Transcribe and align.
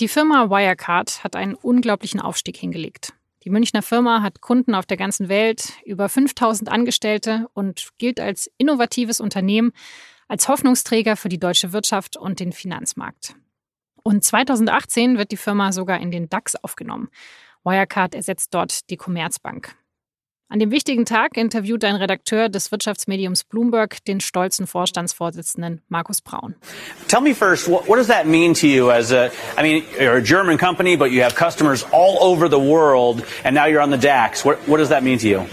Die 0.00 0.08
Firma 0.08 0.48
Wirecard 0.48 1.22
hat 1.22 1.36
einen 1.36 1.54
unglaublichen 1.54 2.20
Aufstieg 2.20 2.56
hingelegt. 2.56 3.12
Die 3.44 3.50
Münchner 3.50 3.82
Firma 3.82 4.22
hat 4.22 4.40
Kunden 4.40 4.74
auf 4.74 4.86
der 4.86 4.96
ganzen 4.96 5.28
Welt, 5.28 5.74
über 5.84 6.08
5000 6.08 6.70
Angestellte 6.70 7.48
und 7.52 7.90
gilt 7.98 8.18
als 8.18 8.50
innovatives 8.56 9.20
Unternehmen, 9.20 9.72
als 10.26 10.48
Hoffnungsträger 10.48 11.16
für 11.16 11.28
die 11.28 11.38
deutsche 11.38 11.74
Wirtschaft 11.74 12.16
und 12.16 12.40
den 12.40 12.52
Finanzmarkt. 12.52 13.34
Und 14.02 14.24
2018 14.24 15.18
wird 15.18 15.32
die 15.32 15.36
Firma 15.36 15.70
sogar 15.70 16.00
in 16.00 16.10
den 16.10 16.30
DAX 16.30 16.56
aufgenommen. 16.56 17.10
Wirecard 17.62 18.14
ersetzt 18.14 18.54
dort 18.54 18.88
die 18.88 18.96
Commerzbank. 18.96 19.76
An 20.52 20.58
dem 20.58 20.72
wichtigen 20.72 21.04
Tag 21.04 21.36
interviewt 21.36 21.84
ein 21.84 21.94
Redakteur 21.94 22.48
des 22.48 22.72
Wirtschaftsmediums 22.72 23.44
Bloomberg 23.44 24.04
den 24.06 24.18
stolzen 24.20 24.66
Vorstandsvorsitzenden 24.66 25.80
Markus 25.88 26.20
Braun. 26.20 26.56
Tell 27.06 27.20
me 27.20 27.34
first, 27.36 27.68
what, 27.68 27.88
what 27.88 27.98
does 27.98 28.08
that 28.08 28.26
mean 28.26 28.52
to 28.54 28.66
you 28.66 28.90
as 28.90 29.12
a, 29.12 29.30
I 29.56 29.62
mean, 29.62 29.84
you're 29.96 30.16
a 30.16 30.20
German 30.20 30.58
company, 30.58 30.96
but 30.96 31.12
you 31.12 31.22
have 31.22 31.36
customers 31.36 31.86
all 31.92 32.18
over 32.20 32.48
the 32.48 32.58
world, 32.58 33.22
and 33.44 33.54
now 33.54 33.66
you're 33.66 33.80
on 33.80 33.90
the 33.90 33.96
DAX. 33.96 34.44
What, 34.44 34.58
what 34.66 34.78
does 34.78 34.88
that 34.88 35.04
mean 35.04 35.18
to 35.18 35.28
you? 35.28 35.46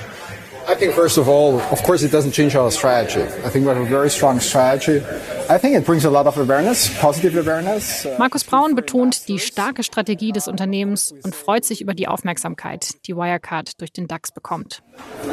I 0.70 0.76
think 0.76 0.94
first 0.94 1.18
of 1.18 1.30
all, 1.30 1.62
of 1.72 1.82
course, 1.84 2.04
it 2.04 2.12
doesn't 2.12 2.34
change 2.34 2.54
our 2.58 2.70
strategy. 2.72 3.22
I 3.46 3.50
think 3.50 3.66
we 3.66 3.70
have 3.70 3.78
a 3.78 3.86
very 3.86 4.10
strong 4.10 4.42
strategy. 4.42 5.02
I 5.50 5.58
think 5.58 5.78
it 5.78 5.86
brings 5.86 6.04
a 6.04 6.10
lot 6.10 6.28
of 6.28 6.38
awareness, 6.38 6.90
positive 7.00 7.38
awareness. 7.38 8.06
Markus 8.20 8.44
Braun 8.44 8.76
betont 8.76 9.30
die 9.30 9.40
starke 9.40 9.84
Strategie 9.84 10.34
des 10.34 10.50
Unternehmens 10.50 11.14
und 11.24 11.34
freut 11.34 11.64
sich 11.64 11.80
über 11.80 11.94
die 11.94 12.10
Aufmerksamkeit, 12.10 12.96
die 13.08 13.16
Wirecard 13.16 13.80
durch 13.80 13.94
den 13.94 14.10
DAX 14.10 14.34
bekommt. 14.34 14.84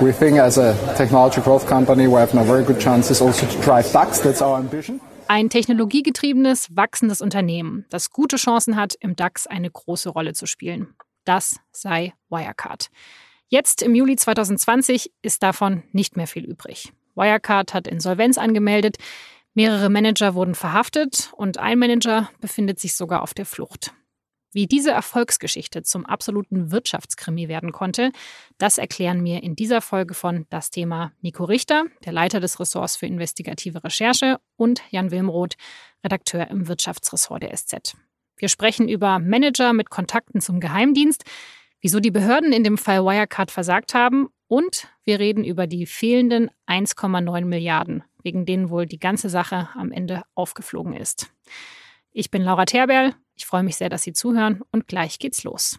We 0.01 0.13
think 0.13 0.39
as 0.39 0.57
a 0.57 0.73
technology 0.97 1.41
growth 1.41 1.67
company, 1.67 2.07
we 2.07 2.21
have 2.21 2.33
now 2.33 2.45
very 2.45 2.63
good 2.63 2.79
chances 2.79 3.21
also 3.21 3.45
to 3.45 3.61
drive 3.61 3.91
DAX. 3.91 4.21
That's 4.21 4.41
our 4.41 4.57
ambition. 4.57 5.01
Ein 5.27 5.51
technologiegetriebenes, 5.51 6.69
wachsendes 6.77 7.21
Unternehmen, 7.21 7.87
das 7.91 8.11
gute 8.11 8.37
Chancen 8.37 8.77
hat, 8.77 8.95
im 9.01 9.17
DAX 9.17 9.49
eine 9.49 9.69
große 9.69 10.11
Rolle 10.11 10.35
zu 10.35 10.47
spielen. 10.47 10.95
Das 11.25 11.57
sei 11.73 12.13
Wirecard. 12.31 12.91
Jetzt 13.49 13.83
im 13.83 13.95
Juli 13.95 14.17
2020 14.17 15.13
ist 15.23 15.43
davon 15.43 15.83
nicht 15.93 16.17
mehr 16.17 16.27
viel 16.27 16.45
übrig. 16.45 16.93
Wirecard 17.15 17.75
hat 17.75 17.87
Insolvenz 17.87 18.39
angemeldet, 18.39 18.97
mehrere 19.55 19.89
Manager 19.89 20.35
wurden 20.35 20.55
verhaftet 20.55 21.33
und 21.37 21.59
ein 21.59 21.79
Manager 21.79 22.31
befindet 22.41 22.81
sich 22.81 22.95
sogar 22.95 23.23
auf 23.23 23.35
der 23.35 23.47
Flucht. 23.47 23.93
Wie 24.55 24.69
diese 24.69 24.93
Erfolgsgeschichte 24.93 25.83
zum 25.83 26.07
absoluten 26.07 26.71
Wirtschaftskrimi 26.71 27.49
werden 27.49 27.73
konnte, 27.73 28.13
das 28.57 28.79
erklären 28.79 29.21
mir 29.21 29.43
in 29.43 29.57
dieser 29.57 29.81
Folge 29.81 30.15
von 30.15 30.47
Das 30.49 30.71
Thema 30.71 31.13
Nico 31.23 31.43
Richter, 31.43 31.87
der 32.05 32.13
Leiter 32.13 32.39
des 32.39 32.61
Ressorts 32.61 32.95
für 32.95 33.07
investigative 33.07 33.83
Recherche, 33.83 34.39
und 34.55 34.81
Jan 34.91 35.11
Wilmroth, 35.11 35.55
Redakteur 36.05 36.49
im 36.51 36.69
Wirtschaftsressort 36.69 37.43
der 37.43 37.57
SZ. 37.57 37.97
Wir 38.37 38.49
sprechen 38.49 38.89
über 38.89 39.19
Manager 39.19 39.73
mit 39.73 39.91
Kontakten 39.91 40.41
zum 40.41 40.61
Geheimdienst, 40.61 41.25
wieso 41.85 42.01
die 42.01 42.11
Behörden 42.11 42.55
in 42.55 42.65
dem 42.65 42.79
Fall 42.79 43.05
Wirecard 43.05 43.51
versagt 43.51 43.93
haben 43.93 44.31
und 44.49 44.89
wir 45.05 45.21
reden 45.21 45.45
über 45.45 45.67
die 45.67 45.85
fehlenden 45.85 46.51
1,9 46.67 47.45
Milliarden, 47.45 48.03
wegen 48.23 48.47
denen 48.47 48.71
wohl 48.71 48.87
die 48.87 48.99
ganze 48.99 49.29
Sache 49.29 49.69
am 49.75 49.93
Ende 49.93 50.23
aufgeflogen 50.35 50.95
ist. 50.95 51.31
Ich 52.11 52.31
bin 52.31 52.41
Laura 52.41 52.65
Terberl, 52.65 53.15
ich 53.35 53.45
freue 53.45 53.65
mich 53.65 53.77
sehr, 53.77 53.91
dass 53.91 54.03
Sie 54.03 54.15
zuhören 54.15 54.63
und 54.73 54.89
gleich 54.89 55.19
geht's 55.19 55.45
los. 55.45 55.79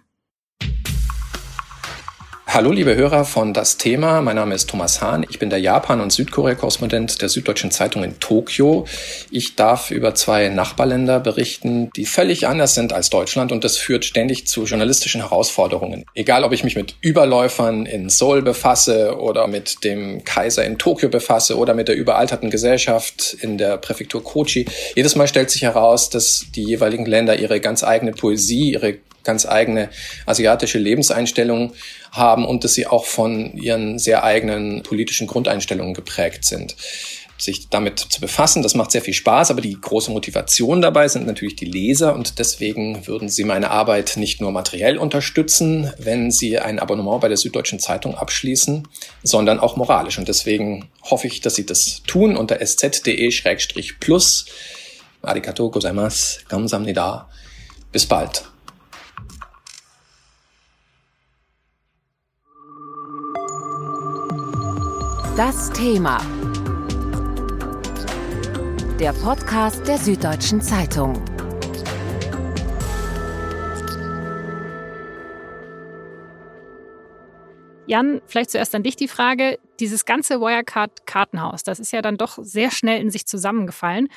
Hallo 2.55 2.71
liebe 2.71 2.95
Hörer 2.95 3.25
von 3.25 3.53
Das 3.53 3.75
Thema, 3.75 4.21
mein 4.21 4.37
Name 4.37 4.55
ist 4.55 4.69
Thomas 4.69 5.01
Hahn, 5.01 5.25
ich 5.29 5.39
bin 5.39 5.49
der 5.49 5.59
Japan- 5.59 5.99
und 5.99 6.13
Südkorea-Korrespondent 6.13 7.21
der 7.21 7.27
Süddeutschen 7.27 7.69
Zeitung 7.69 8.01
in 8.05 8.17
Tokio. 8.21 8.85
Ich 9.29 9.57
darf 9.57 9.91
über 9.91 10.15
zwei 10.15 10.47
Nachbarländer 10.47 11.19
berichten, 11.19 11.89
die 11.97 12.05
völlig 12.05 12.47
anders 12.47 12.73
sind 12.73 12.93
als 12.93 13.09
Deutschland 13.09 13.51
und 13.51 13.65
das 13.65 13.75
führt 13.75 14.05
ständig 14.05 14.47
zu 14.47 14.63
journalistischen 14.63 15.19
Herausforderungen. 15.19 16.05
Egal 16.13 16.45
ob 16.45 16.53
ich 16.53 16.63
mich 16.63 16.77
mit 16.77 16.95
Überläufern 17.01 17.85
in 17.85 18.07
Seoul 18.07 18.41
befasse 18.41 19.19
oder 19.19 19.47
mit 19.47 19.83
dem 19.83 20.23
Kaiser 20.23 20.63
in 20.63 20.77
Tokio 20.77 21.09
befasse 21.09 21.57
oder 21.57 21.73
mit 21.73 21.89
der 21.89 21.97
überalterten 21.97 22.51
Gesellschaft 22.51 23.35
in 23.41 23.57
der 23.57 23.75
Präfektur 23.75 24.23
Kochi, 24.23 24.65
jedes 24.95 25.17
Mal 25.17 25.27
stellt 25.27 25.49
sich 25.49 25.63
heraus, 25.63 26.09
dass 26.09 26.45
die 26.55 26.63
jeweiligen 26.63 27.05
Länder 27.05 27.37
ihre 27.37 27.59
ganz 27.59 27.83
eigene 27.83 28.13
Poesie, 28.13 28.71
ihre 28.71 28.99
ganz 29.25 29.45
eigene 29.45 29.89
asiatische 30.25 30.77
Lebenseinstellungen 30.77 31.73
haben 32.11 32.45
und 32.45 32.63
dass 32.63 32.73
sie 32.73 32.87
auch 32.87 33.05
von 33.05 33.57
ihren 33.57 33.99
sehr 33.99 34.23
eigenen 34.23 34.83
politischen 34.83 35.27
Grundeinstellungen 35.27 35.93
geprägt 35.93 36.45
sind 36.45 36.75
sich 37.37 37.69
damit 37.69 37.99
zu 37.99 38.21
befassen. 38.21 38.63
Das 38.63 38.75
macht 38.75 38.91
sehr 38.91 39.01
viel 39.01 39.13
Spaß, 39.13 39.51
aber 39.51 39.61
die 39.61 39.79
große 39.79 40.11
Motivation 40.11 40.81
dabei 40.81 41.07
sind 41.07 41.27
natürlich 41.27 41.55
die 41.55 41.65
Leser 41.65 42.13
und 42.15 42.39
deswegen 42.39 43.07
würden 43.07 43.29
Sie 43.29 43.43
meine 43.43 43.71
Arbeit 43.71 44.13
nicht 44.17 44.41
nur 44.41 44.51
materiell 44.51 44.97
unterstützen, 44.97 45.91
wenn 45.97 46.31
Sie 46.31 46.59
ein 46.59 46.79
Abonnement 46.79 47.21
bei 47.21 47.27
der 47.27 47.37
Süddeutschen 47.37 47.79
Zeitung 47.79 48.15
abschließen, 48.15 48.87
sondern 49.23 49.59
auch 49.59 49.75
moralisch. 49.75 50.17
Und 50.17 50.27
deswegen 50.27 50.89
hoffe 51.03 51.27
ich, 51.27 51.41
dass 51.41 51.55
Sie 51.55 51.65
das 51.65 52.03
tun 52.07 52.37
unter 52.37 52.61
sz.de-plus. 52.61 54.45
Arigato 55.21 55.71
gozaimasu, 55.71 56.41
kamsamnida. 56.47 57.29
Bis 57.91 58.05
bald. 58.05 58.54
Das 65.37 65.69
Thema. 65.71 66.17
Der 68.97 69.11
Podcast 69.11 69.85
der 69.85 69.97
Süddeutschen 69.97 70.61
Zeitung. 70.61 71.21
Jan, 77.85 78.21
vielleicht 78.27 78.51
zuerst 78.51 78.73
an 78.75 78.83
dich 78.83 78.95
die 78.95 79.09
Frage. 79.09 79.59
Dieses 79.81 80.05
ganze 80.05 80.39
Wirecard-Kartenhaus, 80.39 81.63
das 81.63 81.81
ist 81.81 81.91
ja 81.91 82.01
dann 82.01 82.15
doch 82.15 82.37
sehr 82.41 82.71
schnell 82.71 83.01
in 83.01 83.09
sich 83.09 83.25
zusammengefallen. 83.27 84.07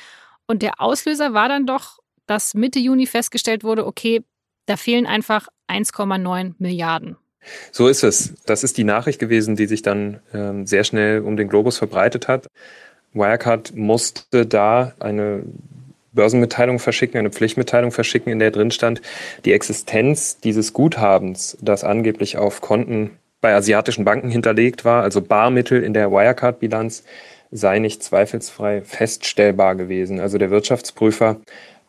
Und 0.47 0.61
der 0.61 0.79
Auslöser 0.79 1.33
war 1.33 1.49
dann 1.49 1.65
doch, 1.65 1.99
dass 2.27 2.53
Mitte 2.53 2.79
Juni 2.79 3.05
festgestellt 3.05 3.65
wurde, 3.65 3.85
okay, 3.85 4.23
da 4.67 4.77
fehlen 4.77 5.05
einfach 5.05 5.49
1,9 5.67 6.53
Milliarden. 6.59 7.17
So 7.71 7.87
ist 7.87 8.03
es. 8.03 8.33
Das 8.45 8.63
ist 8.63 8.77
die 8.77 8.83
Nachricht 8.83 9.19
gewesen, 9.19 9.55
die 9.55 9.65
sich 9.65 9.81
dann 9.81 10.19
ähm, 10.33 10.65
sehr 10.67 10.83
schnell 10.83 11.21
um 11.21 11.37
den 11.37 11.49
Globus 11.49 11.77
verbreitet 11.77 12.27
hat. 12.27 12.47
Wirecard 13.13 13.75
musste 13.75 14.45
da 14.45 14.93
eine 14.99 15.43
Börsenmitteilung 16.11 16.79
verschicken, 16.79 17.19
eine 17.19 17.31
Pflichtmitteilung 17.31 17.91
verschicken, 17.91 18.31
in 18.31 18.39
der 18.39 18.51
drin 18.51 18.71
stand, 18.71 19.01
die 19.45 19.53
Existenz 19.53 20.39
dieses 20.39 20.73
Guthabens, 20.73 21.57
das 21.61 21.83
angeblich 21.83 22.37
auf 22.37 22.61
Konten 22.61 23.11
bei 23.41 23.53
asiatischen 23.53 24.05
Banken 24.05 24.29
hinterlegt 24.29 24.85
war, 24.85 25.03
also 25.03 25.21
Barmittel 25.21 25.83
in 25.83 25.93
der 25.93 26.11
Wirecard-Bilanz, 26.11 27.03
sei 27.51 27.79
nicht 27.79 28.03
zweifelsfrei 28.03 28.81
feststellbar 28.81 29.75
gewesen. 29.75 30.19
Also 30.19 30.37
der 30.37 30.51
Wirtschaftsprüfer 30.51 31.37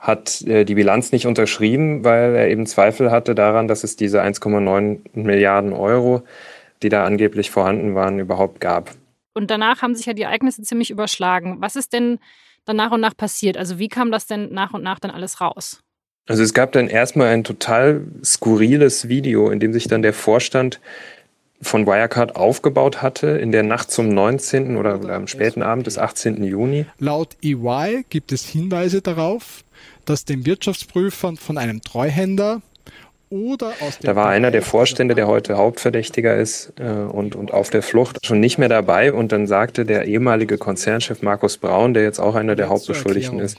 hat 0.01 0.41
äh, 0.43 0.65
die 0.65 0.75
Bilanz 0.75 1.13
nicht 1.13 1.27
unterschrieben, 1.27 2.05
weil 2.05 2.35
er 2.35 2.49
eben 2.49 2.67
Zweifel 2.67 3.11
hatte 3.11 3.35
daran, 3.35 3.69
dass 3.69 3.85
es 3.85 3.97
diese 3.97 4.23
1,9 4.23 5.01
Milliarden 5.13 5.73
Euro, 5.73 6.23
die 6.83 6.89
da 6.89 7.05
angeblich 7.05 7.51
vorhanden 7.51 7.95
waren, 7.95 8.19
überhaupt 8.19 8.61
gab. 8.61 8.91
Und 9.35 9.51
danach 9.51 9.83
haben 9.83 9.95
sich 9.95 10.07
ja 10.07 10.15
die 10.15 10.23
Ereignisse 10.23 10.63
ziemlich 10.63 10.91
überschlagen. 10.91 11.59
Was 11.61 11.77
ist 11.77 11.93
denn 11.93 12.19
dann 12.65 12.77
nach 12.77 12.91
und 12.91 13.01
nach 13.01 13.17
passiert? 13.17 13.57
Also 13.57 13.79
wie 13.79 13.89
kam 13.89 14.11
das 14.11 14.27
denn 14.27 14.53
nach 14.53 14.73
und 14.73 14.83
nach 14.83 14.99
dann 14.99 15.11
alles 15.11 15.41
raus? 15.41 15.81
Also 16.27 16.43
es 16.43 16.55
gab 16.55 16.73
dann 16.73 16.89
erstmal 16.89 17.29
ein 17.29 17.45
total 17.45 18.03
skurriles 18.25 19.09
Video, 19.09 19.51
in 19.51 19.61
dem 19.61 19.73
sich 19.73 19.89
dann 19.89 20.03
der 20.03 20.13
Vorstand 20.13 20.81
von 21.63 21.87
Wirecard 21.87 22.37
aufgebaut 22.37 23.03
hatte 23.03 23.29
in 23.29 23.53
der 23.53 23.63
Nacht 23.63 23.91
zum 23.91 24.09
19. 24.09 24.77
oder, 24.77 25.01
oder 25.01 25.15
am 25.15 25.27
späten 25.27 25.63
Abend 25.63 25.87
des 25.87 25.99
18. 25.99 26.43
Juni. 26.43 26.87
Laut 26.99 27.37
EY 27.43 28.05
gibt 28.09 28.33
es 28.33 28.47
Hinweise 28.47 29.03
darauf, 29.03 29.63
dass 30.11 30.25
den 30.25 30.45
Wirtschaftsprüfern 30.45 31.37
von 31.37 31.57
einem 31.57 31.83
Treuhänder 31.83 32.63
oder 33.29 33.73
aus 33.81 34.01
Da 34.01 34.17
war 34.17 34.29
einer 34.29 34.51
der 34.51 34.63
Vorstände, 34.63 35.15
der 35.15 35.29
heute 35.29 35.57
Hauptverdächtiger 35.57 36.37
ist 36.37 36.73
äh, 36.81 36.91
und, 36.91 37.37
und 37.37 37.53
auf 37.53 37.71
der 37.71 37.85
Flucht, 37.85 38.27
schon 38.27 38.41
nicht 38.41 38.59
mehr 38.59 38.69
dabei. 38.69 39.13
Und 39.13 39.31
dann 39.31 39.47
sagte 39.47 39.85
der 39.85 40.07
ehemalige 40.07 40.59
Konzernchef 40.59 41.23
Markus 41.23 41.59
Braun, 41.59 41.95
der 41.95 42.03
jetzt 42.03 42.19
auch 42.19 42.35
einer 42.35 42.57
der 42.57 42.69
Hauptbeschuldigten 42.69 43.39
ist, 43.39 43.57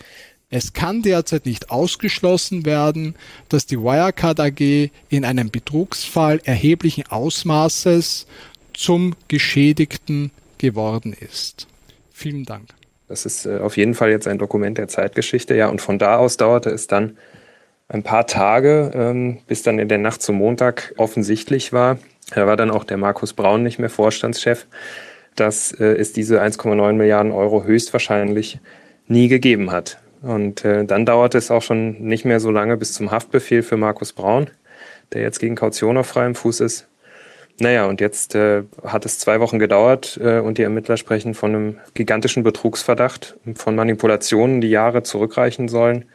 es 0.49 0.73
kann 0.73 1.01
derzeit 1.01 1.45
nicht 1.45 1.71
ausgeschlossen 1.71 2.65
werden, 2.65 3.15
dass 3.47 3.65
die 3.65 3.79
Wirecard 3.79 4.41
AG 4.41 4.89
in 5.07 5.23
einem 5.23 5.49
Betrugsfall 5.49 6.41
erheblichen 6.43 7.05
Ausmaßes 7.07 8.27
zum 8.73 9.13
Geschädigten 9.29 10.31
geworden 10.57 11.15
ist. 11.17 11.67
Vielen 12.11 12.43
Dank. 12.43 12.67
Das 13.11 13.25
ist 13.25 13.45
äh, 13.45 13.57
auf 13.57 13.75
jeden 13.75 13.93
Fall 13.93 14.09
jetzt 14.09 14.27
ein 14.27 14.37
Dokument 14.37 14.77
der 14.77 14.87
Zeitgeschichte, 14.87 15.53
ja. 15.53 15.67
Und 15.67 15.81
von 15.81 15.99
da 15.99 16.15
aus 16.15 16.37
dauerte 16.37 16.69
es 16.69 16.87
dann 16.87 17.17
ein 17.89 18.03
paar 18.03 18.25
Tage, 18.25 18.91
ähm, 18.93 19.39
bis 19.47 19.63
dann 19.63 19.77
in 19.79 19.89
der 19.89 19.97
Nacht 19.97 20.21
zum 20.21 20.37
Montag 20.37 20.93
offensichtlich 20.95 21.73
war, 21.73 21.97
da 22.33 22.47
war 22.47 22.55
dann 22.55 22.71
auch 22.71 22.85
der 22.85 22.95
Markus 22.95 23.33
Braun 23.33 23.63
nicht 23.63 23.79
mehr 23.79 23.89
Vorstandschef, 23.89 24.65
dass 25.35 25.73
äh, 25.73 25.83
es 25.83 26.13
diese 26.13 26.41
1,9 26.41 26.93
Milliarden 26.93 27.33
Euro 27.33 27.65
höchstwahrscheinlich 27.65 28.59
nie 29.07 29.27
gegeben 29.27 29.71
hat. 29.71 29.99
Und 30.21 30.63
äh, 30.63 30.85
dann 30.85 31.05
dauerte 31.05 31.37
es 31.37 31.51
auch 31.51 31.61
schon 31.61 32.01
nicht 32.01 32.23
mehr 32.23 32.39
so 32.39 32.49
lange 32.49 32.77
bis 32.77 32.93
zum 32.93 33.11
Haftbefehl 33.11 33.61
für 33.61 33.75
Markus 33.75 34.13
Braun, 34.13 34.49
der 35.11 35.21
jetzt 35.23 35.39
gegen 35.39 35.55
Kaution 35.55 35.97
auf 35.97 36.07
freiem 36.07 36.35
Fuß 36.35 36.61
ist. 36.61 36.87
Naja, 37.61 37.85
und 37.85 38.01
jetzt 38.01 38.33
äh, 38.33 38.63
hat 38.83 39.05
es 39.05 39.19
zwei 39.19 39.39
Wochen 39.39 39.59
gedauert 39.59 40.19
äh, 40.19 40.39
und 40.39 40.57
die 40.57 40.63
Ermittler 40.63 40.97
sprechen 40.97 41.35
von 41.35 41.53
einem 41.53 41.77
gigantischen 41.93 42.41
Betrugsverdacht, 42.41 43.37
von 43.53 43.75
Manipulationen, 43.75 44.61
die 44.61 44.71
Jahre 44.71 45.03
zurückreichen 45.03 45.67
sollen. 45.67 46.05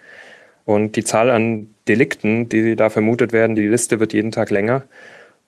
Und 0.65 0.97
die 0.97 1.05
Zahl 1.05 1.31
an 1.31 1.73
Delikten, 1.87 2.49
die 2.49 2.75
da 2.75 2.91
vermutet 2.91 3.33
werden, 3.33 3.55
die 3.55 3.69
Liste 3.69 4.01
wird 4.01 4.13
jeden 4.13 4.33
Tag 4.33 4.51
länger. 4.51 4.83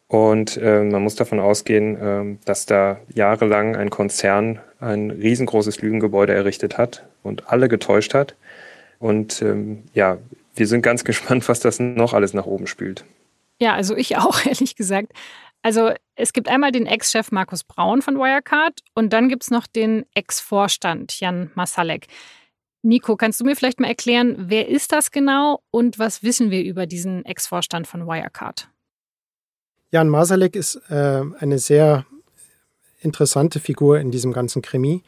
Und 0.07 0.57
äh, 0.59 0.85
man 0.85 1.03
muss 1.03 1.17
davon 1.17 1.41
ausgehen, 1.41 1.97
äh, 1.97 2.39
dass 2.45 2.65
da 2.65 3.01
jahrelang 3.13 3.75
ein 3.75 3.91
Konzern 3.91 4.61
ein 4.79 5.11
riesengroßes 5.11 5.83
Lügengebäude 5.83 6.33
errichtet 6.33 6.79
hat 6.79 7.09
und 7.25 7.49
alle 7.51 7.69
getäuscht 7.69 8.15
hat. 8.15 8.37
Und 9.01 9.43
ähm, 9.43 9.83
ja, 9.95 10.19
wir 10.55 10.69
sind 10.69 10.83
ganz 10.83 11.03
gespannt, 11.13 11.49
was 11.49 11.59
das 11.59 11.81
noch 11.81 12.15
alles 12.15 12.35
nach 12.35 12.47
oben 12.47 12.69
spült. 12.69 13.05
Ja, 13.61 13.75
also 13.75 13.97
ich 13.97 14.17
auch, 14.17 14.47
ehrlich 14.47 14.77
gesagt. 14.77 15.13
Also 15.63 15.91
es 16.15 16.33
gibt 16.33 16.49
einmal 16.49 16.73
den 16.73 16.87
Ex-Chef 16.87 17.33
Markus 17.33 17.65
Braun 17.65 18.03
von 18.03 18.17
Wirecard 18.17 18.81
und 18.95 19.13
dann 19.13 19.29
gibt 19.29 19.45
es 19.45 19.51
noch 19.51 19.67
den 19.67 20.07
Ex-Vorstand 20.15 21.19
Jan 21.21 21.51
Masalek. 21.55 22.07
Nico, 22.83 23.17
kannst 23.17 23.41
du 23.41 23.45
mir 23.45 23.57
vielleicht 23.57 23.81
mal 23.81 23.89
erklären, 23.89 24.37
wer 24.39 24.69
ist 24.69 24.93
das 24.93 25.11
genau 25.11 25.61
und 25.71 25.99
was 25.99 26.23
wissen 26.23 26.51
wir 26.51 26.63
über 26.63 26.87
diesen 26.87 27.25
Ex-Vorstand 27.25 27.87
von 27.87 28.07
Wirecard? 28.07 28.69
Jan 29.91 30.09
Masalek 30.09 30.55
ist 30.55 30.77
äh, 30.91 31.23
eine 31.39 31.59
sehr 31.59 32.07
interessante 33.01 33.59
Figur 33.59 33.99
in 33.99 34.11
diesem 34.11 34.33
ganzen 34.33 34.63
Krimi. 34.63 35.03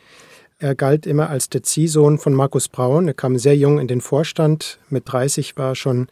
Er 0.59 0.75
galt 0.75 1.07
immer 1.07 1.31
als 1.31 1.49
der 1.49 1.63
Ziehsohn 1.63 2.19
von 2.19 2.35
Markus 2.35 2.69
Braun. 2.69 3.09
Er 3.09 3.15
kam 3.15 3.39
sehr 3.39 3.57
jung 3.57 3.79
in 3.79 3.89
den 3.89 4.01
Vorstand. 4.01 4.79
Mit 4.89 5.05
30 5.11 5.57
war 5.57 5.71
er 5.71 5.75
schon 5.75 6.09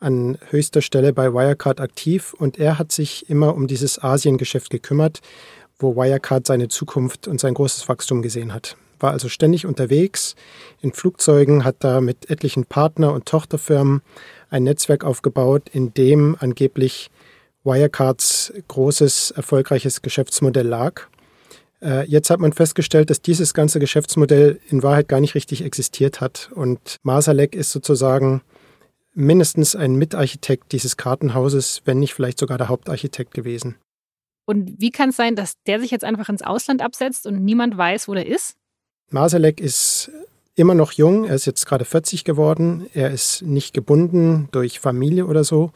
an 0.00 0.38
höchster 0.48 0.82
Stelle 0.82 1.12
bei 1.12 1.32
Wirecard 1.32 1.80
aktiv 1.80 2.34
und 2.34 2.58
er 2.58 2.78
hat 2.78 2.90
sich 2.90 3.28
immer 3.30 3.54
um 3.54 3.66
dieses 3.66 4.02
Asiengeschäft 4.02 4.70
gekümmert, 4.70 5.20
wo 5.78 5.94
Wirecard 5.94 6.46
seine 6.46 6.68
Zukunft 6.68 7.28
und 7.28 7.40
sein 7.40 7.54
großes 7.54 7.88
Wachstum 7.88 8.22
gesehen 8.22 8.52
hat. 8.52 8.76
War 8.98 9.12
also 9.12 9.28
ständig 9.28 9.66
unterwegs 9.66 10.34
in 10.80 10.92
Flugzeugen, 10.92 11.64
hat 11.64 11.76
da 11.80 12.00
mit 12.00 12.30
etlichen 12.30 12.64
Partner- 12.64 13.12
und 13.12 13.26
Tochterfirmen 13.26 14.02
ein 14.50 14.64
Netzwerk 14.64 15.04
aufgebaut, 15.04 15.68
in 15.72 15.94
dem 15.94 16.36
angeblich 16.38 17.10
Wirecards 17.64 18.52
großes, 18.68 19.32
erfolgreiches 19.32 20.02
Geschäftsmodell 20.02 20.66
lag. 20.66 21.02
Äh, 21.82 22.06
jetzt 22.06 22.30
hat 22.30 22.40
man 22.40 22.52
festgestellt, 22.52 23.10
dass 23.10 23.22
dieses 23.22 23.54
ganze 23.54 23.80
Geschäftsmodell 23.80 24.60
in 24.68 24.82
Wahrheit 24.82 25.08
gar 25.08 25.20
nicht 25.20 25.34
richtig 25.34 25.64
existiert 25.64 26.20
hat. 26.20 26.50
Und 26.54 26.96
Masalek 27.02 27.54
ist 27.54 27.72
sozusagen 27.72 28.42
mindestens 29.20 29.76
ein 29.76 29.94
Mitarchitekt 29.94 30.72
dieses 30.72 30.96
Kartenhauses, 30.96 31.82
wenn 31.84 31.98
nicht 31.98 32.14
vielleicht 32.14 32.38
sogar 32.38 32.58
der 32.58 32.68
Hauptarchitekt 32.68 33.34
gewesen. 33.34 33.76
Und 34.46 34.80
wie 34.80 34.90
kann 34.90 35.10
es 35.10 35.16
sein, 35.16 35.36
dass 35.36 35.54
der 35.66 35.80
sich 35.80 35.90
jetzt 35.90 36.04
einfach 36.04 36.28
ins 36.28 36.42
Ausland 36.42 36.82
absetzt 36.82 37.26
und 37.26 37.44
niemand 37.44 37.76
weiß, 37.76 38.08
wo 38.08 38.14
der 38.14 38.26
ist? 38.26 38.56
Masalek 39.10 39.60
ist 39.60 40.10
immer 40.56 40.74
noch 40.74 40.92
jung, 40.92 41.24
er 41.24 41.34
ist 41.34 41.46
jetzt 41.46 41.66
gerade 41.66 41.84
40 41.84 42.24
geworden, 42.24 42.86
er 42.94 43.10
ist 43.10 43.42
nicht 43.42 43.74
gebunden 43.74 44.48
durch 44.52 44.80
Familie 44.80 45.26
oder 45.26 45.44
so. 45.44 45.72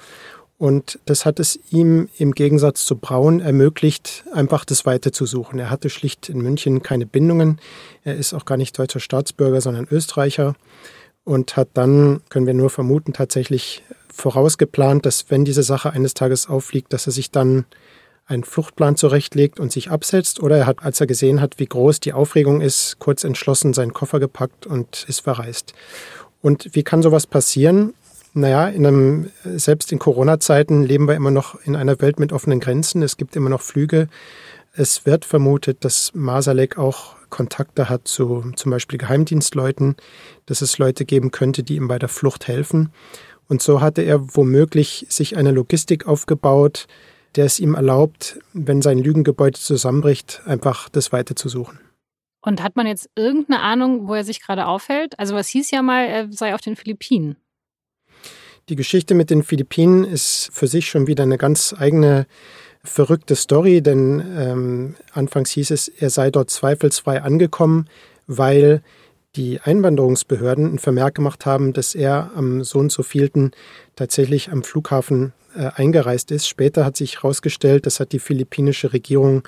Und 0.56 0.98
das 1.04 1.26
hat 1.26 1.40
es 1.40 1.58
ihm 1.70 2.08
im 2.16 2.32
Gegensatz 2.32 2.84
zu 2.84 2.96
Braun 2.96 3.40
ermöglicht, 3.40 4.24
einfach 4.32 4.64
das 4.64 4.86
Weite 4.86 5.10
zu 5.10 5.26
suchen. 5.26 5.58
Er 5.58 5.68
hatte 5.68 5.90
schlicht 5.90 6.28
in 6.28 6.38
München 6.38 6.82
keine 6.82 7.06
Bindungen. 7.06 7.60
Er 8.04 8.16
ist 8.16 8.34
auch 8.34 8.44
gar 8.44 8.56
nicht 8.56 8.78
deutscher 8.78 9.00
Staatsbürger, 9.00 9.60
sondern 9.60 9.88
Österreicher 9.90 10.54
und 11.24 11.56
hat 11.56 11.68
dann, 11.74 12.20
können 12.28 12.46
wir 12.46 12.54
nur 12.54 12.70
vermuten, 12.70 13.12
tatsächlich 13.12 13.82
vorausgeplant, 14.12 15.04
dass 15.06 15.30
wenn 15.30 15.44
diese 15.44 15.62
Sache 15.62 15.92
eines 15.92 16.14
Tages 16.14 16.48
auffliegt, 16.48 16.92
dass 16.92 17.06
er 17.06 17.12
sich 17.12 17.30
dann 17.30 17.64
einen 18.26 18.44
Fluchtplan 18.44 18.96
zurechtlegt 18.96 19.60
und 19.60 19.72
sich 19.72 19.90
absetzt. 19.90 20.40
Oder 20.40 20.58
er 20.58 20.66
hat, 20.66 20.82
als 20.82 21.00
er 21.00 21.06
gesehen 21.06 21.40
hat, 21.40 21.58
wie 21.58 21.66
groß 21.66 22.00
die 22.00 22.12
Aufregung 22.12 22.60
ist, 22.60 22.98
kurz 22.98 23.24
entschlossen 23.24 23.74
seinen 23.74 23.92
Koffer 23.92 24.20
gepackt 24.20 24.66
und 24.66 25.04
ist 25.08 25.20
verreist. 25.20 25.74
Und 26.40 26.70
wie 26.72 26.82
kann 26.82 27.02
sowas 27.02 27.26
passieren? 27.26 27.94
Naja, 28.32 28.68
in 28.68 28.86
einem, 28.86 29.30
selbst 29.44 29.92
in 29.92 29.98
Corona-Zeiten 29.98 30.82
leben 30.82 31.06
wir 31.06 31.14
immer 31.14 31.30
noch 31.30 31.54
in 31.64 31.76
einer 31.76 32.00
Welt 32.00 32.18
mit 32.18 32.32
offenen 32.32 32.60
Grenzen. 32.60 33.02
Es 33.02 33.16
gibt 33.16 33.36
immer 33.36 33.50
noch 33.50 33.60
Flüge. 33.60 34.08
Es 34.76 35.06
wird 35.06 35.24
vermutet, 35.24 35.84
dass 35.84 36.12
Masalek 36.14 36.78
auch 36.78 37.14
Kontakte 37.30 37.88
hat 37.88 38.08
zu 38.08 38.52
zum 38.56 38.72
Beispiel 38.72 38.98
Geheimdienstleuten, 38.98 39.94
dass 40.46 40.62
es 40.62 40.78
Leute 40.78 41.04
geben 41.04 41.30
könnte, 41.30 41.62
die 41.62 41.76
ihm 41.76 41.86
bei 41.86 42.00
der 42.00 42.08
Flucht 42.08 42.48
helfen. 42.48 42.90
Und 43.48 43.62
so 43.62 43.80
hatte 43.80 44.02
er 44.02 44.34
womöglich 44.34 45.06
sich 45.08 45.36
eine 45.36 45.52
Logistik 45.52 46.08
aufgebaut, 46.08 46.88
der 47.36 47.44
es 47.44 47.60
ihm 47.60 47.74
erlaubt, 47.74 48.40
wenn 48.52 48.82
sein 48.82 48.98
Lügengebäude 48.98 49.58
zusammenbricht, 49.58 50.42
einfach 50.44 50.88
das 50.88 51.12
Weite 51.12 51.36
zu 51.36 51.48
suchen. 51.48 51.78
Und 52.40 52.60
hat 52.60 52.74
man 52.74 52.88
jetzt 52.88 53.08
irgendeine 53.14 53.62
Ahnung, 53.62 54.08
wo 54.08 54.14
er 54.14 54.24
sich 54.24 54.42
gerade 54.42 54.66
aufhält? 54.66 55.16
Also 55.20 55.36
was 55.36 55.46
hieß 55.48 55.70
ja 55.70 55.82
mal, 55.82 56.04
er 56.04 56.32
sei 56.32 56.52
auf 56.52 56.60
den 56.60 56.74
Philippinen. 56.74 57.36
Die 58.68 58.76
Geschichte 58.76 59.14
mit 59.14 59.30
den 59.30 59.44
Philippinen 59.44 60.04
ist 60.04 60.50
für 60.52 60.66
sich 60.66 60.88
schon 60.88 61.06
wieder 61.06 61.22
eine 61.22 61.38
ganz 61.38 61.74
eigene 61.78 62.26
verrückte 62.84 63.34
Story, 63.34 63.82
denn 63.82 64.22
ähm, 64.36 64.94
anfangs 65.12 65.50
hieß 65.50 65.70
es, 65.70 65.88
er 65.88 66.10
sei 66.10 66.30
dort 66.30 66.50
zweifelsfrei 66.50 67.22
angekommen, 67.22 67.86
weil 68.26 68.82
die 69.36 69.60
Einwanderungsbehörden 69.60 70.66
einen 70.66 70.78
Vermerk 70.78 71.16
gemacht 71.16 71.44
haben, 71.46 71.72
dass 71.72 71.94
er 71.94 72.30
am 72.36 72.62
so 72.62 72.78
und 72.78 72.92
so 72.92 73.02
vielten 73.02 73.50
tatsächlich 73.96 74.52
am 74.52 74.62
Flughafen 74.62 75.32
äh, 75.56 75.70
eingereist 75.74 76.30
ist. 76.30 76.46
Später 76.46 76.84
hat 76.84 76.96
sich 76.96 77.16
herausgestellt, 77.16 77.86
das 77.86 78.00
hat 78.00 78.12
die 78.12 78.18
philippinische 78.18 78.92
Regierung 78.92 79.42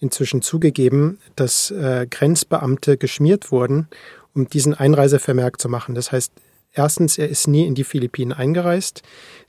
inzwischen 0.00 0.42
zugegeben, 0.42 1.18
dass 1.36 1.70
äh, 1.70 2.06
Grenzbeamte 2.10 2.96
geschmiert 2.96 3.52
wurden, 3.52 3.88
um 4.34 4.48
diesen 4.48 4.74
Einreisevermerk 4.74 5.60
zu 5.60 5.68
machen. 5.68 5.94
Das 5.94 6.10
heißt, 6.10 6.32
erstens, 6.72 7.18
er 7.18 7.28
ist 7.28 7.48
nie 7.48 7.66
in 7.66 7.74
die 7.74 7.84
Philippinen 7.84 8.32
eingereist. 8.32 9.02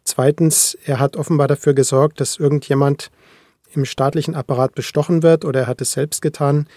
Zweitens, 0.03 0.77
er 0.85 0.99
hat 0.99 1.15
offenbar 1.15 1.47
dafür 1.47 1.73
gesorgt, 1.73 2.19
dass 2.19 2.37
irgendjemand 2.37 3.11
im 3.73 3.85
staatlichen 3.85 4.35
Apparat 4.35 4.75
bestochen 4.75 5.23
wird 5.23 5.45
oder 5.45 5.61
er 5.61 5.67
hat 5.67 5.81
es 5.81 5.91
selbst 5.91 6.21
getan, 6.21 6.67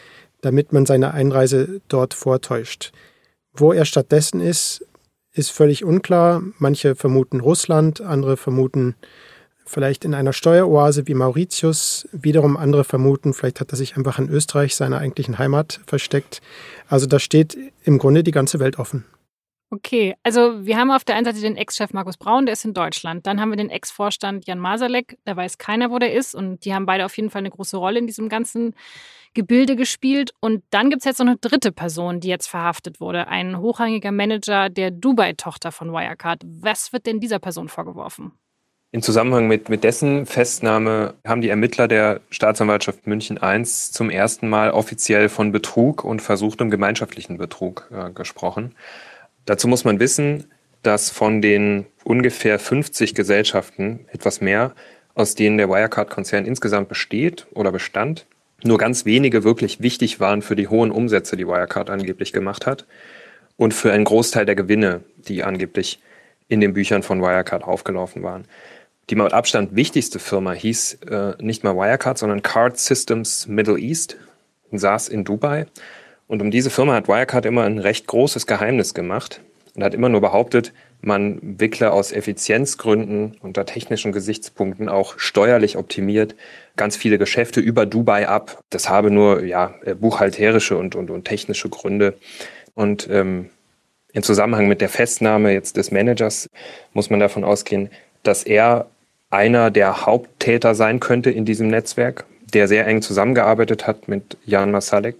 damit 0.40 0.72
man 0.72 0.86
seine 0.86 1.14
Einreise 1.14 1.80
dort 1.88 2.14
vortäuscht. 2.14 2.92
Wo 3.54 3.72
er 3.72 3.84
stattdessen 3.84 4.40
ist, 4.40 4.84
ist 5.32 5.50
völlig 5.50 5.84
unklar. 5.84 6.42
Manche 6.58 6.94
vermuten 6.94 7.40
Russland, 7.40 8.00
andere 8.00 8.36
vermuten 8.36 8.94
vielleicht 9.64 10.04
in 10.04 10.14
einer 10.14 10.32
Steueroase 10.32 11.06
wie 11.06 11.14
Mauritius. 11.14 12.08
Wiederum 12.12 12.56
andere 12.56 12.84
vermuten, 12.84 13.32
vielleicht 13.32 13.60
hat 13.60 13.72
er 13.72 13.76
sich 13.76 13.96
einfach 13.96 14.18
in 14.18 14.28
Österreich, 14.28 14.76
seiner 14.76 14.98
eigentlichen 14.98 15.38
Heimat, 15.38 15.80
versteckt. 15.86 16.42
Also 16.88 17.06
da 17.06 17.18
steht 17.18 17.56
im 17.84 17.98
Grunde 17.98 18.22
die 18.22 18.32
ganze 18.32 18.58
Welt 18.58 18.78
offen. 18.78 19.04
Okay, 19.72 20.14
also 20.22 20.66
wir 20.66 20.76
haben 20.76 20.90
auf 20.90 21.02
der 21.02 21.16
einen 21.16 21.24
Seite 21.24 21.40
den 21.40 21.56
Ex-Chef 21.56 21.94
Markus 21.94 22.18
Braun, 22.18 22.44
der 22.44 22.52
ist 22.52 22.66
in 22.66 22.74
Deutschland. 22.74 23.26
Dann 23.26 23.40
haben 23.40 23.48
wir 23.48 23.56
den 23.56 23.70
Ex-Vorstand 23.70 24.46
Jan 24.46 24.58
Masalek, 24.58 25.16
da 25.24 25.34
weiß 25.34 25.56
keiner, 25.56 25.90
wo 25.90 25.98
der 25.98 26.12
ist. 26.12 26.34
Und 26.34 26.66
die 26.66 26.74
haben 26.74 26.84
beide 26.84 27.06
auf 27.06 27.16
jeden 27.16 27.30
Fall 27.30 27.38
eine 27.38 27.48
große 27.48 27.78
Rolle 27.78 27.98
in 27.98 28.06
diesem 28.06 28.28
ganzen 28.28 28.74
Gebilde 29.32 29.74
gespielt. 29.74 30.34
Und 30.40 30.62
dann 30.68 30.90
gibt 30.90 31.00
es 31.00 31.06
jetzt 31.06 31.20
noch 31.20 31.26
eine 31.26 31.38
dritte 31.38 31.72
Person, 31.72 32.20
die 32.20 32.28
jetzt 32.28 32.48
verhaftet 32.48 33.00
wurde. 33.00 33.28
Ein 33.28 33.60
hochrangiger 33.60 34.12
Manager 34.12 34.68
der 34.68 34.90
Dubai-Tochter 34.90 35.72
von 35.72 35.90
Wirecard. 35.90 36.42
Was 36.44 36.92
wird 36.92 37.06
denn 37.06 37.18
dieser 37.18 37.38
Person 37.38 37.70
vorgeworfen? 37.70 38.32
In 38.90 39.00
Zusammenhang 39.00 39.48
mit, 39.48 39.70
mit 39.70 39.84
dessen 39.84 40.26
Festnahme 40.26 41.14
haben 41.26 41.40
die 41.40 41.48
Ermittler 41.48 41.88
der 41.88 42.20
Staatsanwaltschaft 42.28 43.06
München 43.06 43.40
I 43.42 43.62
zum 43.62 44.10
ersten 44.10 44.50
Mal 44.50 44.72
offiziell 44.72 45.30
von 45.30 45.50
Betrug 45.50 46.04
und 46.04 46.20
versuchtem 46.20 46.68
gemeinschaftlichen 46.70 47.38
Betrug 47.38 47.90
äh, 47.90 48.10
gesprochen. 48.10 48.74
Dazu 49.44 49.68
muss 49.68 49.84
man 49.84 50.00
wissen, 50.00 50.44
dass 50.82 51.10
von 51.10 51.42
den 51.42 51.86
ungefähr 52.04 52.58
50 52.58 53.14
Gesellschaften, 53.14 54.06
etwas 54.12 54.40
mehr, 54.40 54.74
aus 55.14 55.34
denen 55.34 55.58
der 55.58 55.68
Wirecard-Konzern 55.68 56.46
insgesamt 56.46 56.88
besteht 56.88 57.46
oder 57.54 57.70
bestand, 57.70 58.26
nur 58.64 58.78
ganz 58.78 59.04
wenige 59.04 59.44
wirklich 59.44 59.80
wichtig 59.80 60.20
waren 60.20 60.42
für 60.42 60.56
die 60.56 60.68
hohen 60.68 60.90
Umsätze, 60.90 61.36
die 61.36 61.46
Wirecard 61.46 61.90
angeblich 61.90 62.32
gemacht 62.32 62.66
hat 62.66 62.86
und 63.56 63.74
für 63.74 63.92
einen 63.92 64.04
Großteil 64.04 64.46
der 64.46 64.54
Gewinne, 64.54 65.02
die 65.16 65.42
angeblich 65.42 66.00
in 66.48 66.60
den 66.60 66.72
Büchern 66.72 67.02
von 67.02 67.20
Wirecard 67.20 67.64
aufgelaufen 67.64 68.22
waren. 68.22 68.44
Die 69.10 69.16
mit 69.16 69.32
Abstand 69.32 69.74
wichtigste 69.74 70.18
Firma 70.18 70.52
hieß 70.52 70.94
äh, 71.10 71.34
nicht 71.40 71.64
mal 71.64 71.74
Wirecard, 71.74 72.18
sondern 72.18 72.42
Card 72.42 72.78
Systems 72.78 73.46
Middle 73.48 73.78
East 73.78 74.16
und 74.70 74.78
saß 74.78 75.08
in 75.08 75.24
Dubai 75.24 75.66
und 76.32 76.40
um 76.40 76.50
diese 76.50 76.70
Firma 76.70 76.94
hat 76.94 77.08
Wirecard 77.08 77.44
immer 77.44 77.64
ein 77.64 77.78
recht 77.78 78.06
großes 78.06 78.46
Geheimnis 78.46 78.94
gemacht 78.94 79.42
und 79.74 79.84
hat 79.84 79.92
immer 79.92 80.08
nur 80.08 80.22
behauptet, 80.22 80.72
man 81.02 81.38
wickle 81.42 81.92
aus 81.92 82.10
Effizienzgründen 82.10 83.36
unter 83.42 83.66
technischen 83.66 84.12
Gesichtspunkten 84.12 84.88
auch 84.88 85.18
steuerlich 85.18 85.76
optimiert 85.76 86.34
ganz 86.74 86.96
viele 86.96 87.18
Geschäfte 87.18 87.60
über 87.60 87.84
Dubai 87.84 88.28
ab. 88.28 88.62
Das 88.70 88.88
habe 88.88 89.10
nur 89.10 89.44
ja 89.44 89.74
buchhalterische 90.00 90.78
und, 90.78 90.94
und, 90.94 91.10
und 91.10 91.26
technische 91.26 91.68
Gründe. 91.68 92.14
Und 92.72 93.10
ähm, 93.10 93.50
Im 94.14 94.22
Zusammenhang 94.22 94.68
mit 94.68 94.80
der 94.80 94.88
Festnahme 94.88 95.52
jetzt 95.52 95.76
des 95.76 95.90
Managers 95.90 96.48
muss 96.94 97.10
man 97.10 97.20
davon 97.20 97.44
ausgehen, 97.44 97.90
dass 98.22 98.42
er 98.42 98.86
einer 99.28 99.70
der 99.70 100.06
Haupttäter 100.06 100.74
sein 100.74 100.98
könnte 100.98 101.30
in 101.30 101.44
diesem 101.44 101.68
Netzwerk, 101.68 102.24
der 102.54 102.68
sehr 102.68 102.86
eng 102.86 103.02
zusammengearbeitet 103.02 103.86
hat 103.86 104.08
mit 104.08 104.38
Jan 104.46 104.70
Masalek, 104.70 105.16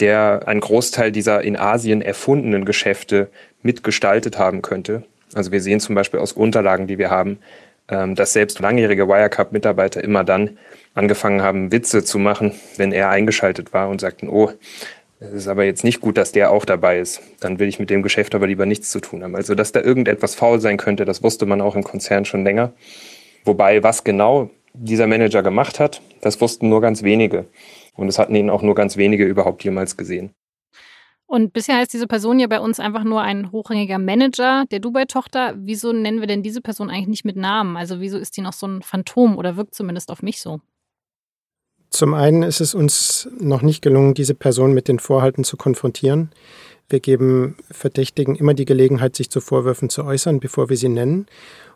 der 0.00 0.42
einen 0.46 0.60
Großteil 0.60 1.12
dieser 1.12 1.42
in 1.42 1.56
Asien 1.56 2.02
erfundenen 2.02 2.64
Geschäfte 2.64 3.28
mitgestaltet 3.62 4.38
haben 4.38 4.62
könnte. 4.62 5.04
Also 5.34 5.52
wir 5.52 5.60
sehen 5.60 5.80
zum 5.80 5.94
Beispiel 5.94 6.20
aus 6.20 6.32
Unterlagen, 6.32 6.86
die 6.86 6.98
wir 6.98 7.10
haben, 7.10 7.38
ähm, 7.88 8.14
dass 8.14 8.32
selbst 8.32 8.60
langjährige 8.60 9.08
Wirecard-Mitarbeiter 9.08 10.02
immer 10.02 10.24
dann 10.24 10.58
angefangen 10.94 11.42
haben, 11.42 11.72
Witze 11.72 12.04
zu 12.04 12.18
machen, 12.18 12.52
wenn 12.76 12.92
er 12.92 13.10
eingeschaltet 13.10 13.72
war 13.72 13.88
und 13.88 14.00
sagten, 14.00 14.28
oh, 14.28 14.50
es 15.18 15.32
ist 15.32 15.48
aber 15.48 15.64
jetzt 15.64 15.82
nicht 15.82 16.00
gut, 16.00 16.18
dass 16.18 16.32
der 16.32 16.50
auch 16.50 16.66
dabei 16.66 16.98
ist. 16.98 17.22
Dann 17.40 17.58
will 17.58 17.68
ich 17.68 17.78
mit 17.78 17.88
dem 17.88 18.02
Geschäft 18.02 18.34
aber 18.34 18.46
lieber 18.46 18.66
nichts 18.66 18.90
zu 18.90 19.00
tun 19.00 19.22
haben. 19.22 19.34
Also, 19.34 19.54
dass 19.54 19.72
da 19.72 19.80
irgendetwas 19.80 20.34
faul 20.34 20.60
sein 20.60 20.76
könnte, 20.76 21.06
das 21.06 21.22
wusste 21.22 21.46
man 21.46 21.62
auch 21.62 21.74
im 21.74 21.84
Konzern 21.84 22.26
schon 22.26 22.44
länger. 22.44 22.72
Wobei, 23.44 23.82
was 23.82 24.04
genau 24.04 24.50
dieser 24.74 25.06
Manager 25.06 25.42
gemacht 25.42 25.80
hat, 25.80 26.02
das 26.20 26.40
wussten 26.40 26.68
nur 26.68 26.82
ganz 26.82 27.02
wenige. 27.02 27.46
Und 27.96 28.08
es 28.08 28.18
hatten 28.18 28.34
ihn 28.34 28.50
auch 28.50 28.62
nur 28.62 28.74
ganz 28.74 28.96
wenige 28.96 29.24
überhaupt 29.24 29.64
jemals 29.64 29.96
gesehen. 29.96 30.34
Und 31.28 31.52
bisher 31.52 31.76
heißt 31.76 31.92
diese 31.92 32.06
Person 32.06 32.38
ja 32.38 32.46
bei 32.46 32.60
uns 32.60 32.78
einfach 32.78 33.02
nur 33.02 33.20
ein 33.20 33.50
hochrangiger 33.50 33.98
Manager 33.98 34.64
der 34.70 34.78
Dubai-Tochter. 34.78 35.54
Wieso 35.56 35.92
nennen 35.92 36.20
wir 36.20 36.28
denn 36.28 36.44
diese 36.44 36.60
Person 36.60 36.88
eigentlich 36.88 37.08
nicht 37.08 37.24
mit 37.24 37.36
Namen? 37.36 37.76
Also 37.76 38.00
wieso 38.00 38.16
ist 38.16 38.36
die 38.36 38.42
noch 38.42 38.52
so 38.52 38.66
ein 38.66 38.82
Phantom 38.82 39.36
oder 39.36 39.56
wirkt 39.56 39.74
zumindest 39.74 40.12
auf 40.12 40.22
mich 40.22 40.40
so? 40.40 40.60
Zum 41.90 42.14
einen 42.14 42.42
ist 42.42 42.60
es 42.60 42.74
uns 42.74 43.28
noch 43.38 43.62
nicht 43.62 43.82
gelungen, 43.82 44.14
diese 44.14 44.34
Person 44.34 44.72
mit 44.72 44.86
den 44.86 44.98
Vorhalten 44.98 45.42
zu 45.44 45.56
konfrontieren. 45.56 46.30
Wir 46.88 47.00
geben 47.00 47.56
Verdächtigen 47.70 48.36
immer 48.36 48.54
die 48.54 48.64
Gelegenheit, 48.64 49.16
sich 49.16 49.30
zu 49.30 49.40
Vorwürfen 49.40 49.88
zu 49.88 50.04
äußern, 50.04 50.38
bevor 50.38 50.68
wir 50.68 50.76
sie 50.76 50.88
nennen. 50.88 51.26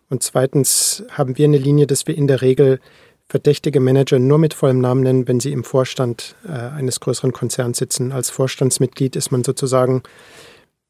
Und 0.08 0.22
zweitens 0.22 1.04
haben 1.10 1.38
wir 1.38 1.46
eine 1.46 1.58
Linie, 1.58 1.86
dass 1.86 2.06
wir 2.06 2.16
in 2.16 2.26
der 2.28 2.42
Regel 2.42 2.80
verdächtige 3.30 3.78
Manager 3.78 4.18
nur 4.18 4.38
mit 4.38 4.54
vollem 4.54 4.80
Namen 4.80 5.02
nennen, 5.02 5.28
wenn 5.28 5.38
sie 5.38 5.52
im 5.52 5.62
Vorstand 5.62 6.34
äh, 6.44 6.50
eines 6.50 6.98
größeren 6.98 7.32
Konzerns 7.32 7.78
sitzen. 7.78 8.10
Als 8.10 8.28
Vorstandsmitglied 8.28 9.14
ist 9.14 9.30
man 9.30 9.44
sozusagen 9.44 10.02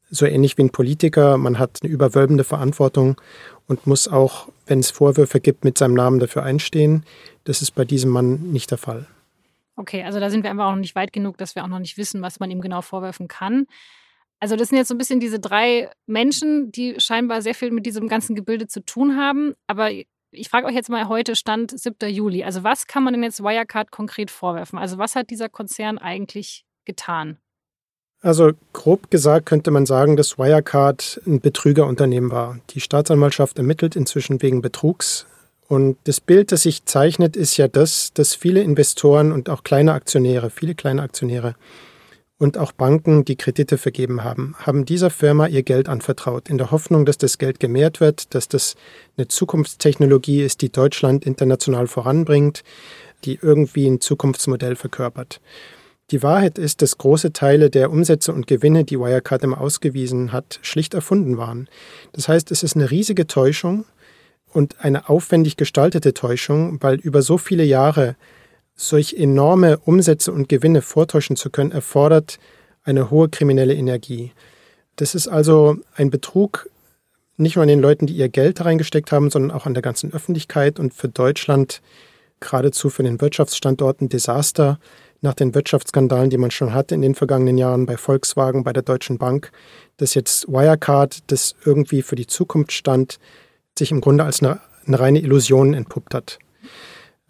so 0.09 0.25
ähnlich 0.25 0.57
wie 0.57 0.63
ein 0.63 0.71
Politiker. 0.71 1.37
Man 1.37 1.59
hat 1.59 1.79
eine 1.83 1.91
überwölbende 1.91 2.43
Verantwortung 2.43 3.21
und 3.67 3.85
muss 3.85 4.07
auch, 4.07 4.49
wenn 4.65 4.79
es 4.79 4.89
Vorwürfe 4.89 5.39
gibt, 5.39 5.63
mit 5.63 5.77
seinem 5.77 5.93
Namen 5.93 6.19
dafür 6.19 6.41
einstehen. 6.41 7.05
Das 7.43 7.61
ist 7.61 7.71
bei 7.75 7.85
diesem 7.85 8.09
Mann 8.09 8.51
nicht 8.51 8.71
der 8.71 8.79
Fall. 8.79 9.05
Okay, 9.75 10.03
also 10.03 10.19
da 10.19 10.31
sind 10.31 10.41
wir 10.43 10.49
einfach 10.49 10.65
auch 10.65 10.71
noch 10.71 10.77
nicht 10.77 10.95
weit 10.95 11.13
genug, 11.13 11.37
dass 11.37 11.53
wir 11.53 11.63
auch 11.63 11.67
noch 11.69 11.79
nicht 11.79 11.97
wissen, 11.97 12.23
was 12.23 12.39
man 12.39 12.49
ihm 12.49 12.61
genau 12.61 12.81
vorwerfen 12.81 13.27
kann. 13.27 13.67
Also 14.39 14.55
das 14.55 14.69
sind 14.69 14.79
jetzt 14.79 14.87
so 14.87 14.95
ein 14.95 14.97
bisschen 14.97 15.19
diese 15.19 15.39
drei 15.39 15.91
Menschen, 16.07 16.71
die 16.71 16.95
scheinbar 16.97 17.43
sehr 17.43 17.53
viel 17.53 17.69
mit 17.69 17.85
diesem 17.85 18.07
ganzen 18.07 18.35
Gebilde 18.35 18.65
zu 18.65 18.83
tun 18.83 19.15
haben. 19.15 19.53
Aber 19.67 19.91
ich 20.31 20.49
frage 20.49 20.67
euch 20.67 20.75
jetzt 20.75 20.89
mal 20.89 21.07
heute, 21.07 21.35
Stand 21.35 21.77
7. 21.77 22.09
Juli. 22.09 22.43
Also 22.43 22.63
was 22.63 22.87
kann 22.87 23.03
man 23.03 23.13
denn 23.13 23.23
jetzt 23.23 23.43
Wirecard 23.43 23.91
konkret 23.91 24.31
vorwerfen? 24.31 24.79
Also 24.79 24.97
was 24.97 25.15
hat 25.15 25.29
dieser 25.29 25.49
Konzern 25.49 25.97
eigentlich 25.97 26.65
getan? 26.85 27.37
Also 28.21 28.51
grob 28.71 29.09
gesagt 29.09 29.47
könnte 29.47 29.71
man 29.71 29.85
sagen, 29.85 30.15
dass 30.15 30.37
Wirecard 30.37 31.21
ein 31.25 31.41
Betrügerunternehmen 31.41 32.31
war. 32.31 32.59
Die 32.69 32.79
Staatsanwaltschaft 32.79 33.57
ermittelt 33.57 33.95
inzwischen 33.95 34.41
wegen 34.41 34.61
Betrugs. 34.61 35.25
Und 35.67 35.97
das 36.03 36.19
Bild, 36.19 36.51
das 36.51 36.63
sich 36.63 36.85
zeichnet, 36.85 37.35
ist 37.35 37.57
ja 37.57 37.67
das, 37.67 38.13
dass 38.13 38.35
viele 38.35 38.61
Investoren 38.61 39.31
und 39.31 39.49
auch 39.49 39.63
kleine 39.63 39.93
Aktionäre, 39.93 40.49
viele 40.49 40.75
kleine 40.75 41.01
Aktionäre 41.01 41.55
und 42.41 42.57
auch 42.57 42.71
Banken, 42.71 43.23
die 43.23 43.35
Kredite 43.35 43.77
vergeben 43.77 44.23
haben, 44.23 44.55
haben 44.57 44.83
dieser 44.83 45.11
Firma 45.11 45.45
ihr 45.45 45.61
Geld 45.61 45.87
anvertraut, 45.87 46.49
in 46.49 46.57
der 46.57 46.71
Hoffnung, 46.71 47.05
dass 47.05 47.19
das 47.19 47.37
Geld 47.37 47.59
gemehrt 47.59 47.99
wird, 47.99 48.33
dass 48.33 48.47
das 48.47 48.73
eine 49.15 49.27
Zukunftstechnologie 49.27 50.41
ist, 50.41 50.61
die 50.63 50.71
Deutschland 50.71 51.23
international 51.23 51.85
voranbringt, 51.85 52.63
die 53.25 53.37
irgendwie 53.39 53.85
ein 53.85 54.01
Zukunftsmodell 54.01 54.75
verkörpert. 54.75 55.39
Die 56.09 56.23
Wahrheit 56.23 56.57
ist, 56.57 56.81
dass 56.81 56.97
große 56.97 57.31
Teile 57.31 57.69
der 57.69 57.91
Umsätze 57.91 58.33
und 58.33 58.47
Gewinne, 58.47 58.85
die 58.85 58.99
Wirecard 58.99 59.43
immer 59.43 59.61
ausgewiesen 59.61 60.31
hat, 60.31 60.57
schlicht 60.63 60.95
erfunden 60.95 61.37
waren. 61.37 61.69
Das 62.11 62.27
heißt, 62.27 62.49
es 62.49 62.63
ist 62.63 62.75
eine 62.75 62.89
riesige 62.89 63.27
Täuschung, 63.27 63.85
und 64.53 64.83
eine 64.83 65.07
aufwendig 65.07 65.55
gestaltete 65.55 66.13
Täuschung, 66.13 66.81
weil 66.81 66.95
über 66.95 67.21
so 67.21 67.37
viele 67.37 67.63
Jahre 67.63 68.17
solch 68.87 69.13
enorme 69.13 69.77
Umsätze 69.77 70.31
und 70.31 70.49
Gewinne 70.49 70.81
vortäuschen 70.81 71.35
zu 71.35 71.49
können, 71.49 71.71
erfordert 71.71 72.39
eine 72.83 73.11
hohe 73.11 73.29
kriminelle 73.29 73.75
Energie. 73.75 74.31
Das 74.95 75.15
ist 75.15 75.27
also 75.27 75.77
ein 75.95 76.09
Betrug 76.09 76.69
nicht 77.37 77.55
nur 77.55 77.63
an 77.63 77.69
den 77.69 77.81
Leuten, 77.81 78.05
die 78.05 78.15
ihr 78.15 78.29
Geld 78.29 78.63
reingesteckt 78.63 79.11
haben, 79.11 79.29
sondern 79.29 79.51
auch 79.51 79.65
an 79.65 79.73
der 79.73 79.81
ganzen 79.81 80.13
Öffentlichkeit 80.13 80.79
und 80.79 80.93
für 80.93 81.09
Deutschland 81.09 81.81
geradezu 82.39 82.89
für 82.89 83.03
den 83.03 83.21
Wirtschaftsstandort 83.21 84.01
ein 84.01 84.09
Desaster 84.09 84.79
nach 85.21 85.33
den 85.35 85.53
Wirtschaftsskandalen, 85.53 86.29
die 86.29 86.37
man 86.37 86.51
schon 86.51 86.73
hatte 86.73 86.95
in 86.95 87.01
den 87.01 87.15
vergangenen 87.15 87.57
Jahren 87.57 87.85
bei 87.85 87.97
Volkswagen, 87.97 88.63
bei 88.63 88.73
der 88.73 88.83
Deutschen 88.83 89.17
Bank, 89.17 89.51
dass 89.97 90.15
jetzt 90.15 90.47
Wirecard, 90.47 91.19
das 91.27 91.55
irgendwie 91.63 92.01
für 92.01 92.15
die 92.15 92.27
Zukunft 92.27 92.71
stand, 92.71 93.19
sich 93.77 93.91
im 93.91 94.01
Grunde 94.01 94.23
als 94.23 94.41
eine, 94.41 94.59
eine 94.85 94.99
reine 94.99 95.19
Illusion 95.19 95.73
entpuppt 95.73 96.13
hat. 96.13 96.39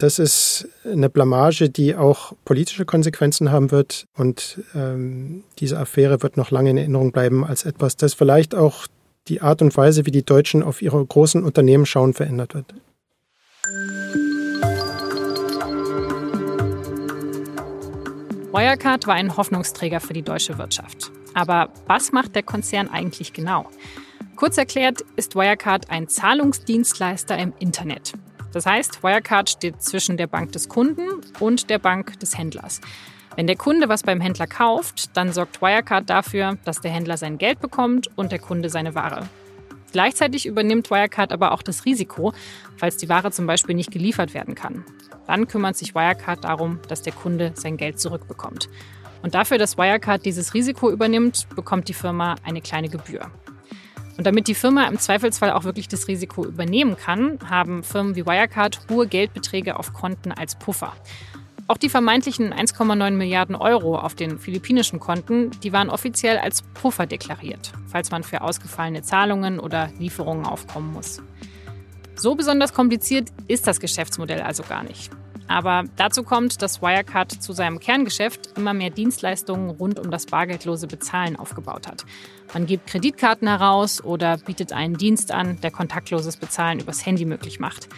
Das 0.01 0.17
ist 0.17 0.67
eine 0.83 1.11
Blamage, 1.11 1.69
die 1.69 1.95
auch 1.95 2.33
politische 2.43 2.85
Konsequenzen 2.85 3.51
haben 3.51 3.69
wird. 3.69 4.07
Und 4.17 4.59
ähm, 4.73 5.43
diese 5.59 5.77
Affäre 5.77 6.23
wird 6.23 6.37
noch 6.37 6.49
lange 6.49 6.71
in 6.71 6.77
Erinnerung 6.77 7.11
bleiben 7.11 7.45
als 7.45 7.65
etwas, 7.65 7.97
das 7.97 8.15
vielleicht 8.15 8.55
auch 8.55 8.87
die 9.27 9.41
Art 9.41 9.61
und 9.61 9.77
Weise, 9.77 10.07
wie 10.07 10.11
die 10.11 10.25
Deutschen 10.25 10.63
auf 10.63 10.81
ihre 10.81 11.05
großen 11.05 11.43
Unternehmen 11.43 11.85
schauen, 11.85 12.15
verändert 12.15 12.55
wird. 12.55 12.73
Wirecard 18.51 19.05
war 19.05 19.13
ein 19.13 19.37
Hoffnungsträger 19.37 19.99
für 19.99 20.13
die 20.13 20.23
deutsche 20.23 20.57
Wirtschaft. 20.57 21.11
Aber 21.35 21.69
was 21.85 22.11
macht 22.11 22.33
der 22.33 22.41
Konzern 22.41 22.89
eigentlich 22.89 23.33
genau? 23.33 23.69
Kurz 24.35 24.57
erklärt 24.57 25.01
ist 25.15 25.35
Wirecard 25.35 25.91
ein 25.91 26.07
Zahlungsdienstleister 26.07 27.37
im 27.37 27.53
Internet. 27.59 28.13
Das 28.53 28.65
heißt, 28.65 29.03
Wirecard 29.03 29.49
steht 29.49 29.81
zwischen 29.81 30.17
der 30.17 30.27
Bank 30.27 30.51
des 30.51 30.69
Kunden 30.69 31.07
und 31.39 31.69
der 31.69 31.79
Bank 31.79 32.19
des 32.19 32.37
Händlers. 32.37 32.81
Wenn 33.35 33.47
der 33.47 33.55
Kunde 33.55 33.87
was 33.87 34.03
beim 34.03 34.19
Händler 34.19 34.47
kauft, 34.47 35.15
dann 35.15 35.31
sorgt 35.31 35.61
Wirecard 35.61 36.09
dafür, 36.09 36.57
dass 36.65 36.81
der 36.81 36.91
Händler 36.91 37.15
sein 37.15 37.37
Geld 37.37 37.61
bekommt 37.61 38.09
und 38.17 38.31
der 38.31 38.39
Kunde 38.39 38.69
seine 38.69 38.93
Ware. 38.93 39.27
Gleichzeitig 39.93 40.45
übernimmt 40.45 40.89
Wirecard 40.89 41.31
aber 41.31 41.51
auch 41.51 41.61
das 41.61 41.85
Risiko, 41.85 42.33
falls 42.77 42.97
die 42.97 43.09
Ware 43.09 43.31
zum 43.31 43.47
Beispiel 43.47 43.75
nicht 43.75 43.91
geliefert 43.91 44.33
werden 44.33 44.55
kann. 44.55 44.85
Dann 45.27 45.47
kümmert 45.47 45.77
sich 45.77 45.95
Wirecard 45.95 46.43
darum, 46.43 46.79
dass 46.87 47.01
der 47.01 47.13
Kunde 47.13 47.51
sein 47.55 47.77
Geld 47.77 47.99
zurückbekommt. 47.99 48.69
Und 49.21 49.35
dafür, 49.35 49.57
dass 49.57 49.77
Wirecard 49.77 50.25
dieses 50.25 50.53
Risiko 50.53 50.89
übernimmt, 50.89 51.47
bekommt 51.55 51.87
die 51.87 51.93
Firma 51.93 52.35
eine 52.43 52.61
kleine 52.61 52.89
Gebühr. 52.89 53.29
Und 54.21 54.25
damit 54.25 54.47
die 54.47 54.53
Firma 54.53 54.83
im 54.83 54.99
Zweifelsfall 54.99 55.49
auch 55.51 55.63
wirklich 55.63 55.87
das 55.87 56.07
Risiko 56.07 56.45
übernehmen 56.45 56.95
kann, 56.95 57.39
haben 57.49 57.81
Firmen 57.81 58.15
wie 58.15 58.23
Wirecard 58.23 58.79
hohe 58.87 59.07
Geldbeträge 59.07 59.79
auf 59.79 59.93
Konten 59.93 60.31
als 60.31 60.53
Puffer. 60.53 60.93
Auch 61.65 61.79
die 61.79 61.89
vermeintlichen 61.89 62.53
1,9 62.53 63.13
Milliarden 63.13 63.55
Euro 63.55 63.97
auf 63.97 64.13
den 64.13 64.37
philippinischen 64.37 64.99
Konten, 64.99 65.49
die 65.63 65.73
waren 65.73 65.89
offiziell 65.89 66.37
als 66.37 66.61
Puffer 66.61 67.07
deklariert, 67.07 67.71
falls 67.87 68.11
man 68.11 68.21
für 68.21 68.41
ausgefallene 68.41 69.01
Zahlungen 69.01 69.59
oder 69.59 69.89
Lieferungen 69.97 70.45
aufkommen 70.45 70.93
muss. 70.93 71.19
So 72.13 72.35
besonders 72.35 72.75
kompliziert 72.75 73.29
ist 73.47 73.65
das 73.65 73.79
Geschäftsmodell 73.79 74.41
also 74.41 74.61
gar 74.61 74.83
nicht. 74.83 75.11
Aber 75.51 75.83
dazu 75.97 76.23
kommt, 76.23 76.61
dass 76.61 76.81
Wirecard 76.81 77.31
zu 77.31 77.51
seinem 77.51 77.79
Kerngeschäft 77.79 78.57
immer 78.57 78.73
mehr 78.73 78.89
Dienstleistungen 78.89 79.69
rund 79.69 79.99
um 79.99 80.09
das 80.09 80.25
bargeldlose 80.25 80.87
Bezahlen 80.87 81.35
aufgebaut 81.35 81.87
hat. 81.87 82.05
Man 82.53 82.65
gibt 82.65 82.87
Kreditkarten 82.87 83.49
heraus 83.49 84.01
oder 84.01 84.37
bietet 84.37 84.71
einen 84.71 84.97
Dienst 84.97 85.31
an, 85.31 85.59
der 85.61 85.71
kontaktloses 85.71 86.37
Bezahlen 86.37 86.79
übers 86.79 87.05
Handy 87.05 87.25
möglich 87.25 87.59
macht. 87.59 87.89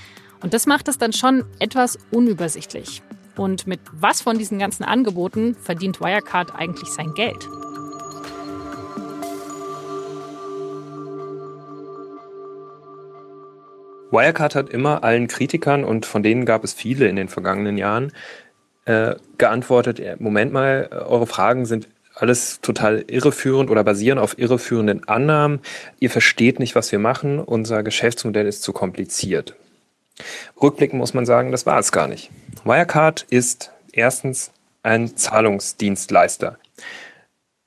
Und 0.41 0.55
das 0.55 0.65
macht 0.65 0.87
es 0.87 0.97
dann 0.97 1.13
schon 1.13 1.45
etwas 1.59 1.99
unübersichtlich. 2.11 3.03
Und 3.35 3.67
mit 3.67 3.79
was 3.91 4.21
von 4.21 4.37
diesen 4.37 4.57
ganzen 4.57 4.83
Angeboten 4.83 5.55
verdient 5.55 6.01
Wirecard 6.01 6.55
eigentlich 6.55 6.89
sein 6.89 7.13
Geld? 7.13 7.47
Wirecard 14.13 14.55
hat 14.55 14.69
immer 14.69 15.03
allen 15.03 15.27
Kritikern, 15.27 15.83
und 15.83 16.05
von 16.05 16.23
denen 16.23 16.45
gab 16.45 16.63
es 16.63 16.73
viele 16.73 17.07
in 17.07 17.15
den 17.15 17.27
vergangenen 17.27 17.77
Jahren, 17.77 18.13
äh, 18.85 19.15
geantwortet, 19.37 20.01
Moment 20.19 20.53
mal, 20.53 20.89
eure 20.91 21.25
Fragen 21.25 21.65
sind 21.65 21.89
alles 22.15 22.61
total 22.61 23.05
irreführend 23.07 23.69
oder 23.71 23.83
basieren 23.83 24.19
auf 24.19 24.37
irreführenden 24.37 25.07
Annahmen. 25.07 25.61
Ihr 25.99 26.09
versteht 26.09 26.59
nicht, 26.59 26.75
was 26.75 26.91
wir 26.91 26.99
machen. 26.99 27.39
Unser 27.39 27.81
Geschäftsmodell 27.81 28.45
ist 28.45 28.61
zu 28.61 28.71
kompliziert. 28.71 29.55
Rückblickend 30.61 30.99
muss 30.99 31.15
man 31.15 31.25
sagen, 31.25 31.51
das 31.51 31.65
war 31.65 31.79
es 31.79 31.91
gar 31.91 32.07
nicht. 32.07 32.29
Wirecard 32.65 33.25
ist 33.29 33.71
erstens 33.91 34.51
ein 34.83 35.15
Zahlungsdienstleister. 35.17 36.59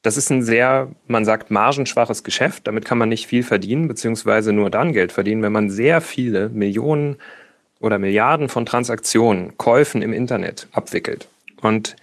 Das 0.06 0.16
ist 0.16 0.30
ein 0.30 0.44
sehr, 0.44 0.86
man 1.08 1.24
sagt, 1.24 1.50
margenschwaches 1.50 2.22
Geschäft. 2.22 2.68
Damit 2.68 2.84
kann 2.84 2.96
man 2.96 3.08
nicht 3.08 3.26
viel 3.26 3.42
verdienen, 3.42 3.88
beziehungsweise 3.88 4.52
nur 4.52 4.70
dann 4.70 4.92
Geld 4.92 5.10
verdienen, 5.10 5.42
wenn 5.42 5.50
man 5.50 5.68
sehr 5.68 6.00
viele 6.00 6.48
Millionen 6.48 7.16
oder 7.80 7.98
Milliarden 7.98 8.48
von 8.48 8.66
Transaktionen, 8.66 9.58
Käufen 9.58 10.02
im 10.02 10.12
Internet 10.12 10.68
abwickelt. 10.70 11.26
Und 11.60 11.96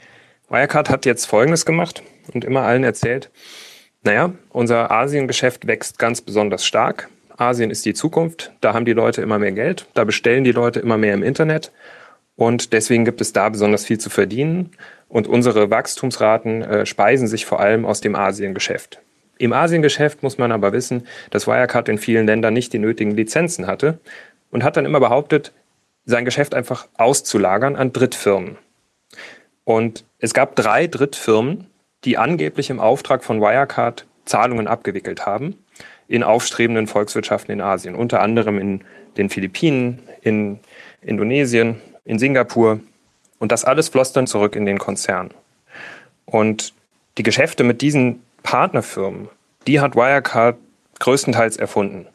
Wirecard 0.49 0.89
hat 0.89 1.05
jetzt 1.05 1.27
Folgendes 1.27 1.65
gemacht 1.65 2.03
und 2.33 2.43
immer 2.43 2.63
allen 2.63 2.83
erzählt, 2.83 3.29
naja, 4.03 4.33
unser 4.49 4.91
Asiengeschäft 4.91 5.65
wächst 5.65 5.97
ganz 5.97 6.19
besonders 6.19 6.65
stark. 6.65 7.09
Asien 7.37 7.71
ist 7.71 7.85
die 7.85 7.93
Zukunft, 7.93 8.51
da 8.59 8.73
haben 8.73 8.83
die 8.83 8.91
Leute 8.91 9.21
immer 9.21 9.39
mehr 9.39 9.53
Geld, 9.53 9.87
da 9.93 10.03
bestellen 10.03 10.43
die 10.43 10.51
Leute 10.51 10.81
immer 10.81 10.97
mehr 10.97 11.13
im 11.13 11.23
Internet 11.23 11.71
und 12.35 12.73
deswegen 12.73 13.05
gibt 13.05 13.21
es 13.21 13.33
da 13.33 13.49
besonders 13.49 13.85
viel 13.85 13.99
zu 13.99 14.09
verdienen. 14.09 14.71
Und 15.07 15.27
unsere 15.27 15.69
Wachstumsraten 15.69 16.63
äh, 16.63 16.85
speisen 16.85 17.27
sich 17.27 17.45
vor 17.45 17.59
allem 17.59 17.85
aus 17.85 18.01
dem 18.01 18.15
Asiengeschäft. 18.15 18.99
Im 19.37 19.53
Asiengeschäft 19.53 20.23
muss 20.23 20.37
man 20.37 20.51
aber 20.51 20.73
wissen, 20.73 21.07
dass 21.29 21.47
Wirecard 21.47 21.89
in 21.89 21.97
vielen 21.97 22.25
Ländern 22.25 22.53
nicht 22.53 22.73
die 22.73 22.79
nötigen 22.79 23.11
Lizenzen 23.11 23.67
hatte 23.67 23.99
und 24.51 24.63
hat 24.63 24.77
dann 24.77 24.85
immer 24.85 24.99
behauptet, 24.99 25.53
sein 26.05 26.25
Geschäft 26.25 26.53
einfach 26.53 26.87
auszulagern 26.97 27.75
an 27.75 27.93
Drittfirmen. 27.93 28.57
Und 29.63 30.03
es 30.19 30.33
gab 30.33 30.55
drei 30.55 30.87
Drittfirmen, 30.87 31.67
die 32.03 32.17
angeblich 32.17 32.69
im 32.69 32.79
Auftrag 32.79 33.23
von 33.23 33.39
Wirecard 33.39 34.05
Zahlungen 34.25 34.67
abgewickelt 34.67 35.25
haben 35.25 35.57
in 36.07 36.23
aufstrebenden 36.23 36.87
Volkswirtschaften 36.87 37.53
in 37.53 37.61
Asien, 37.61 37.95
unter 37.95 38.21
anderem 38.21 38.59
in 38.59 38.81
den 39.17 39.29
Philippinen, 39.29 39.99
in 40.21 40.59
Indonesien, 41.01 41.81
in 42.05 42.19
Singapur 42.19 42.79
und 43.39 43.51
das 43.51 43.65
alles 43.65 43.89
floss 43.89 44.13
dann 44.13 44.27
zurück 44.27 44.55
in 44.55 44.65
den 44.65 44.79
Konzern. 44.79 45.31
Und 46.25 46.73
die 47.17 47.23
Geschäfte 47.23 47.63
mit 47.63 47.81
diesen 47.81 48.23
Partnerfirmen, 48.43 49.29
die 49.67 49.79
hat 49.79 49.95
Wirecard 49.95 50.57
größtenteils 50.99 51.57
erfunden. 51.57 52.07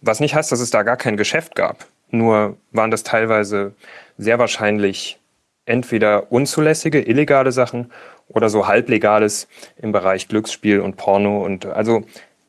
Was 0.00 0.20
nicht 0.20 0.34
heißt, 0.34 0.50
dass 0.50 0.60
es 0.60 0.70
da 0.70 0.82
gar 0.82 0.96
kein 0.96 1.16
Geschäft 1.16 1.54
gab. 1.54 1.86
Nur 2.10 2.56
waren 2.72 2.90
das 2.90 3.02
teilweise 3.02 3.74
sehr 4.18 4.38
wahrscheinlich 4.38 5.18
entweder 5.66 6.32
unzulässige, 6.32 7.00
illegale 7.00 7.52
Sachen 7.52 7.92
oder 8.28 8.48
so 8.48 8.66
halblegales 8.66 9.46
im 9.80 9.92
Bereich 9.92 10.28
Glücksspiel 10.28 10.80
und 10.80 10.96
Porno 10.96 11.44
und 11.44 11.66
also 11.66 12.04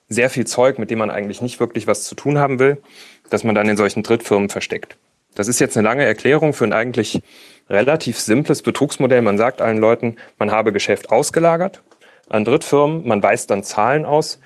sehr 0.10 0.30
viel 0.30 0.46
Zeug, 0.46 0.80
mit 0.80 0.92
dem 0.92 1.00
man 1.00 1.12
eigentlich 1.12 1.42
nicht 1.42 1.60
wirklich 1.60 1.88
was 1.88 2.04
zu 2.04 2.16
tun 2.16 2.38
haben 2.38 2.60
will, 2.60 2.82
dass 3.30 3.44
man 3.44 3.56
dann 3.56 3.70
in 3.70 3.78
solchen 3.78 4.04
Drittfirmen 4.04 4.50
versteckt. 4.50 4.98
Das 5.36 5.48
ist 5.48 5.60
jetzt 5.60 5.78
eine 5.78 5.88
lange 5.88 6.06
Erklärung 6.06 6.54
für 6.54 6.66
ein 6.66 6.74
eigentlich 6.74 7.22
relativ 7.70 8.20
simples 8.20 8.62
Betrugsmodell. 8.62 9.22
Man 9.22 9.38
sagt 9.38 9.62
allen 9.62 9.78
Leuten, 9.78 10.18
man 10.38 10.52
habe 10.52 10.74
Geschäft 10.74 11.10
ausgelagert 11.10 11.82
an 12.30 12.46
Drittfirmen, 12.46 13.08
man 13.08 13.22
weist 13.22 13.50
dann 13.50 13.64
Zahlen 13.64 14.06
aus, 14.06 14.40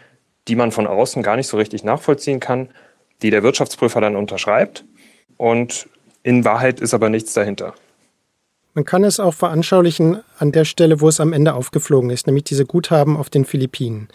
die 0.47 0.55
man 0.55 0.71
von 0.71 0.87
außen 0.87 1.23
gar 1.23 1.35
nicht 1.35 1.47
so 1.47 1.57
richtig 1.57 1.83
nachvollziehen 1.83 2.39
kann, 2.39 2.69
die 3.21 3.29
der 3.29 3.43
Wirtschaftsprüfer 3.43 4.01
dann 4.01 4.15
unterschreibt 4.15 4.85
und 5.37 5.87
in 6.23 6.45
Wahrheit 6.45 6.79
ist 6.79 6.93
aber 6.93 7.09
nichts 7.09 7.33
dahinter. 7.33 7.75
Man 8.73 8.83
kann 8.83 9.03
es 9.03 9.19
auch 9.19 9.33
veranschaulichen 9.33 10.21
an 10.37 10.51
der 10.51 10.65
Stelle, 10.65 10.99
wo 10.99 11.07
es 11.07 11.19
am 11.19 11.31
Ende 11.31 11.53
aufgeflogen 11.53 12.09
ist, 12.09 12.27
nämlich 12.27 12.43
diese 12.43 12.65
Guthaben 12.65 13.15
auf 13.15 13.29
den 13.29 13.45
Philippinen. 13.45 14.09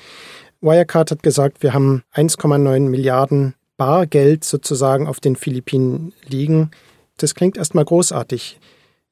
Wirecard 0.61 1.11
hat 1.11 1.23
gesagt, 1.23 1.63
wir 1.63 1.73
haben 1.73 2.03
1,9 2.15 2.81
Milliarden 2.81 3.55
Bargeld 3.81 4.45
sozusagen 4.45 5.07
auf 5.07 5.21
den 5.21 5.37
Philippinen 5.37 6.13
liegen. 6.29 6.71
Das 7.17 7.35
klingt 7.35 7.57
erstmal 7.57 7.87
großartig. 7.87 8.61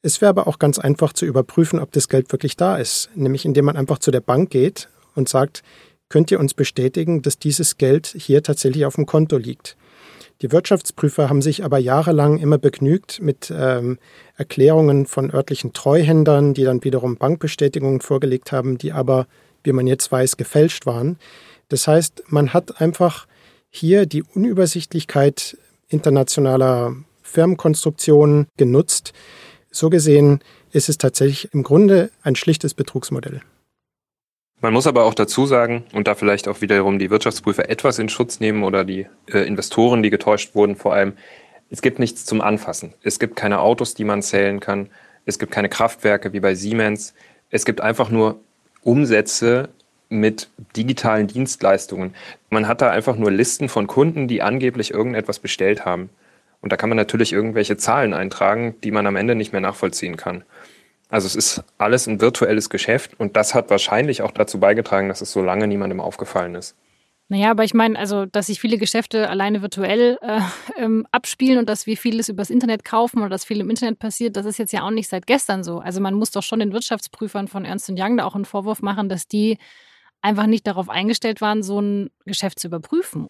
Es 0.02 0.20
wäre 0.20 0.28
aber 0.28 0.46
auch 0.46 0.58
ganz 0.58 0.78
einfach 0.78 1.14
zu 1.14 1.24
überprüfen, 1.24 1.78
ob 1.78 1.90
das 1.92 2.10
Geld 2.10 2.30
wirklich 2.32 2.54
da 2.54 2.76
ist, 2.76 3.08
nämlich 3.14 3.46
indem 3.46 3.64
man 3.64 3.78
einfach 3.78 3.98
zu 3.98 4.10
der 4.10 4.20
Bank 4.20 4.50
geht 4.50 4.90
und 5.14 5.26
sagt, 5.26 5.62
könnt 6.10 6.30
ihr 6.30 6.38
uns 6.38 6.52
bestätigen, 6.52 7.22
dass 7.22 7.38
dieses 7.38 7.78
Geld 7.78 8.08
hier 8.08 8.42
tatsächlich 8.42 8.84
auf 8.84 8.96
dem 8.96 9.06
Konto 9.06 9.38
liegt. 9.38 9.78
Die 10.42 10.52
Wirtschaftsprüfer 10.52 11.30
haben 11.30 11.40
sich 11.40 11.64
aber 11.64 11.78
jahrelang 11.78 12.36
immer 12.36 12.58
begnügt 12.58 13.22
mit 13.22 13.50
ähm, 13.50 13.98
Erklärungen 14.36 15.06
von 15.06 15.32
örtlichen 15.32 15.72
Treuhändern, 15.72 16.52
die 16.52 16.64
dann 16.64 16.84
wiederum 16.84 17.16
Bankbestätigungen 17.16 18.02
vorgelegt 18.02 18.52
haben, 18.52 18.76
die 18.76 18.92
aber, 18.92 19.28
wie 19.64 19.72
man 19.72 19.86
jetzt 19.86 20.12
weiß, 20.12 20.36
gefälscht 20.36 20.84
waren. 20.84 21.16
Das 21.70 21.88
heißt, 21.88 22.24
man 22.26 22.52
hat 22.52 22.82
einfach 22.82 23.26
hier 23.70 24.06
die 24.06 24.22
Unübersichtlichkeit 24.22 25.56
internationaler 25.88 26.94
Firmenkonstruktionen 27.22 28.46
genutzt. 28.56 29.12
So 29.70 29.90
gesehen 29.90 30.40
ist 30.72 30.88
es 30.88 30.98
tatsächlich 30.98 31.52
im 31.52 31.62
Grunde 31.62 32.10
ein 32.22 32.36
schlichtes 32.36 32.74
Betrugsmodell. 32.74 33.42
Man 34.60 34.72
muss 34.72 34.88
aber 34.88 35.04
auch 35.04 35.14
dazu 35.14 35.46
sagen, 35.46 35.84
und 35.92 36.08
da 36.08 36.16
vielleicht 36.16 36.48
auch 36.48 36.60
wiederum 36.60 36.98
die 36.98 37.10
Wirtschaftsprüfer 37.10 37.70
etwas 37.70 37.98
in 38.00 38.08
Schutz 38.08 38.40
nehmen 38.40 38.64
oder 38.64 38.84
die 38.84 39.06
äh, 39.26 39.46
Investoren, 39.46 40.02
die 40.02 40.10
getäuscht 40.10 40.54
wurden, 40.56 40.74
vor 40.74 40.94
allem, 40.94 41.12
es 41.70 41.80
gibt 41.80 41.98
nichts 42.00 42.24
zum 42.24 42.40
Anfassen. 42.40 42.94
Es 43.02 43.18
gibt 43.18 43.36
keine 43.36 43.60
Autos, 43.60 43.94
die 43.94 44.04
man 44.04 44.22
zählen 44.22 44.58
kann. 44.58 44.88
Es 45.26 45.38
gibt 45.38 45.52
keine 45.52 45.68
Kraftwerke 45.68 46.32
wie 46.32 46.40
bei 46.40 46.54
Siemens. 46.54 47.14
Es 47.50 47.64
gibt 47.64 47.80
einfach 47.80 48.10
nur 48.10 48.40
Umsätze 48.82 49.68
mit 50.08 50.48
digitalen 50.76 51.26
Dienstleistungen. 51.26 52.14
Man 52.50 52.66
hat 52.66 52.80
da 52.80 52.90
einfach 52.90 53.16
nur 53.16 53.30
Listen 53.30 53.68
von 53.68 53.86
Kunden, 53.86 54.28
die 54.28 54.42
angeblich 54.42 54.92
irgendetwas 54.92 55.38
bestellt 55.38 55.84
haben. 55.84 56.10
Und 56.60 56.72
da 56.72 56.76
kann 56.76 56.88
man 56.88 56.96
natürlich 56.96 57.32
irgendwelche 57.32 57.76
Zahlen 57.76 58.14
eintragen, 58.14 58.74
die 58.82 58.90
man 58.90 59.06
am 59.06 59.16
Ende 59.16 59.34
nicht 59.34 59.52
mehr 59.52 59.60
nachvollziehen 59.60 60.16
kann. 60.16 60.44
Also 61.08 61.26
es 61.26 61.36
ist 61.36 61.64
alles 61.78 62.06
ein 62.06 62.20
virtuelles 62.20 62.68
Geschäft 62.68 63.18
und 63.18 63.36
das 63.36 63.54
hat 63.54 63.70
wahrscheinlich 63.70 64.22
auch 64.22 64.30
dazu 64.30 64.60
beigetragen, 64.60 65.08
dass 65.08 65.22
es 65.22 65.32
so 65.32 65.42
lange 65.42 65.66
niemandem 65.66 66.00
aufgefallen 66.00 66.54
ist. 66.54 66.76
Naja, 67.30 67.50
aber 67.50 67.62
ich 67.62 67.74
meine, 67.74 67.98
also, 67.98 68.24
dass 68.24 68.46
sich 68.46 68.58
viele 68.58 68.78
Geschäfte 68.78 69.28
alleine 69.28 69.60
virtuell 69.60 70.18
äh, 70.22 70.40
ähm, 70.78 71.06
abspielen 71.12 71.58
und 71.58 71.68
dass 71.68 71.86
wir 71.86 71.96
vieles 71.96 72.28
übers 72.28 72.50
Internet 72.50 72.84
kaufen 72.84 73.20
oder 73.20 73.28
dass 73.28 73.44
viel 73.44 73.60
im 73.60 73.70
Internet 73.70 73.98
passiert, 73.98 74.36
das 74.36 74.46
ist 74.46 74.58
jetzt 74.58 74.72
ja 74.72 74.82
auch 74.82 74.90
nicht 74.90 75.08
seit 75.08 75.26
gestern 75.26 75.62
so. 75.62 75.78
Also 75.78 76.00
man 76.00 76.14
muss 76.14 76.30
doch 76.30 76.42
schon 76.42 76.60
den 76.60 76.72
Wirtschaftsprüfern 76.72 77.48
von 77.48 77.64
Ernst 77.66 77.90
Young 77.90 78.16
da 78.16 78.24
auch 78.24 78.34
einen 78.34 78.46
Vorwurf 78.46 78.80
machen, 78.80 79.10
dass 79.10 79.28
die 79.28 79.58
einfach 80.22 80.46
nicht 80.46 80.66
darauf 80.66 80.88
eingestellt 80.88 81.40
waren, 81.40 81.62
so 81.62 81.80
ein 81.80 82.10
Geschäft 82.24 82.58
zu 82.58 82.68
überprüfen. 82.68 83.28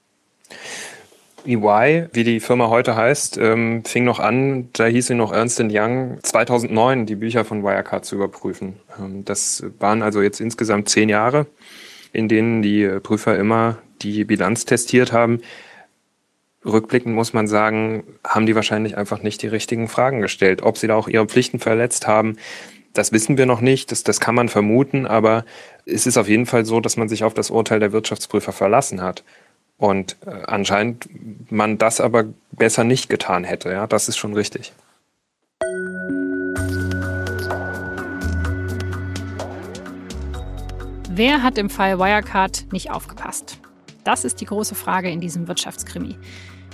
EY, 1.46 2.08
wie 2.12 2.24
die 2.24 2.40
Firma 2.40 2.68
heute 2.68 2.96
heißt, 2.96 3.38
ähm, 3.38 3.84
fing 3.84 4.04
noch 4.04 4.18
an, 4.18 4.68
da 4.72 4.86
hieß 4.86 5.06
sie 5.06 5.14
noch 5.14 5.32
Ernst 5.32 5.60
Young, 5.60 6.18
2009 6.22 7.06
die 7.06 7.14
Bücher 7.14 7.44
von 7.44 7.62
Wirecard 7.62 8.04
zu 8.04 8.16
überprüfen. 8.16 8.76
Ähm, 8.98 9.24
das 9.24 9.64
waren 9.78 10.02
also 10.02 10.20
jetzt 10.20 10.40
insgesamt 10.40 10.88
zehn 10.88 11.08
Jahre, 11.08 11.46
in 12.12 12.28
denen 12.28 12.62
die 12.62 12.86
Prüfer 13.02 13.38
immer 13.38 13.78
die 14.02 14.24
Bilanz 14.24 14.64
testiert 14.64 15.12
haben. 15.12 15.40
Rückblickend 16.64 17.14
muss 17.14 17.32
man 17.32 17.46
sagen, 17.46 18.04
haben 18.24 18.46
die 18.46 18.54
wahrscheinlich 18.54 18.96
einfach 18.96 19.22
nicht 19.22 19.40
die 19.42 19.46
richtigen 19.46 19.88
Fragen 19.88 20.20
gestellt. 20.20 20.62
Ob 20.62 20.76
sie 20.76 20.88
da 20.88 20.96
auch 20.96 21.08
ihre 21.08 21.26
Pflichten 21.26 21.60
verletzt 21.60 22.06
haben, 22.06 22.36
das 22.98 23.12
wissen 23.12 23.38
wir 23.38 23.46
noch 23.46 23.60
nicht, 23.60 23.92
das, 23.92 24.02
das 24.02 24.18
kann 24.18 24.34
man 24.34 24.48
vermuten, 24.48 25.06
aber 25.06 25.44
es 25.86 26.06
ist 26.06 26.18
auf 26.18 26.28
jeden 26.28 26.46
Fall 26.46 26.64
so, 26.64 26.80
dass 26.80 26.96
man 26.96 27.08
sich 27.08 27.22
auf 27.22 27.32
das 27.32 27.50
Urteil 27.50 27.78
der 27.78 27.92
Wirtschaftsprüfer 27.92 28.52
verlassen 28.52 29.00
hat. 29.00 29.22
Und 29.76 30.16
äh, 30.26 30.30
anscheinend 30.46 31.08
man 31.50 31.78
das 31.78 32.00
aber 32.00 32.24
besser 32.50 32.82
nicht 32.82 33.08
getan 33.08 33.44
hätte. 33.44 33.70
Ja, 33.70 33.86
das 33.86 34.08
ist 34.08 34.16
schon 34.16 34.34
richtig. 34.34 34.72
Wer 41.08 41.42
hat 41.44 41.56
im 41.58 41.70
Fall 41.70 42.00
Wirecard 42.00 42.66
nicht 42.72 42.90
aufgepasst? 42.90 43.58
Das 44.02 44.24
ist 44.24 44.40
die 44.40 44.46
große 44.46 44.74
Frage 44.74 45.08
in 45.10 45.20
diesem 45.20 45.46
Wirtschaftskrimi. 45.46 46.16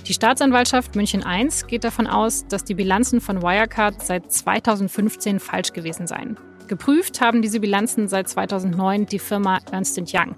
Die 0.07 0.13
Staatsanwaltschaft 0.13 0.95
München 0.95 1.23
I 1.27 1.49
geht 1.67 1.83
davon 1.83 2.05
aus, 2.05 2.45
dass 2.47 2.63
die 2.63 2.75
Bilanzen 2.75 3.21
von 3.21 3.41
Wirecard 3.41 4.05
seit 4.05 4.31
2015 4.31 5.39
falsch 5.39 5.73
gewesen 5.73 6.05
seien. 6.05 6.37
Geprüft 6.67 7.21
haben 7.21 7.41
diese 7.41 7.59
Bilanzen 7.59 8.07
seit 8.07 8.29
2009 8.29 9.07
die 9.07 9.17
Firma 9.17 9.59
Ernst 9.71 9.99
Young, 10.13 10.35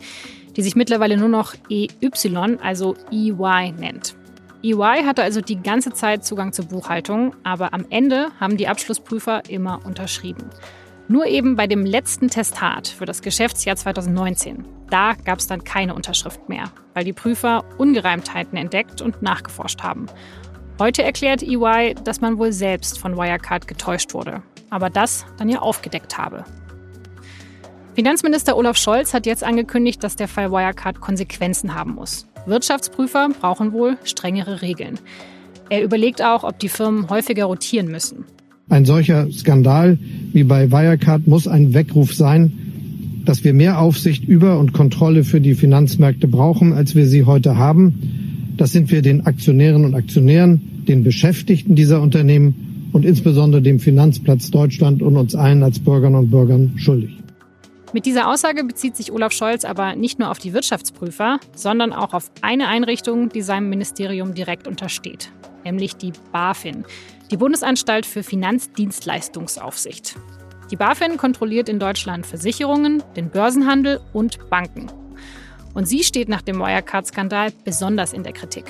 die 0.56 0.62
sich 0.62 0.78
mittlerweile 0.78 1.18
nur 1.18 1.28
noch 1.28 1.54
EY, 1.70 2.58
also 2.62 2.96
EY 3.12 3.74
nennt. 3.74 4.16
EY 4.64 5.04
hatte 5.06 5.24
also 5.24 5.42
die 5.42 5.62
ganze 5.62 5.92
Zeit 5.92 6.24
Zugang 6.24 6.54
zur 6.54 6.66
Buchhaltung, 6.66 7.36
aber 7.44 7.74
am 7.74 7.86
Ende 7.90 8.30
haben 8.40 8.56
die 8.56 8.70
Abschlussprüfer 8.70 9.50
immer 9.50 9.86
unterschrieben. 9.86 10.50
Nur 11.10 11.26
eben 11.28 11.56
bei 11.56 11.68
dem 11.68 11.86
letzten 11.86 12.28
Testat 12.28 12.90
für 12.90 13.06
das 13.06 13.22
Geschäftsjahr 13.22 13.78
2019. 13.78 14.66
Da 14.90 15.14
gab 15.14 15.40
es 15.40 15.48
dann 15.48 15.64
keine 15.64 15.96
Unterschrift 15.96 16.50
mehr, 16.50 16.66
weil 16.94 17.06
die 17.06 17.14
Prüfer 17.14 17.64
Ungereimtheiten 17.78 18.58
entdeckt 18.58 19.02
und 19.02 19.22
nachgeforscht 19.22 19.84
haben. 19.84 20.08
Heute 20.80 21.04
erklärt 21.04 21.44
EY, 21.44 21.96
dass 22.04 22.20
man 22.20 22.38
wohl 22.38 22.52
selbst 22.52 23.00
von 23.00 23.16
Wirecard 23.16 23.68
getäuscht 23.68 24.14
wurde, 24.14 24.44
aber 24.70 24.90
das 24.90 25.26
dann 25.38 25.48
ja 25.50 25.60
aufgedeckt 25.60 26.18
habe. 26.18 26.44
Finanzminister 27.96 28.58
Olaf 28.58 28.78
Scholz 28.78 29.14
hat 29.14 29.26
jetzt 29.26 29.44
angekündigt, 29.44 30.04
dass 30.04 30.18
der 30.18 30.28
Fall 30.28 30.52
Wirecard 30.52 31.00
Konsequenzen 31.00 31.74
haben 31.74 31.96
muss. 31.96 32.28
Wirtschaftsprüfer 32.46 33.30
brauchen 33.30 33.72
wohl 33.72 33.98
strengere 34.04 34.62
Regeln. 34.62 35.00
Er 35.70 35.84
überlegt 35.84 36.22
auch, 36.22 36.44
ob 36.44 36.60
die 36.60 36.70
Firmen 36.70 37.10
häufiger 37.10 37.46
rotieren 37.46 37.88
müssen. 37.88 38.26
Ein 38.70 38.86
solcher 38.86 39.32
Skandal 39.32 39.98
wie 40.34 40.44
bei 40.44 40.72
Wirecard 40.72 41.26
muss 41.26 41.48
ein 41.48 41.74
Weckruf 41.74 42.14
sein, 42.14 42.52
dass 43.26 43.44
wir 43.44 43.54
mehr 43.54 43.80
Aufsicht 43.80 44.26
über 44.26 44.60
und 44.60 44.74
Kontrolle 44.74 45.24
für 45.24 45.42
die 45.42 45.56
Finanzmärkte 45.56 46.28
brauchen, 46.28 46.74
als 46.74 46.96
wir 46.96 47.08
sie 47.08 47.24
heute 47.24 47.58
haben. 47.58 48.54
Das 48.58 48.72
sind 48.72 48.92
wir 48.92 49.02
den 49.02 49.26
Aktionären 49.26 49.86
und 49.86 49.96
Aktionären, 49.96 50.84
den 50.88 51.04
Beschäftigten 51.04 51.76
dieser 51.76 52.02
Unternehmen 52.02 52.90
und 52.92 53.06
insbesondere 53.06 53.62
dem 53.62 53.80
Finanzplatz 53.80 54.52
Deutschland 54.52 55.02
und 55.02 55.18
uns 55.18 55.36
allen 55.36 55.64
als 55.64 55.80
Bürgerinnen 55.80 56.20
und 56.20 56.32
Bürgern 56.32 56.74
schuldig. 56.78 57.12
Mit 57.94 58.06
dieser 58.06 58.30
Aussage 58.30 58.64
bezieht 58.64 58.98
sich 58.98 59.12
Olaf 59.12 59.32
Scholz 59.32 59.64
aber 59.64 59.96
nicht 59.96 60.20
nur 60.20 60.30
auf 60.30 60.40
die 60.40 60.54
Wirtschaftsprüfer, 60.54 61.40
sondern 61.56 61.94
auch 61.94 62.14
auf 62.14 62.32
eine 62.42 62.68
Einrichtung, 62.68 63.30
die 63.30 63.42
seinem 63.42 63.70
Ministerium 63.70 64.34
direkt 64.34 64.68
untersteht, 64.68 65.32
nämlich 65.68 65.98
die 65.98 66.14
BaFin, 66.32 66.86
die 67.30 67.38
Bundesanstalt 67.38 68.06
für 68.06 68.24
Finanzdienstleistungsaufsicht. 68.24 70.16
Die 70.72 70.78
BaFin 70.78 71.18
kontrolliert 71.18 71.68
in 71.70 71.80
Deutschland 71.80 72.26
Versicherungen, 72.26 73.04
den 73.16 73.30
Börsenhandel 73.30 74.00
und 74.14 74.50
Banken. 74.50 74.88
Und 75.74 75.88
sie 75.88 76.04
steht 76.04 76.30
nach 76.30 76.42
dem 76.42 76.60
Wirecard-Skandal 76.60 77.52
besonders 77.64 78.14
in 78.14 78.24
der 78.24 78.34
Kritik. 78.34 78.66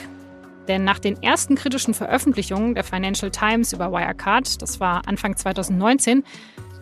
Denn 0.68 0.84
nach 0.84 1.00
den 1.00 1.22
ersten 1.24 1.56
kritischen 1.56 1.94
Veröffentlichungen 1.94 2.76
der 2.76 2.84
Financial 2.84 3.32
Times 3.32 3.74
über 3.74 3.92
Wirecard, 3.92 4.62
das 4.62 4.80
war 4.80 5.08
Anfang 5.08 5.38
2019, 5.38 6.24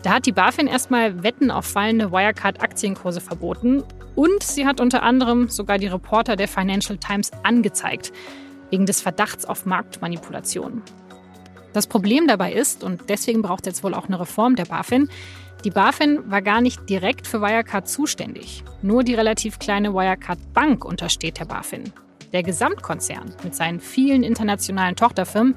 da 0.02 0.14
hat 0.14 0.26
die 0.26 0.32
BaFin 0.32 0.66
erstmal 0.66 1.22
Wetten 1.22 1.50
auf 1.50 1.66
fallende 1.66 2.10
Wirecard-Aktienkurse 2.10 3.20
verboten 3.20 3.82
und 4.14 4.42
sie 4.42 4.66
hat 4.66 4.80
unter 4.80 5.02
anderem 5.02 5.48
sogar 5.48 5.78
die 5.78 5.86
Reporter 5.86 6.36
der 6.36 6.48
Financial 6.48 6.98
Times 6.98 7.30
angezeigt, 7.42 8.12
wegen 8.70 8.86
des 8.86 9.00
Verdachts 9.00 9.44
auf 9.44 9.66
Marktmanipulation. 9.66 10.82
Das 11.72 11.86
Problem 11.86 12.26
dabei 12.26 12.52
ist, 12.52 12.82
und 12.82 13.10
deswegen 13.10 13.42
braucht 13.42 13.66
es 13.66 13.66
jetzt 13.66 13.84
wohl 13.84 13.94
auch 13.94 14.06
eine 14.06 14.18
Reform 14.18 14.56
der 14.56 14.64
BaFin, 14.64 15.08
die 15.64 15.70
BaFin 15.70 16.30
war 16.30 16.42
gar 16.42 16.60
nicht 16.60 16.88
direkt 16.88 17.26
für 17.26 17.40
Wirecard 17.40 17.88
zuständig. 17.88 18.62
Nur 18.82 19.02
die 19.02 19.14
relativ 19.14 19.58
kleine 19.58 19.92
Wirecard 19.92 20.38
Bank 20.52 20.84
untersteht 20.84 21.40
der 21.40 21.46
BaFin. 21.46 21.92
Der 22.32 22.42
Gesamtkonzern 22.42 23.34
mit 23.42 23.54
seinen 23.54 23.80
vielen 23.80 24.22
internationalen 24.22 24.96
Tochterfirmen, 24.96 25.54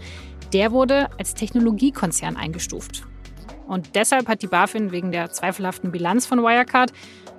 der 0.52 0.72
wurde 0.72 1.10
als 1.18 1.36
Technologiekonzern 1.36 2.38
eingestuft. 2.38 3.04
Und 3.68 3.96
deshalb 3.96 4.28
hat 4.28 4.42
die 4.42 4.48
BaFin 4.48 4.92
wegen 4.92 5.12
der 5.12 5.32
zweifelhaften 5.32 5.92
Bilanz 5.92 6.26
von 6.26 6.42
Wirecard 6.42 6.92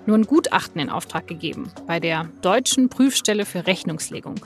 nur 0.06 0.16
ein 0.16 0.26
Gutachten 0.26 0.80
in 0.80 0.90
Auftrag 0.90 1.26
gegeben 1.26 1.70
bei 1.86 2.00
der 2.00 2.28
deutschen 2.40 2.88
Prüfstelle 2.88 3.44
für 3.44 3.66
Rechnungslegung. 3.66 4.36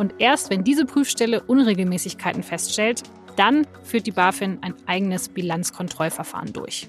Und 0.00 0.14
erst 0.16 0.48
wenn 0.48 0.64
diese 0.64 0.86
Prüfstelle 0.86 1.42
Unregelmäßigkeiten 1.42 2.42
feststellt, 2.42 3.02
dann 3.36 3.66
führt 3.82 4.06
die 4.06 4.12
BaFin 4.12 4.56
ein 4.62 4.72
eigenes 4.86 5.28
Bilanzkontrollverfahren 5.28 6.54
durch. 6.54 6.88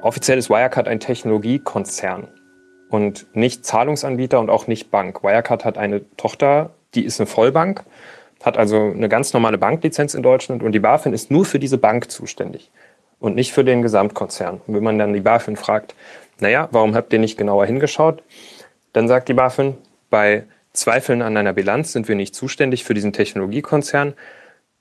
Offiziell 0.00 0.38
ist 0.38 0.48
Wirecard 0.48 0.86
ein 0.86 1.00
Technologiekonzern 1.00 2.28
und 2.88 3.26
nicht 3.34 3.66
Zahlungsanbieter 3.66 4.38
und 4.38 4.48
auch 4.48 4.68
nicht 4.68 4.92
Bank. 4.92 5.24
Wirecard 5.24 5.64
hat 5.64 5.76
eine 5.76 6.08
Tochter, 6.16 6.70
die 6.94 7.04
ist 7.04 7.18
eine 7.18 7.26
Vollbank, 7.26 7.82
hat 8.44 8.56
also 8.56 8.76
eine 8.76 9.08
ganz 9.08 9.32
normale 9.32 9.58
Banklizenz 9.58 10.14
in 10.14 10.22
Deutschland 10.22 10.62
und 10.62 10.70
die 10.70 10.78
BaFin 10.78 11.12
ist 11.12 11.32
nur 11.32 11.44
für 11.44 11.58
diese 11.58 11.78
Bank 11.78 12.12
zuständig 12.12 12.70
und 13.18 13.34
nicht 13.34 13.52
für 13.52 13.64
den 13.64 13.82
Gesamtkonzern. 13.82 14.60
Und 14.68 14.74
wenn 14.76 14.84
man 14.84 15.00
dann 15.00 15.12
die 15.12 15.20
BaFin 15.20 15.56
fragt, 15.56 15.96
naja, 16.38 16.68
warum 16.70 16.94
habt 16.94 17.12
ihr 17.12 17.18
nicht 17.18 17.36
genauer 17.36 17.66
hingeschaut? 17.66 18.22
Dann 18.92 19.08
sagt 19.08 19.28
die 19.28 19.34
BaFin, 19.34 19.74
bei 20.08 20.44
Zweifeln 20.72 21.22
an 21.22 21.36
einer 21.36 21.52
Bilanz 21.52 21.92
sind 21.92 22.08
wir 22.08 22.14
nicht 22.14 22.34
zuständig 22.34 22.84
für 22.84 22.94
diesen 22.94 23.12
Technologiekonzern. 23.12 24.14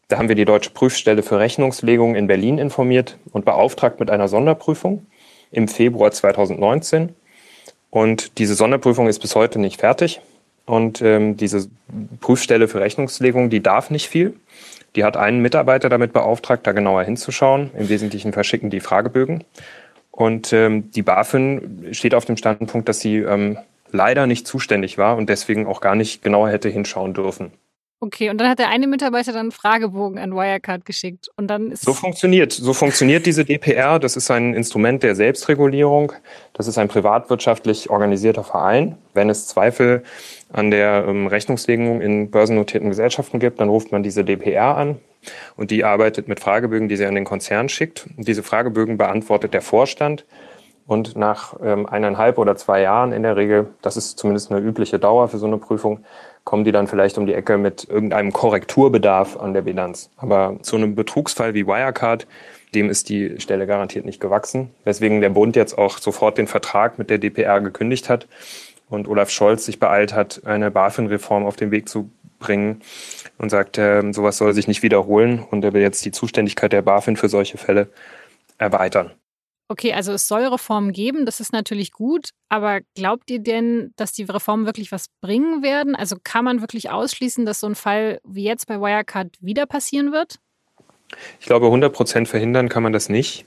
Da 0.07 0.17
haben 0.17 0.29
wir 0.29 0.35
die 0.35 0.45
Deutsche 0.45 0.71
Prüfstelle 0.71 1.23
für 1.23 1.39
Rechnungslegung 1.39 2.15
in 2.15 2.27
Berlin 2.27 2.57
informiert 2.57 3.17
und 3.31 3.45
beauftragt 3.45 3.99
mit 3.99 4.09
einer 4.09 4.27
Sonderprüfung 4.27 5.05
im 5.51 5.67
Februar 5.67 6.11
2019. 6.11 7.15
Und 7.89 8.37
diese 8.37 8.55
Sonderprüfung 8.55 9.07
ist 9.07 9.19
bis 9.19 9.35
heute 9.35 9.59
nicht 9.59 9.79
fertig. 9.79 10.21
Und 10.65 11.01
ähm, 11.01 11.35
diese 11.37 11.67
Prüfstelle 12.21 12.67
für 12.67 12.79
Rechnungslegung, 12.79 13.49
die 13.49 13.61
darf 13.61 13.89
nicht 13.89 14.07
viel. 14.07 14.35
Die 14.95 15.03
hat 15.03 15.17
einen 15.17 15.41
Mitarbeiter 15.41 15.89
damit 15.89 16.13
beauftragt, 16.13 16.65
da 16.67 16.71
genauer 16.71 17.03
hinzuschauen. 17.03 17.71
Im 17.77 17.89
Wesentlichen 17.89 18.33
verschicken 18.33 18.69
die 18.69 18.79
Fragebögen. 18.79 19.43
Und 20.11 20.53
ähm, 20.53 20.91
die 20.91 21.01
BaFin 21.01 21.89
steht 21.91 22.15
auf 22.15 22.25
dem 22.25 22.37
Standpunkt, 22.37 22.87
dass 22.87 22.99
sie 22.99 23.17
ähm, 23.17 23.57
leider 23.91 24.27
nicht 24.27 24.47
zuständig 24.47 24.97
war 24.97 25.17
und 25.17 25.29
deswegen 25.29 25.67
auch 25.67 25.81
gar 25.81 25.95
nicht 25.95 26.21
genauer 26.21 26.49
hätte 26.49 26.69
hinschauen 26.69 27.13
dürfen. 27.13 27.51
Okay, 28.03 28.31
und 28.31 28.39
dann 28.39 28.49
hat 28.49 28.57
der 28.57 28.69
eine 28.69 28.87
Mitarbeiter 28.87 29.31
dann 29.31 29.41
einen 29.41 29.51
Fragebogen 29.51 30.17
an 30.17 30.33
Wirecard 30.33 30.85
geschickt 30.85 31.29
und 31.35 31.45
dann 31.47 31.69
ist 31.69 31.83
so 31.83 31.93
funktioniert 31.93 32.51
so 32.51 32.73
funktioniert 32.73 33.27
diese 33.27 33.45
DPR. 33.45 33.99
Das 33.99 34.17
ist 34.17 34.31
ein 34.31 34.55
Instrument 34.55 35.03
der 35.03 35.13
Selbstregulierung. 35.13 36.11
Das 36.53 36.67
ist 36.67 36.79
ein 36.79 36.87
privatwirtschaftlich 36.87 37.91
organisierter 37.91 38.43
Verein. 38.43 38.97
Wenn 39.13 39.29
es 39.29 39.45
Zweifel 39.45 40.01
an 40.51 40.71
der 40.71 41.05
ähm, 41.07 41.27
Rechnungslegung 41.27 42.01
in 42.01 42.31
börsennotierten 42.31 42.89
Gesellschaften 42.89 43.37
gibt, 43.37 43.59
dann 43.59 43.69
ruft 43.69 43.91
man 43.91 44.01
diese 44.01 44.23
DPR 44.23 44.75
an 44.75 44.99
und 45.55 45.69
die 45.69 45.83
arbeitet 45.83 46.27
mit 46.27 46.39
Fragebögen, 46.39 46.89
die 46.89 46.97
sie 46.97 47.05
an 47.05 47.13
den 47.13 47.25
Konzern 47.25 47.69
schickt. 47.69 48.07
Und 48.17 48.27
diese 48.27 48.41
Fragebögen 48.41 48.97
beantwortet 48.97 49.53
der 49.53 49.61
Vorstand 49.61 50.25
und 50.91 51.15
nach 51.15 51.55
ähm, 51.63 51.85
eineinhalb 51.85 52.37
oder 52.37 52.57
zwei 52.57 52.81
Jahren 52.81 53.13
in 53.13 53.23
der 53.23 53.37
Regel, 53.37 53.67
das 53.81 53.95
ist 53.95 54.19
zumindest 54.19 54.51
eine 54.51 54.59
übliche 54.59 54.99
Dauer 54.99 55.29
für 55.29 55.37
so 55.37 55.45
eine 55.45 55.57
Prüfung, 55.57 56.03
kommen 56.43 56.65
die 56.65 56.73
dann 56.73 56.87
vielleicht 56.87 57.17
um 57.17 57.25
die 57.25 57.33
Ecke 57.33 57.57
mit 57.57 57.87
irgendeinem 57.87 58.33
Korrekturbedarf 58.33 59.37
an 59.37 59.53
der 59.53 59.61
Bilanz. 59.61 60.09
Aber 60.17 60.57
zu 60.63 60.75
einem 60.75 60.95
Betrugsfall 60.95 61.53
wie 61.53 61.65
Wirecard, 61.65 62.27
dem 62.75 62.89
ist 62.89 63.07
die 63.07 63.39
Stelle 63.39 63.67
garantiert 63.67 64.03
nicht 64.03 64.19
gewachsen, 64.19 64.71
weswegen 64.83 65.21
der 65.21 65.29
Bund 65.29 65.55
jetzt 65.55 65.77
auch 65.77 65.97
sofort 65.97 66.37
den 66.37 66.47
Vertrag 66.47 66.99
mit 66.99 67.09
der 67.09 67.19
DPR 67.19 67.61
gekündigt 67.61 68.09
hat 68.09 68.27
und 68.89 69.07
Olaf 69.07 69.29
Scholz 69.29 69.63
sich 69.63 69.79
beeilt 69.79 70.13
hat, 70.13 70.41
eine 70.43 70.71
BaFin-Reform 70.71 71.45
auf 71.45 71.55
den 71.55 71.71
Weg 71.71 71.87
zu 71.87 72.09
bringen 72.39 72.81
und 73.37 73.49
sagt, 73.49 73.77
äh, 73.77 74.03
sowas 74.11 74.35
soll 74.35 74.53
sich 74.53 74.67
nicht 74.67 74.83
wiederholen 74.83 75.41
und 75.51 75.63
er 75.63 75.71
will 75.71 75.81
jetzt 75.81 76.03
die 76.03 76.11
Zuständigkeit 76.11 76.73
der 76.73 76.81
BaFin 76.81 77.15
für 77.15 77.29
solche 77.29 77.57
Fälle 77.57 77.87
erweitern. 78.57 79.11
Okay, 79.71 79.93
also 79.93 80.11
es 80.11 80.27
soll 80.27 80.43
Reformen 80.43 80.91
geben, 80.91 81.25
das 81.25 81.39
ist 81.39 81.53
natürlich 81.53 81.93
gut, 81.93 82.31
aber 82.49 82.81
glaubt 82.93 83.31
ihr 83.31 83.39
denn, 83.39 83.93
dass 83.95 84.11
die 84.11 84.23
Reformen 84.23 84.65
wirklich 84.65 84.91
was 84.91 85.05
bringen 85.21 85.63
werden? 85.63 85.95
Also 85.95 86.17
kann 86.21 86.43
man 86.43 86.59
wirklich 86.59 86.89
ausschließen, 86.89 87.45
dass 87.45 87.61
so 87.61 87.67
ein 87.67 87.75
Fall 87.75 88.19
wie 88.25 88.43
jetzt 88.43 88.67
bei 88.67 88.81
Wirecard 88.81 89.37
wieder 89.39 89.65
passieren 89.65 90.11
wird? 90.11 90.39
Ich 91.39 91.45
glaube, 91.45 91.67
100 91.67 91.93
Prozent 91.93 92.27
verhindern 92.27 92.67
kann 92.67 92.83
man 92.83 92.91
das 92.91 93.07
nicht. 93.07 93.45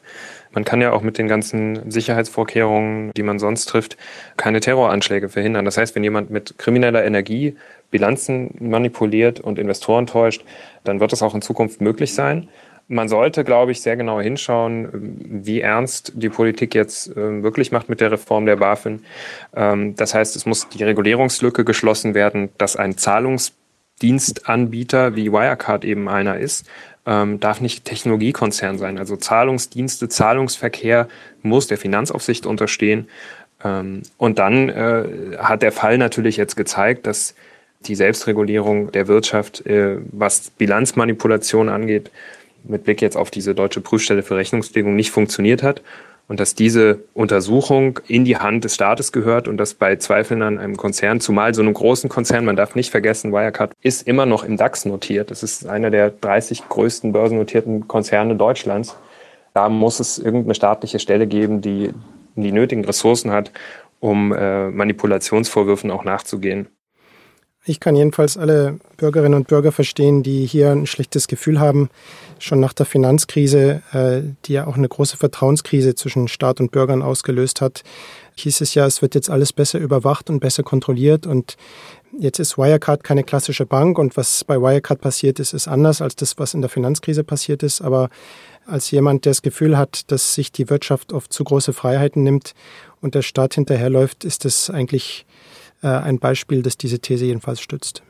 Man 0.52 0.64
kann 0.64 0.80
ja 0.80 0.92
auch 0.92 1.02
mit 1.02 1.18
den 1.18 1.28
ganzen 1.28 1.90
Sicherheitsvorkehrungen, 1.90 3.12
die 3.12 3.22
man 3.22 3.38
sonst 3.38 3.66
trifft, 3.66 3.98
keine 4.38 4.60
Terroranschläge 4.60 5.28
verhindern. 5.28 5.66
Das 5.66 5.76
heißt, 5.76 5.94
wenn 5.94 6.04
jemand 6.04 6.30
mit 6.30 6.56
krimineller 6.56 7.04
Energie 7.04 7.54
Bilanzen 7.90 8.54
manipuliert 8.60 9.40
und 9.40 9.58
Investoren 9.58 10.06
täuscht, 10.06 10.42
dann 10.84 11.00
wird 11.00 11.12
es 11.12 11.22
auch 11.22 11.34
in 11.34 11.42
Zukunft 11.42 11.82
möglich 11.82 12.14
sein 12.14 12.48
man 12.88 13.08
sollte, 13.08 13.44
glaube 13.44 13.72
ich, 13.72 13.80
sehr 13.80 13.96
genau 13.96 14.20
hinschauen, 14.20 15.40
wie 15.44 15.60
ernst 15.60 16.12
die 16.14 16.28
Politik 16.28 16.74
jetzt 16.74 17.16
äh, 17.16 17.42
wirklich 17.42 17.72
macht 17.72 17.88
mit 17.88 18.00
der 18.00 18.12
Reform 18.12 18.46
der 18.46 18.54
BaFin. 18.56 19.04
Ähm, 19.56 19.96
das 19.96 20.14
heißt, 20.14 20.36
es 20.36 20.46
muss 20.46 20.68
die 20.68 20.84
Regulierungslücke 20.84 21.64
geschlossen 21.64 22.14
werden, 22.14 22.50
dass 22.58 22.76
ein 22.76 22.96
Zahlungsdienstanbieter 22.98 25.16
wie 25.16 25.32
Wirecard 25.32 25.84
eben 25.84 26.08
einer 26.08 26.38
ist, 26.38 26.68
ähm, 27.06 27.40
darf 27.40 27.60
nicht 27.60 27.84
Technologiekonzern 27.84 28.78
sein. 28.78 28.98
Also 28.98 29.16
Zahlungsdienste, 29.16 30.08
Zahlungsverkehr 30.08 31.08
muss 31.42 31.66
der 31.66 31.78
Finanzaufsicht 31.78 32.46
unterstehen. 32.46 33.08
Ähm, 33.64 34.02
und 34.18 34.38
dann 34.38 34.68
äh, 34.68 35.04
hat 35.38 35.62
der 35.62 35.72
Fall 35.72 35.98
natürlich 35.98 36.36
jetzt 36.36 36.56
gezeigt, 36.56 37.06
dass 37.06 37.34
die 37.80 37.94
Selbstregulierung 37.94 38.92
der 38.92 39.08
Wirtschaft, 39.08 39.66
äh, 39.66 39.98
was 40.12 40.50
Bilanzmanipulation 40.50 41.68
angeht, 41.68 42.10
mit 42.64 42.84
Blick 42.84 43.00
jetzt 43.02 43.16
auf 43.16 43.30
diese 43.30 43.54
deutsche 43.54 43.80
Prüfstelle 43.80 44.22
für 44.22 44.36
Rechnungslegung 44.36 44.96
nicht 44.96 45.10
funktioniert 45.10 45.62
hat 45.62 45.82
und 46.26 46.40
dass 46.40 46.54
diese 46.54 47.00
Untersuchung 47.12 48.00
in 48.08 48.24
die 48.24 48.38
Hand 48.38 48.64
des 48.64 48.74
Staates 48.74 49.12
gehört 49.12 49.46
und 49.46 49.58
dass 49.58 49.74
bei 49.74 49.96
Zweifeln 49.96 50.42
an 50.42 50.58
einem 50.58 50.76
Konzern, 50.76 51.20
zumal 51.20 51.54
so 51.54 51.62
einem 51.62 51.74
großen 51.74 52.08
Konzern, 52.08 52.44
man 52.44 52.56
darf 52.56 52.74
nicht 52.74 52.90
vergessen, 52.90 53.32
Wirecard 53.32 53.72
ist 53.82 54.08
immer 54.08 54.24
noch 54.24 54.44
im 54.44 54.56
DAX 54.56 54.86
notiert. 54.86 55.30
Das 55.30 55.42
ist 55.42 55.66
einer 55.66 55.90
der 55.90 56.10
30 56.10 56.68
größten 56.68 57.12
börsennotierten 57.12 57.88
Konzerne 57.88 58.36
Deutschlands. 58.36 58.96
Da 59.52 59.68
muss 59.68 60.00
es 60.00 60.18
irgendeine 60.18 60.54
staatliche 60.54 60.98
Stelle 60.98 61.26
geben, 61.26 61.60
die 61.60 61.90
die 62.36 62.52
nötigen 62.52 62.84
Ressourcen 62.84 63.30
hat, 63.30 63.52
um 64.00 64.32
äh, 64.32 64.70
Manipulationsvorwürfen 64.70 65.90
auch 65.90 66.04
nachzugehen. 66.04 66.68
Ich 67.66 67.80
kann 67.80 67.96
jedenfalls 67.96 68.36
alle 68.36 68.78
Bürgerinnen 68.98 69.34
und 69.34 69.48
Bürger 69.48 69.72
verstehen, 69.72 70.22
die 70.22 70.44
hier 70.44 70.70
ein 70.70 70.86
schlechtes 70.86 71.28
Gefühl 71.28 71.58
haben, 71.60 71.88
schon 72.38 72.60
nach 72.60 72.74
der 72.74 72.84
Finanzkrise, 72.84 73.82
äh, 73.92 74.20
die 74.44 74.52
ja 74.54 74.66
auch 74.66 74.76
eine 74.76 74.88
große 74.88 75.16
Vertrauenskrise 75.16 75.94
zwischen 75.94 76.28
Staat 76.28 76.60
und 76.60 76.72
Bürgern 76.72 77.00
ausgelöst 77.00 77.62
hat, 77.62 77.82
hieß 78.36 78.60
es 78.60 78.74
ja, 78.74 78.84
es 78.84 79.00
wird 79.00 79.14
jetzt 79.14 79.30
alles 79.30 79.54
besser 79.54 79.78
überwacht 79.78 80.28
und 80.28 80.40
besser 80.40 80.62
kontrolliert 80.62 81.26
und 81.26 81.56
Jetzt 82.18 82.38
ist 82.38 82.56
Wirecard 82.56 83.02
keine 83.02 83.24
klassische 83.24 83.66
Bank 83.66 83.98
und 83.98 84.16
was 84.16 84.44
bei 84.44 84.60
Wirecard 84.60 85.00
passiert 85.00 85.40
ist, 85.40 85.52
ist 85.52 85.66
anders 85.66 86.00
als 86.00 86.14
das, 86.14 86.38
was 86.38 86.54
in 86.54 86.60
der 86.60 86.70
Finanzkrise 86.70 87.24
passiert 87.24 87.64
ist. 87.64 87.80
Aber 87.80 88.08
als 88.66 88.90
jemand, 88.92 89.24
der 89.24 89.30
das 89.30 89.42
Gefühl 89.42 89.76
hat, 89.76 90.12
dass 90.12 90.34
sich 90.34 90.52
die 90.52 90.70
Wirtschaft 90.70 91.12
oft 91.12 91.32
zu 91.32 91.42
große 91.42 91.72
Freiheiten 91.72 92.22
nimmt 92.22 92.54
und 93.00 93.16
der 93.16 93.22
Staat 93.22 93.54
hinterherläuft, 93.54 94.24
ist 94.24 94.44
das 94.44 94.70
eigentlich 94.70 95.26
ein 95.88 96.18
Beispiel, 96.18 96.62
das 96.62 96.76
diese 96.76 96.98
These 96.98 97.26
jedenfalls 97.26 97.60
stützt. 97.60 98.02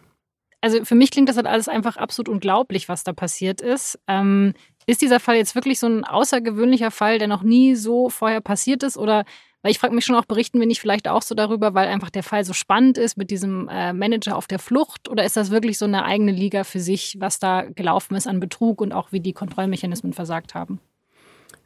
Also 0.60 0.84
für 0.84 0.94
mich 0.94 1.10
klingt 1.10 1.28
das 1.28 1.36
halt 1.36 1.46
alles 1.46 1.68
einfach 1.68 1.98
absolut 1.98 2.28
unglaublich, 2.28 2.88
was 2.88 3.04
da 3.04 3.12
passiert 3.12 3.60
ist. 3.60 3.98
Ähm, 4.08 4.54
ist 4.86 5.02
dieser 5.02 5.20
Fall 5.20 5.36
jetzt 5.36 5.54
wirklich 5.54 5.78
so 5.78 5.86
ein 5.86 6.04
außergewöhnlicher 6.04 6.90
Fall, 6.90 7.18
der 7.18 7.28
noch 7.28 7.42
nie 7.42 7.74
so 7.74 8.08
vorher 8.08 8.40
passiert 8.40 8.82
ist? 8.82 8.96
Oder 8.96 9.24
weil 9.64 9.70
ich 9.70 9.78
frage 9.78 9.94
mich 9.94 10.04
schon 10.04 10.16
auch, 10.16 10.26
berichten 10.26 10.60
wir 10.60 10.66
nicht 10.66 10.80
vielleicht 10.80 11.08
auch 11.08 11.22
so 11.22 11.34
darüber, 11.34 11.72
weil 11.72 11.88
einfach 11.88 12.10
der 12.10 12.22
Fall 12.22 12.44
so 12.44 12.52
spannend 12.52 12.98
ist 12.98 13.16
mit 13.16 13.30
diesem 13.30 13.68
äh, 13.68 13.94
Manager 13.94 14.36
auf 14.36 14.46
der 14.46 14.58
Flucht? 14.58 15.08
Oder 15.08 15.24
ist 15.24 15.38
das 15.38 15.50
wirklich 15.50 15.78
so 15.78 15.86
eine 15.86 16.04
eigene 16.04 16.32
Liga 16.32 16.64
für 16.64 16.80
sich, 16.80 17.16
was 17.18 17.38
da 17.38 17.62
gelaufen 17.62 18.14
ist 18.14 18.26
an 18.26 18.40
Betrug 18.40 18.82
und 18.82 18.92
auch 18.92 19.10
wie 19.10 19.20
die 19.20 19.32
Kontrollmechanismen 19.32 20.12
versagt 20.12 20.54
haben? 20.54 20.80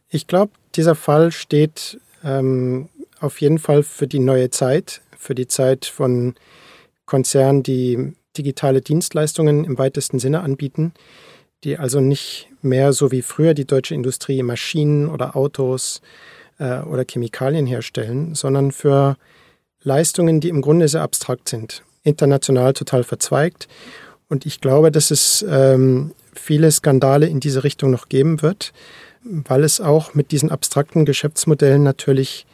Ich 0.08 0.28
glaube, 0.28 0.52
dieser 0.76 0.94
Fall 0.94 1.32
steht 1.32 2.00
ähm, 2.22 2.88
auf 3.20 3.40
jeden 3.40 3.58
Fall 3.58 3.82
für 3.82 4.06
die 4.06 4.20
neue 4.20 4.50
Zeit, 4.50 5.02
für 5.18 5.34
die 5.34 5.48
Zeit 5.48 5.84
von 5.84 6.34
Konzernen, 7.04 7.62
die 7.62 8.14
digitale 8.38 8.80
Dienstleistungen 8.80 9.64
im 9.64 9.76
weitesten 9.76 10.18
Sinne 10.18 10.40
anbieten, 10.40 10.92
die 11.64 11.76
also 11.76 12.00
nicht 12.00 12.48
mehr 12.62 12.92
so 12.92 13.10
wie 13.10 13.22
früher 13.22 13.52
die 13.52 13.66
deutsche 13.66 13.94
Industrie 13.94 14.42
Maschinen 14.42 15.08
oder 15.08 15.36
Autos 15.36 16.00
äh, 16.58 16.80
oder 16.80 17.04
Chemikalien 17.04 17.66
herstellen, 17.66 18.34
sondern 18.34 18.72
für 18.72 19.16
Leistungen, 19.82 20.40
die 20.40 20.48
im 20.48 20.62
Grunde 20.62 20.88
sehr 20.88 21.02
abstrakt 21.02 21.48
sind, 21.48 21.82
international 22.04 22.72
total 22.72 23.04
verzweigt. 23.04 23.68
Und 24.28 24.46
ich 24.46 24.60
glaube, 24.60 24.92
dass 24.92 25.10
es 25.10 25.44
ähm, 25.48 26.12
viele 26.34 26.70
Skandale 26.70 27.26
in 27.26 27.40
diese 27.40 27.64
Richtung 27.64 27.90
noch 27.90 28.08
geben 28.08 28.42
wird, 28.42 28.72
weil 29.24 29.64
es 29.64 29.80
auch 29.80 30.14
mit 30.14 30.30
diesen 30.30 30.50
abstrakten 30.50 31.04
Geschäftsmodellen 31.04 31.82
natürlich 31.82 32.46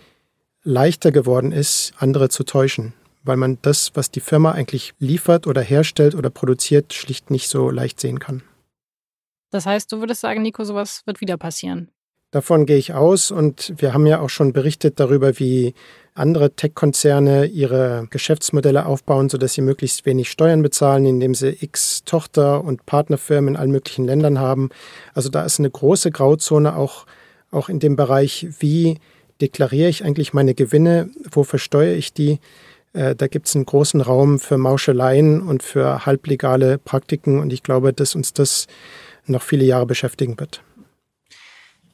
leichter 0.64 1.12
geworden 1.12 1.52
ist, 1.52 1.92
andere 1.98 2.28
zu 2.28 2.42
täuschen, 2.44 2.94
weil 3.22 3.36
man 3.36 3.58
das, 3.62 3.92
was 3.94 4.10
die 4.10 4.20
Firma 4.20 4.52
eigentlich 4.52 4.94
liefert 4.98 5.46
oder 5.46 5.60
herstellt 5.60 6.14
oder 6.14 6.30
produziert, 6.30 6.92
schlicht 6.92 7.30
nicht 7.30 7.48
so 7.48 7.70
leicht 7.70 8.00
sehen 8.00 8.18
kann. 8.18 8.42
Das 9.50 9.66
heißt, 9.66 9.92
du 9.92 10.00
würdest 10.00 10.22
sagen, 10.22 10.42
Nico, 10.42 10.64
sowas 10.64 11.02
wird 11.06 11.20
wieder 11.20 11.36
passieren. 11.36 11.88
Davon 12.32 12.66
gehe 12.66 12.78
ich 12.78 12.94
aus 12.94 13.30
und 13.30 13.74
wir 13.76 13.94
haben 13.94 14.06
ja 14.06 14.18
auch 14.18 14.28
schon 14.28 14.52
berichtet 14.52 14.98
darüber, 14.98 15.38
wie 15.38 15.72
andere 16.14 16.50
Tech-Konzerne 16.50 17.44
ihre 17.44 18.08
Geschäftsmodelle 18.10 18.86
aufbauen, 18.86 19.28
sodass 19.28 19.54
sie 19.54 19.60
möglichst 19.60 20.04
wenig 20.04 20.28
Steuern 20.28 20.60
bezahlen, 20.60 21.06
indem 21.06 21.36
sie 21.36 21.56
x 21.60 22.02
Tochter- 22.04 22.64
und 22.64 22.86
Partnerfirmen 22.86 23.54
in 23.54 23.56
allen 23.56 23.70
möglichen 23.70 24.04
Ländern 24.04 24.40
haben. 24.40 24.70
Also 25.12 25.28
da 25.28 25.44
ist 25.44 25.60
eine 25.60 25.70
große 25.70 26.10
Grauzone 26.10 26.74
auch, 26.74 27.06
auch 27.52 27.68
in 27.68 27.78
dem 27.78 27.94
Bereich, 27.94 28.48
wie 28.58 28.98
deklariere 29.40 29.88
ich 29.88 30.04
eigentlich 30.04 30.32
meine 30.32 30.54
Gewinne, 30.54 31.10
wo 31.30 31.44
versteuere 31.44 31.94
ich 31.94 32.12
die. 32.12 32.38
Äh, 32.92 33.14
da 33.14 33.26
gibt 33.26 33.48
es 33.48 33.56
einen 33.56 33.66
großen 33.66 34.00
Raum 34.00 34.38
für 34.38 34.58
Mauscheleien 34.58 35.42
und 35.42 35.62
für 35.62 36.06
halblegale 36.06 36.78
Praktiken 36.78 37.40
und 37.40 37.52
ich 37.52 37.62
glaube, 37.62 37.92
dass 37.92 38.14
uns 38.14 38.32
das 38.32 38.66
noch 39.26 39.42
viele 39.42 39.64
Jahre 39.64 39.86
beschäftigen 39.86 40.38
wird. 40.38 40.62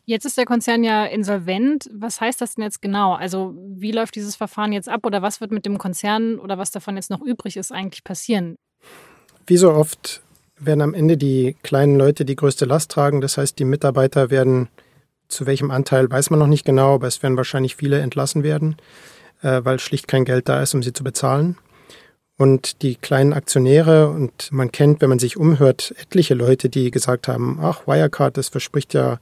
Jetzt 0.05 0.25
ist 0.25 0.37
der 0.37 0.45
Konzern 0.45 0.83
ja 0.83 1.05
insolvent. 1.05 1.89
Was 1.93 2.21
heißt 2.21 2.41
das 2.41 2.57
denn 2.57 2.65
jetzt 2.65 2.83
genau? 2.83 3.15
Also 3.15 3.55
wie 3.57 3.93
läuft 3.93 4.17
dieses 4.17 4.35
Verfahren 4.35 4.73
jetzt 4.73 4.89
ab 4.89 5.07
oder 5.07 5.23
was 5.23 5.41
wird 5.41 5.53
mit 5.53 5.67
dem 5.67 5.79
Konzern 5.79 6.39
oder 6.41 6.59
was 6.59 6.73
davon 6.73 6.97
jetzt 6.97 7.11
noch 7.11 7.23
übrig 7.23 7.57
ist 7.57 7.71
eigentlich 7.71 8.03
passieren? 8.03 8.57
Wie 9.47 9.57
so 9.57 9.73
oft 9.73 10.21
werden 10.59 10.83
am 10.83 10.95
Ende 10.95 11.17
die 11.17 11.57
kleinen 11.63 11.97
Leute 11.97 12.25
die 12.25 12.37
größte 12.37 12.65
Last 12.65 12.91
tragen. 12.91 13.21
Das 13.21 13.39
heißt, 13.39 13.59
die 13.59 13.65
Mitarbeiter 13.65 14.31
werden, 14.31 14.69
zu 15.31 15.47
welchem 15.47 15.71
Anteil 15.71 16.11
weiß 16.11 16.31
man 16.31 16.39
noch 16.39 16.47
nicht 16.47 16.65
genau, 16.65 16.95
aber 16.95 17.07
es 17.07 17.23
werden 17.23 17.37
wahrscheinlich 17.37 17.77
viele 17.77 18.01
entlassen 18.01 18.43
werden, 18.43 18.77
äh, 19.43 19.61
weil 19.65 19.79
schlicht 19.79 20.09
kein 20.09 20.25
Geld 20.25 20.49
da 20.49 20.63
ist, 20.63 20.75
um 20.75 20.83
sie 20.83 20.93
zu 20.93 21.05
bezahlen. 21.05 21.57
Und 22.37 22.83
die 22.83 22.97
kleinen 22.97 23.35
Aktionäre, 23.35 24.09
und 24.09 24.51
man 24.51 24.73
kennt, 24.73 25.03
wenn 25.03 25.11
man 25.11 25.19
sich 25.19 25.37
umhört, 25.37 25.95
etliche 26.01 26.35
Leute, 26.35 26.71
die 26.71 26.91
gesagt 26.91 27.29
haben, 27.29 27.59
ach, 27.61 27.87
Wirecard, 27.87 28.37
das 28.37 28.49
verspricht 28.49 28.95
ja 28.95 29.19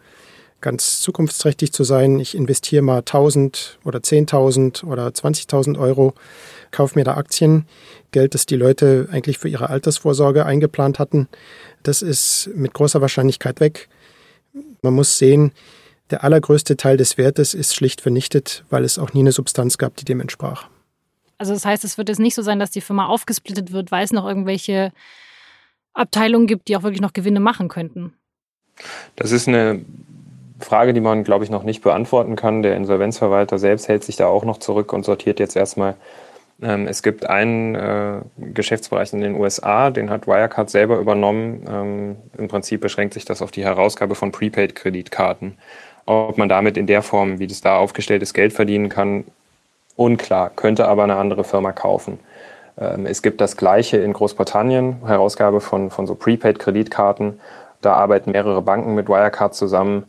ganz 0.60 1.00
zukunftsträchtig 1.00 1.72
zu 1.72 1.84
sein. 1.84 2.18
Ich 2.20 2.36
investiere 2.36 2.82
mal 2.82 2.98
1000 2.98 3.78
oder 3.84 3.98
10.000 4.00 4.84
oder 4.84 5.08
20.000 5.08 5.78
Euro, 5.78 6.14
kaufe 6.70 6.98
mir 6.98 7.04
da 7.04 7.16
Aktien. 7.16 7.66
Geld, 8.10 8.34
das 8.34 8.46
die 8.46 8.56
Leute 8.56 9.08
eigentlich 9.10 9.38
für 9.38 9.48
ihre 9.48 9.68
Altersvorsorge 9.68 10.46
eingeplant 10.46 10.98
hatten. 10.98 11.28
Das 11.82 12.02
ist 12.02 12.50
mit 12.54 12.72
großer 12.72 13.00
Wahrscheinlichkeit 13.00 13.60
weg. 13.60 13.88
Man 14.82 14.94
muss 14.94 15.18
sehen, 15.18 15.52
der 16.10 16.24
allergrößte 16.24 16.76
Teil 16.76 16.96
des 16.96 17.18
Wertes 17.18 17.54
ist 17.54 17.74
schlicht 17.74 18.00
vernichtet, 18.00 18.64
weil 18.70 18.84
es 18.84 18.98
auch 18.98 19.12
nie 19.12 19.20
eine 19.20 19.32
Substanz 19.32 19.78
gab, 19.78 19.96
die 19.96 20.04
dem 20.04 20.20
entsprach. 20.20 20.68
Also 21.38 21.52
das 21.52 21.64
heißt, 21.64 21.84
es 21.84 21.98
wird 21.98 22.08
jetzt 22.08 22.18
nicht 22.18 22.34
so 22.34 22.42
sein, 22.42 22.58
dass 22.58 22.70
die 22.70 22.80
Firma 22.80 23.06
aufgesplittet 23.06 23.72
wird, 23.72 23.92
weil 23.92 24.04
es 24.04 24.12
noch 24.12 24.26
irgendwelche 24.26 24.92
Abteilungen 25.94 26.46
gibt, 26.46 26.68
die 26.68 26.76
auch 26.76 26.82
wirklich 26.82 27.00
noch 27.00 27.12
Gewinne 27.12 27.40
machen 27.40 27.68
könnten. 27.68 28.12
Das 29.16 29.32
ist 29.32 29.48
eine 29.48 29.84
Frage, 30.60 30.92
die 30.92 31.00
man, 31.00 31.24
glaube 31.24 31.44
ich, 31.44 31.50
noch 31.50 31.62
nicht 31.62 31.82
beantworten 31.82 32.36
kann. 32.36 32.62
Der 32.62 32.76
Insolvenzverwalter 32.76 33.58
selbst 33.58 33.88
hält 33.88 34.04
sich 34.04 34.16
da 34.16 34.26
auch 34.26 34.44
noch 34.44 34.58
zurück 34.58 34.92
und 34.92 35.04
sortiert 35.04 35.38
jetzt 35.38 35.56
erstmal. 35.56 35.94
Ähm, 36.60 36.88
es 36.88 37.02
gibt 37.02 37.28
einen 37.28 37.76
äh, 37.76 38.20
Geschäftsbereich 38.36 39.12
in 39.12 39.20
den 39.20 39.36
USA, 39.36 39.90
den 39.90 40.10
hat 40.10 40.26
Wirecard 40.26 40.70
selber 40.70 40.98
übernommen. 40.98 41.64
Ähm, 41.68 42.16
Im 42.36 42.48
Prinzip 42.48 42.80
beschränkt 42.80 43.14
sich 43.14 43.24
das 43.24 43.42
auf 43.42 43.52
die 43.52 43.64
Herausgabe 43.64 44.16
von 44.16 44.32
Prepaid-Kreditkarten. 44.32 45.56
Ob 46.08 46.38
man 46.38 46.48
damit 46.48 46.78
in 46.78 46.86
der 46.86 47.02
Form, 47.02 47.38
wie 47.38 47.46
das 47.46 47.60
da 47.60 47.76
aufgestellt 47.76 48.22
ist, 48.22 48.32
Geld 48.32 48.54
verdienen 48.54 48.88
kann, 48.88 49.24
unklar, 49.94 50.50
könnte 50.56 50.88
aber 50.88 51.04
eine 51.04 51.16
andere 51.16 51.44
Firma 51.44 51.72
kaufen. 51.72 52.18
Ähm, 52.80 53.04
es 53.04 53.20
gibt 53.20 53.42
das 53.42 53.58
Gleiche 53.58 53.98
in 53.98 54.14
Großbritannien, 54.14 55.02
Herausgabe 55.04 55.60
von, 55.60 55.90
von 55.90 56.06
so 56.06 56.14
Prepaid-Kreditkarten. 56.14 57.40
Da 57.82 57.92
arbeiten 57.92 58.30
mehrere 58.30 58.62
Banken 58.62 58.94
mit 58.94 59.10
Wirecard 59.10 59.54
zusammen. 59.54 60.04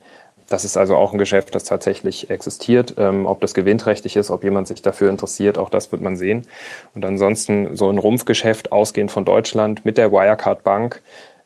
Das 0.47 0.63
ist 0.63 0.77
also 0.77 0.95
auch 0.95 1.11
ein 1.11 1.19
Geschäft, 1.19 1.53
das 1.53 1.65
tatsächlich 1.65 2.29
existiert. 2.29 2.93
Ähm, 2.97 3.25
ob 3.25 3.41
das 3.41 3.53
gewinnträchtig 3.53 4.15
ist, 4.15 4.31
ob 4.31 4.45
jemand 4.45 4.69
sich 4.69 4.81
dafür 4.81 5.09
interessiert, 5.09 5.57
auch 5.57 5.69
das 5.69 5.91
wird 5.91 6.01
man 6.01 6.15
sehen. 6.15 6.47
Und 6.95 7.03
ansonsten 7.03 7.75
so 7.75 7.89
ein 7.89 7.97
Rumpfgeschäft 7.97 8.71
ausgehend 8.71 9.11
von 9.11 9.25
Deutschland 9.25 9.83
mit 9.83 9.97
der 9.97 10.13
Wirecard 10.13 10.63
Bank, 10.63 11.01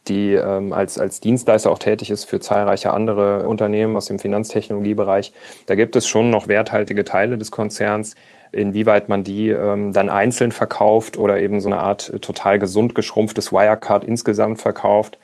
die 0.07 0.33
ähm, 0.33 0.73
als, 0.73 0.99
als 0.99 1.19
Dienstleister 1.19 1.71
auch 1.71 1.79
tätig 1.79 2.11
ist 2.11 2.25
für 2.25 2.39
zahlreiche 2.39 2.91
andere 2.91 3.47
Unternehmen 3.47 3.95
aus 3.95 4.05
dem 4.05 4.19
Finanztechnologiebereich. 4.19 5.33
Da 5.65 5.75
gibt 5.75 5.95
es 5.95 6.07
schon 6.07 6.29
noch 6.29 6.47
werthaltige 6.47 7.05
Teile 7.05 7.37
des 7.37 7.51
Konzerns. 7.51 8.15
Inwieweit 8.51 9.09
man 9.09 9.23
die 9.23 9.49
ähm, 9.49 9.93
dann 9.93 10.09
einzeln 10.09 10.51
verkauft 10.51 11.17
oder 11.17 11.39
eben 11.39 11.59
so 11.59 11.69
eine 11.69 11.79
Art 11.79 12.13
total 12.21 12.59
gesund 12.59 12.93
geschrumpftes 12.93 13.51
Wirecard 13.51 14.03
insgesamt 14.03 14.61
verkauft, 14.61 15.17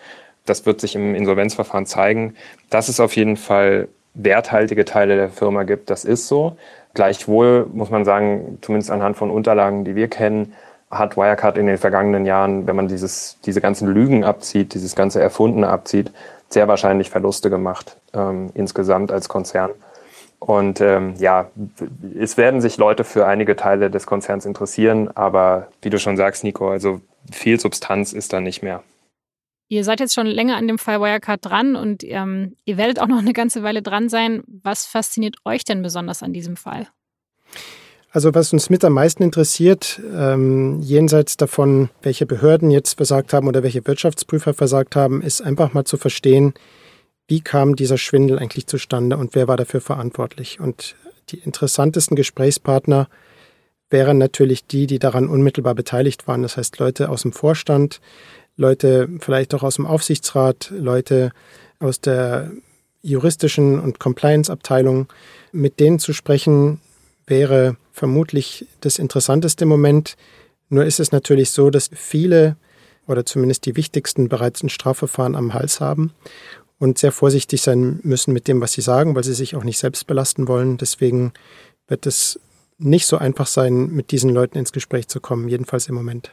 das 0.46 0.66
wird 0.66 0.82
sich 0.82 0.96
im 0.96 1.14
Insolvenzverfahren 1.14 1.86
zeigen. 1.86 2.36
Dass 2.70 2.90
es 2.90 3.00
auf 3.00 3.16
jeden 3.16 3.38
Fall 3.38 3.88
werthaltige 4.16 4.86
Teile 4.86 5.16
der 5.16 5.30
Firma 5.30 5.64
gibt, 5.64 5.90
das 5.90 6.06
ist 6.06 6.28
so. 6.28 6.58
Gleichwohl 6.96 7.68
muss 7.72 7.92
man 7.92 8.04
sagen, 8.04 8.58
zumindest 8.62 8.90
anhand 8.90 9.16
von 9.16 9.30
Unterlagen, 9.30 9.86
die 9.86 9.96
wir 9.96 10.08
kennen, 10.08 10.54
hat 10.90 11.18
Wirecard 11.18 11.58
in 11.58 11.68
den 11.68 11.78
vergangenen 11.78 12.26
Jahren, 12.26 12.68
wenn 12.68 12.76
man 12.76 12.88
dieses, 12.88 13.38
diese 13.46 13.62
ganzen 13.62 13.88
Lügen 13.88 14.24
abzieht, 14.24 14.74
dieses 14.74 14.96
ganze 14.96 15.22
Erfundene 15.22 15.68
abzieht, 15.68 16.12
sehr 16.50 16.68
wahrscheinlich 16.68 17.10
Verluste 17.10 17.50
gemacht 17.50 17.98
ähm, 18.14 18.50
insgesamt 18.56 19.12
als 19.12 19.30
Konzern. 19.30 19.72
Und 20.40 20.80
ähm, 20.82 21.16
ja, 21.20 21.52
es 22.18 22.38
werden 22.38 22.62
sich 22.62 22.78
Leute 22.78 23.04
für 23.04 23.28
einige 23.28 23.56
Teile 23.56 23.92
des 23.92 24.06
Konzerns 24.06 24.46
interessieren, 24.46 25.10
aber 25.16 25.68
wie 25.82 25.90
du 25.90 26.00
schon 26.00 26.18
sagst, 26.18 26.44
Nico, 26.44 26.70
also 26.70 27.02
viel 27.32 27.60
Substanz 27.60 28.14
ist 28.14 28.34
da 28.34 28.40
nicht 28.40 28.64
mehr. 28.64 28.82
Ihr 29.68 29.84
seid 29.84 30.00
jetzt 30.00 30.16
schon 30.16 30.26
länger 30.26 30.56
an 30.56 30.68
dem 30.68 30.80
Fall 30.80 31.00
Wirecard 31.00 31.46
dran 31.46 31.76
und 31.76 32.04
ähm, 32.04 32.56
ihr 32.66 32.78
werdet 32.78 33.00
auch 33.00 33.08
noch 33.08 33.20
eine 33.20 33.34
ganze 33.34 33.62
Weile 33.62 33.84
dran 33.84 34.10
sein. 34.10 34.42
Was 34.48 34.88
fasziniert 34.88 35.36
euch 35.46 35.64
denn 35.64 35.84
besonders 35.84 36.24
an 36.24 36.34
diesem 36.34 36.56
Fall? 36.56 36.88
Also 38.12 38.34
was 38.34 38.52
uns 38.54 38.72
mit 38.72 38.84
am 38.84 38.94
meisten 38.94 39.22
interessiert, 39.22 40.02
ähm, 40.16 40.82
jenseits 40.82 41.38
davon, 41.38 41.90
welche 42.02 42.26
Behörden 42.26 42.72
jetzt 42.72 42.96
versagt 42.96 43.34
haben 43.34 43.48
oder 43.48 43.62
welche 43.62 43.86
Wirtschaftsprüfer 43.86 44.56
versagt 44.56 44.96
haben, 44.96 45.22
ist 45.22 45.42
einfach 45.42 45.74
mal 45.74 45.86
zu 45.86 45.98
verstehen, 45.98 46.54
wie 47.28 47.42
kam 47.42 47.76
dieser 47.76 48.00
Schwindel 48.00 48.40
eigentlich 48.40 48.66
zustande 48.66 49.16
und 49.18 49.36
wer 49.36 49.48
war 49.48 49.58
dafür 49.58 49.82
verantwortlich. 49.82 50.60
Und 50.60 50.96
die 51.30 51.38
interessantesten 51.38 52.16
Gesprächspartner 52.16 53.08
wären 53.92 54.18
natürlich 54.18 54.66
die, 54.66 54.88
die 54.88 54.98
daran 54.98 55.28
unmittelbar 55.28 55.76
beteiligt 55.76 56.28
waren. 56.28 56.42
Das 56.42 56.58
heißt 56.58 56.80
Leute 56.80 57.10
aus 57.10 57.22
dem 57.22 57.32
Vorstand, 57.32 58.02
Leute 58.58 59.08
vielleicht 59.20 59.54
auch 59.54 59.62
aus 59.62 59.76
dem 59.76 59.86
Aufsichtsrat, 59.86 60.72
Leute 60.76 61.32
aus 61.80 62.02
der 62.02 62.52
juristischen 63.04 63.80
und 63.80 64.00
Compliance-Abteilung. 64.00 65.08
Mit 65.52 65.80
denen 65.80 66.00
zu 66.00 66.14
sprechen 66.14 66.82
wäre 67.30 67.78
vermutlich 67.92 68.66
das 68.82 69.00
interessanteste 69.00 69.66
Moment, 69.66 70.16
Nur 70.70 70.86
ist 70.86 71.00
es 71.00 71.12
natürlich 71.12 71.50
so, 71.50 71.70
dass 71.70 71.90
viele 71.94 72.56
oder 73.08 73.26
zumindest 73.26 73.66
die 73.66 73.76
wichtigsten 73.76 74.30
bereits 74.30 74.62
ein 74.62 74.70
Strafverfahren 74.70 75.36
am 75.36 75.54
Hals 75.56 75.82
haben 75.82 76.14
und 76.78 77.00
sehr 77.00 77.12
vorsichtig 77.12 77.62
sein 77.62 78.00
müssen 78.04 78.34
mit 78.34 78.48
dem, 78.48 78.62
was 78.62 78.74
sie 78.74 78.82
sagen, 78.82 79.16
weil 79.16 79.24
sie 79.24 79.34
sich 79.34 79.56
auch 79.56 79.64
nicht 79.64 79.80
selbst 79.80 80.06
belasten 80.06 80.48
wollen. 80.48 80.78
Deswegen 80.78 81.34
wird 81.88 82.06
es 82.06 82.40
nicht 82.78 83.08
so 83.08 83.18
einfach 83.18 83.48
sein, 83.48 83.88
mit 83.88 84.12
diesen 84.12 84.30
Leuten 84.30 84.58
ins 84.58 84.72
Gespräch 84.72 85.08
zu 85.08 85.20
kommen, 85.20 85.50
jedenfalls 85.50 85.88
im 85.88 85.96
Moment. 85.96 86.32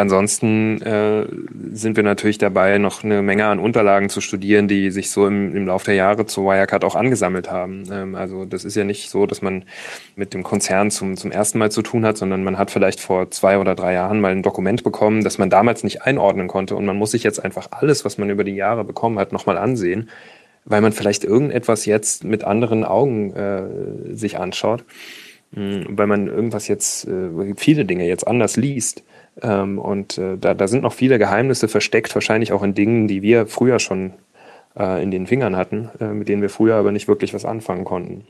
Ansonsten 0.00 0.80
äh, 0.80 1.26
sind 1.72 1.96
wir 1.96 2.02
natürlich 2.02 2.38
dabei, 2.38 2.78
noch 2.78 3.04
eine 3.04 3.20
Menge 3.20 3.44
an 3.44 3.58
Unterlagen 3.58 4.08
zu 4.08 4.22
studieren, 4.22 4.66
die 4.66 4.90
sich 4.90 5.10
so 5.10 5.26
im, 5.26 5.54
im 5.54 5.66
Laufe 5.66 5.84
der 5.86 5.94
Jahre 5.94 6.24
zu 6.24 6.46
Wirecard 6.46 6.86
auch 6.86 6.96
angesammelt 6.96 7.50
haben. 7.50 7.84
Ähm, 7.92 8.14
also 8.14 8.46
das 8.46 8.64
ist 8.64 8.76
ja 8.76 8.84
nicht 8.84 9.10
so, 9.10 9.26
dass 9.26 9.42
man 9.42 9.64
mit 10.16 10.32
dem 10.32 10.42
Konzern 10.42 10.90
zum, 10.90 11.18
zum 11.18 11.30
ersten 11.30 11.58
Mal 11.58 11.70
zu 11.70 11.82
tun 11.82 12.06
hat, 12.06 12.16
sondern 12.16 12.42
man 12.42 12.56
hat 12.56 12.70
vielleicht 12.70 12.98
vor 12.98 13.30
zwei 13.30 13.58
oder 13.58 13.74
drei 13.74 13.92
Jahren 13.92 14.20
mal 14.20 14.32
ein 14.32 14.42
Dokument 14.42 14.84
bekommen, 14.84 15.22
das 15.22 15.36
man 15.36 15.50
damals 15.50 15.84
nicht 15.84 16.00
einordnen 16.00 16.48
konnte. 16.48 16.76
Und 16.76 16.86
man 16.86 16.96
muss 16.96 17.10
sich 17.10 17.22
jetzt 17.22 17.44
einfach 17.44 17.68
alles, 17.70 18.06
was 18.06 18.16
man 18.16 18.30
über 18.30 18.42
die 18.42 18.56
Jahre 18.56 18.84
bekommen 18.84 19.18
hat, 19.18 19.32
nochmal 19.32 19.58
ansehen, 19.58 20.08
weil 20.64 20.80
man 20.80 20.92
vielleicht 20.92 21.24
irgendetwas 21.24 21.84
jetzt 21.84 22.24
mit 22.24 22.42
anderen 22.42 22.84
Augen 22.84 23.34
äh, 23.34 24.14
sich 24.14 24.38
anschaut, 24.38 24.82
mh, 25.50 25.88
weil 25.90 26.06
man 26.06 26.26
irgendwas 26.26 26.68
jetzt, 26.68 27.06
äh, 27.06 27.54
viele 27.58 27.84
Dinge 27.84 28.06
jetzt 28.06 28.26
anders 28.26 28.56
liest. 28.56 29.02
Ähm, 29.42 29.78
und 29.78 30.18
äh, 30.18 30.36
da, 30.38 30.54
da 30.54 30.68
sind 30.68 30.82
noch 30.82 30.92
viele 30.92 31.18
Geheimnisse 31.18 31.68
versteckt, 31.68 32.14
wahrscheinlich 32.14 32.52
auch 32.52 32.62
in 32.62 32.74
Dingen, 32.74 33.08
die 33.08 33.22
wir 33.22 33.46
früher 33.46 33.78
schon 33.78 34.14
äh, 34.78 35.02
in 35.02 35.10
den 35.10 35.26
Fingern 35.26 35.56
hatten, 35.56 35.90
äh, 36.00 36.06
mit 36.06 36.28
denen 36.28 36.42
wir 36.42 36.50
früher 36.50 36.76
aber 36.76 36.92
nicht 36.92 37.08
wirklich 37.08 37.34
was 37.34 37.44
anfangen 37.44 37.84
konnten. 37.84 38.26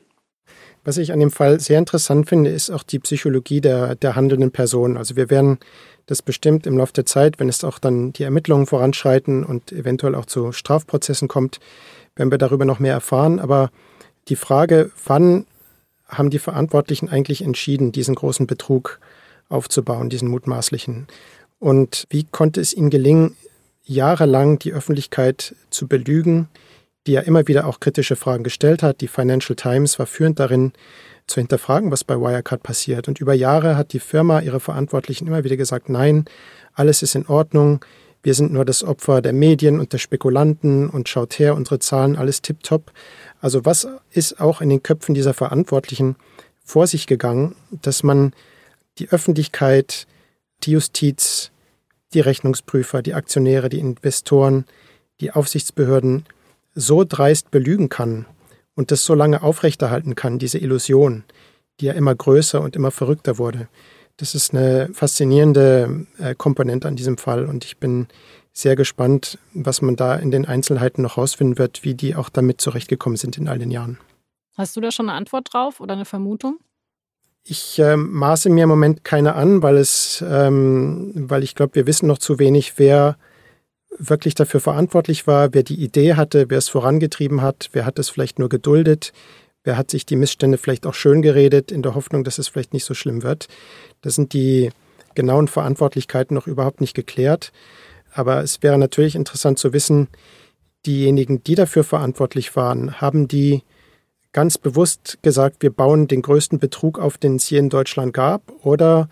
Was 0.83 0.97
ich 0.97 1.13
an 1.13 1.21
dem 1.21 1.31
Fall 1.31 1.61
sehr 1.61 1.79
interessant 1.79 2.29
finde, 2.29 2.51
ist 2.51 2.71
auch 2.71 2.83
die 2.83 2.99
Psychologie 3.01 3.61
der, 3.61 3.97
der 3.97 4.17
handelnden 4.17 4.51
Person. 4.51 4.97
Also 4.97 5.15
wir 5.15 5.29
werden 5.29 5.59
das 6.07 6.23
bestimmt 6.23 6.67
im 6.67 6.79
Laufe 6.79 6.95
der 6.95 7.05
Zeit, 7.05 7.39
wenn 7.39 7.51
es 7.51 7.63
auch 7.65 7.79
dann 7.79 8.15
die 8.15 8.23
Ermittlungen 8.23 8.67
voranschreiten 8.67 9.45
und 9.45 9.73
eventuell 9.73 10.15
auch 10.15 10.25
zu 10.25 10.53
Strafprozessen 10.53 11.29
kommt, 11.29 11.61
werden 12.17 12.31
wir 12.31 12.39
darüber 12.39 12.65
noch 12.65 12.79
mehr 12.79 12.95
erfahren. 12.95 13.41
Aber 13.41 13.71
die 14.29 14.37
Frage, 14.37 14.91
wann 15.05 15.47
haben 16.09 16.31
die 16.31 16.39
Verantwortlichen 16.39 17.09
eigentlich 17.11 17.43
entschieden, 17.43 17.93
diesen 17.93 18.15
großen 18.15 18.47
Betrug 18.47 19.01
aufzubauen, 19.51 20.09
diesen 20.09 20.29
mutmaßlichen. 20.29 21.07
Und 21.59 22.07
wie 22.09 22.25
konnte 22.25 22.61
es 22.61 22.73
ihnen 22.73 22.89
gelingen, 22.89 23.37
jahrelang 23.85 24.59
die 24.59 24.73
Öffentlichkeit 24.73 25.55
zu 25.69 25.87
belügen, 25.87 26.49
die 27.07 27.13
ja 27.13 27.21
immer 27.21 27.49
wieder 27.49 27.67
auch 27.67 27.81
kritische 27.81 28.17
Fragen 28.17 28.45
gestellt 28.45 28.83
hat. 28.83 29.01
Die 29.01 29.09
Financial 29.09 29.57
Times 29.57 29.99
war 29.99 30.07
führend 30.07 30.39
darin, 30.39 30.73
zu 31.27 31.41
hinterfragen, 31.41 31.91
was 31.91 32.05
bei 32.05 32.17
Wirecard 32.17 32.63
passiert. 32.63 33.09
Und 33.09 33.21
über 33.21 33.35
Jahre 33.35 33.77
hat 33.77 33.93
die 33.93 34.01
Firma, 34.01 34.41
ihre 34.41 34.61
Verantwortlichen 34.61 35.27
immer 35.29 35.45
wieder 35.45 35.57
gesagt, 35.57 35.89
nein, 35.89 36.25
alles 36.75 37.03
ist 37.03 37.15
in 37.15 37.27
Ordnung, 37.27 37.85
wir 38.23 38.35
sind 38.35 38.53
nur 38.53 38.67
das 38.67 38.85
Opfer 38.85 39.23
der 39.23 39.33
Medien 39.33 39.81
und 39.81 39.95
der 39.95 39.99
Spekulanten 39.99 40.91
und 40.91 41.09
schaut 41.09 41.39
her, 41.39 41.55
unsere 41.55 41.79
Zahlen, 41.79 42.17
alles 42.17 42.43
tipptopp. 42.43 42.93
Also 43.41 43.65
was 43.65 43.89
ist 44.11 44.41
auch 44.41 44.61
in 44.61 44.69
den 44.69 44.83
Köpfen 44.83 45.15
dieser 45.15 45.33
Verantwortlichen 45.33 46.17
vor 46.63 46.87
sich 46.87 47.07
gegangen, 47.07 47.55
dass 47.71 48.03
man 48.03 48.33
die 48.99 49.11
Öffentlichkeit, 49.11 50.07
die 50.63 50.73
Justiz, 50.73 51.51
die 52.13 52.21
Rechnungsprüfer, 52.21 53.03
die 53.03 53.15
Aktionäre, 53.15 53.69
die 53.69 53.79
Investoren, 53.79 54.65
die 55.21 55.33
Aufsichtsbehörden 55.33 56.25
so 56.75 57.05
dreist 57.05 57.51
belügen 57.51 57.89
kann 57.89 58.27
und 58.75 58.91
das 58.91 59.05
so 59.05 59.15
lange 59.15 59.43
aufrechterhalten 59.43 60.15
kann, 60.15 60.39
diese 60.39 60.59
Illusion, 60.59 61.25
die 61.81 61.87
ja 61.87 61.93
immer 61.93 62.15
größer 62.15 62.61
und 62.61 62.77
immer 62.77 62.91
verrückter 62.91 63.39
wurde. 63.39 63.69
Das 64.17 64.35
ist 64.35 64.55
eine 64.55 64.91
faszinierende 64.93 66.07
äh, 66.19 66.35
Komponente 66.35 66.89
an 66.89 66.97
diesem 66.97 67.17
Fall 67.17 67.47
und 67.47 67.65
ich 67.65 67.79
bin 67.79 68.09
sehr 68.53 68.77
gespannt, 68.77 69.39
was 69.55 69.81
man 69.81 69.97
da 69.97 70.17
in 70.17 70.31
den 70.31 70.45
Einzelheiten 70.45 71.03
noch 71.03 71.17
rausfinden 71.17 71.59
wird, 71.59 71.85
wie 71.85 71.95
die 71.95 72.17
auch 72.17 72.29
damit 72.29 72.61
zurechtgekommen 72.61 73.17
sind 73.17 73.39
in 73.39 73.49
all 73.49 73.59
den 73.59 73.71
Jahren. 73.71 73.99
Hast 74.57 74.77
du 74.77 74.81
da 74.81 74.91
schon 74.91 75.09
eine 75.09 75.17
Antwort 75.17 75.53
drauf 75.53 75.81
oder 75.81 75.95
eine 75.95 76.05
Vermutung? 76.05 76.59
Ich 77.43 77.79
äh, 77.79 77.97
maße 77.97 78.51
mir 78.51 78.65
im 78.65 78.69
Moment 78.69 79.05
keine 79.05 79.35
an, 79.35 79.63
weil 79.63 79.77
es, 79.79 80.23
ähm, 80.27 81.13
weil 81.15 81.43
ich 81.43 81.55
glaube, 81.55 81.75
wir 81.75 81.87
wissen 81.87 82.07
noch 82.07 82.19
zu 82.19 82.39
wenig, 82.39 82.75
wer 82.79 83.17
wirklich 83.99 84.35
dafür 84.35 84.61
verantwortlich 84.61 85.27
war, 85.27 85.53
wer 85.53 85.63
die 85.63 85.83
Idee 85.83 86.15
hatte, 86.15 86.47
wer 86.49 86.59
es 86.59 86.69
vorangetrieben 86.69 87.43
hat, 87.43 87.71
wer 87.73 87.85
hat 87.85 87.99
es 87.99 88.09
vielleicht 88.09 88.39
nur 88.39 88.49
geduldet, 88.49 89.13
wer 89.65 89.77
hat 89.77 89.91
sich 89.91 90.07
die 90.07 90.17
Missstände 90.17 90.59
vielleicht 90.59 90.87
auch 90.87 90.95
schön 90.95 91.23
geredet, 91.23 91.73
in 91.73 91.83
der 91.83 91.95
Hoffnung, 91.95 92.25
dass 92.25 92.39
es 92.39 92.49
vielleicht 92.49 92.73
nicht 92.73 92.85
so 92.85 92.95
schlimm 92.95 93.23
wird. 93.23 93.49
Das 94.01 94.15
sind 94.15 94.33
die 94.33 94.71
genauen 95.15 95.49
Verantwortlichkeiten 95.49 96.35
noch 96.35 96.47
überhaupt 96.47 96.81
nicht 96.81 96.95
geklärt. 96.95 97.53
Aber 98.13 98.43
es 98.43 98.63
wäre 98.63 98.79
natürlich 98.79 99.15
interessant 99.15 99.59
zu 99.59 99.73
wissen, 99.73 100.09
diejenigen, 100.87 101.45
die 101.45 101.55
dafür 101.55 101.85
verantwortlich 101.85 102.57
waren, 102.57 103.01
haben 103.01 103.29
die 103.29 103.63
ganz 104.33 104.59
bewusst 104.59 105.19
gesagt, 105.23 105.57
wir 105.61 105.71
bauen 105.71 106.09
den 106.09 106.23
größten 106.23 106.59
Betrug 106.59 106.99
auf, 106.99 107.19
den 107.19 107.37
es 107.37 107.47
hier 107.47 107.59
in 107.59 107.69
Deutschland 107.69 108.15
gab? 108.15 108.43
Oder 108.63 109.09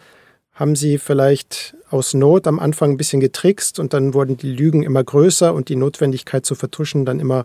haben 0.53 0.77
Sie 0.77 0.99
vielleicht 0.99 1.77
aus 1.91 2.15
Not 2.15 2.47
am 2.47 2.59
Anfang 2.59 2.93
ein 2.93 2.97
bisschen 2.97 3.21
getrickst 3.21 3.79
und 3.79 3.95
dann 3.95 4.15
wurden 4.15 4.37
die 4.37 4.53
Lügen 4.53 4.83
immer 4.83 5.03
größer 5.03 5.55
und 5.55 5.69
die 5.69 5.77
Notwendigkeit 5.77 6.45
zu 6.45 6.55
vertuschen 6.55 7.05
dann 7.05 7.21
immer 7.21 7.45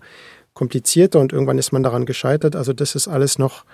komplizierter 0.54 1.20
und 1.20 1.34
irgendwann 1.34 1.58
ist 1.58 1.72
man 1.72 1.84
daran 1.84 2.06
gescheitert? 2.06 2.56
Also 2.56 2.74
das 2.74 2.96
ist 2.96 3.08
alles 3.08 3.40
noch 3.40 3.66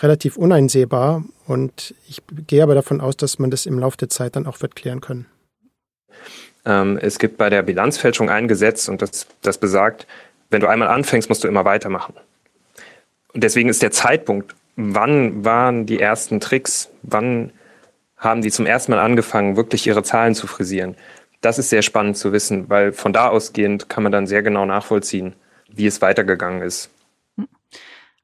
relativ 0.00 0.36
uneinsehbar 0.36 1.24
und 1.46 1.94
ich 2.08 2.22
gehe 2.46 2.62
aber 2.62 2.74
davon 2.74 3.00
aus, 3.00 3.16
dass 3.16 3.38
man 3.38 3.50
das 3.50 3.66
im 3.66 3.78
Laufe 3.78 3.96
der 3.96 4.08
Zeit 4.08 4.36
dann 4.36 4.46
auch 4.46 4.60
wird 4.60 4.76
klären 4.76 5.00
können. 5.00 5.26
Ähm, 6.64 6.98
es 7.00 7.18
gibt 7.18 7.38
bei 7.38 7.50
der 7.50 7.62
Bilanzfälschung 7.62 8.30
ein 8.30 8.48
Gesetz 8.48 8.88
und 8.88 9.02
das, 9.02 9.26
das 9.42 9.58
besagt, 9.58 10.06
wenn 10.50 10.60
du 10.60 10.68
einmal 10.68 10.88
anfängst, 10.88 11.28
musst 11.28 11.44
du 11.44 11.48
immer 11.48 11.64
weitermachen. 11.64 12.14
Und 13.32 13.44
deswegen 13.44 13.68
ist 13.68 13.82
der 13.82 13.90
Zeitpunkt, 13.90 14.54
wann 14.76 15.44
waren 15.44 15.86
die 15.86 16.00
ersten 16.00 16.40
Tricks, 16.40 16.90
wann 17.02 17.52
haben 18.16 18.42
die 18.42 18.50
zum 18.50 18.66
ersten 18.66 18.92
Mal 18.92 19.00
angefangen, 19.00 19.56
wirklich 19.56 19.86
ihre 19.86 20.02
Zahlen 20.02 20.34
zu 20.34 20.46
frisieren. 20.46 20.96
Das 21.40 21.58
ist 21.58 21.70
sehr 21.70 21.82
spannend 21.82 22.16
zu 22.16 22.32
wissen, 22.32 22.68
weil 22.68 22.92
von 22.92 23.12
da 23.12 23.28
ausgehend 23.28 23.88
kann 23.88 24.02
man 24.02 24.12
dann 24.12 24.26
sehr 24.26 24.42
genau 24.42 24.64
nachvollziehen, 24.64 25.34
wie 25.68 25.86
es 25.86 26.02
weitergegangen 26.02 26.62
ist. 26.62 26.90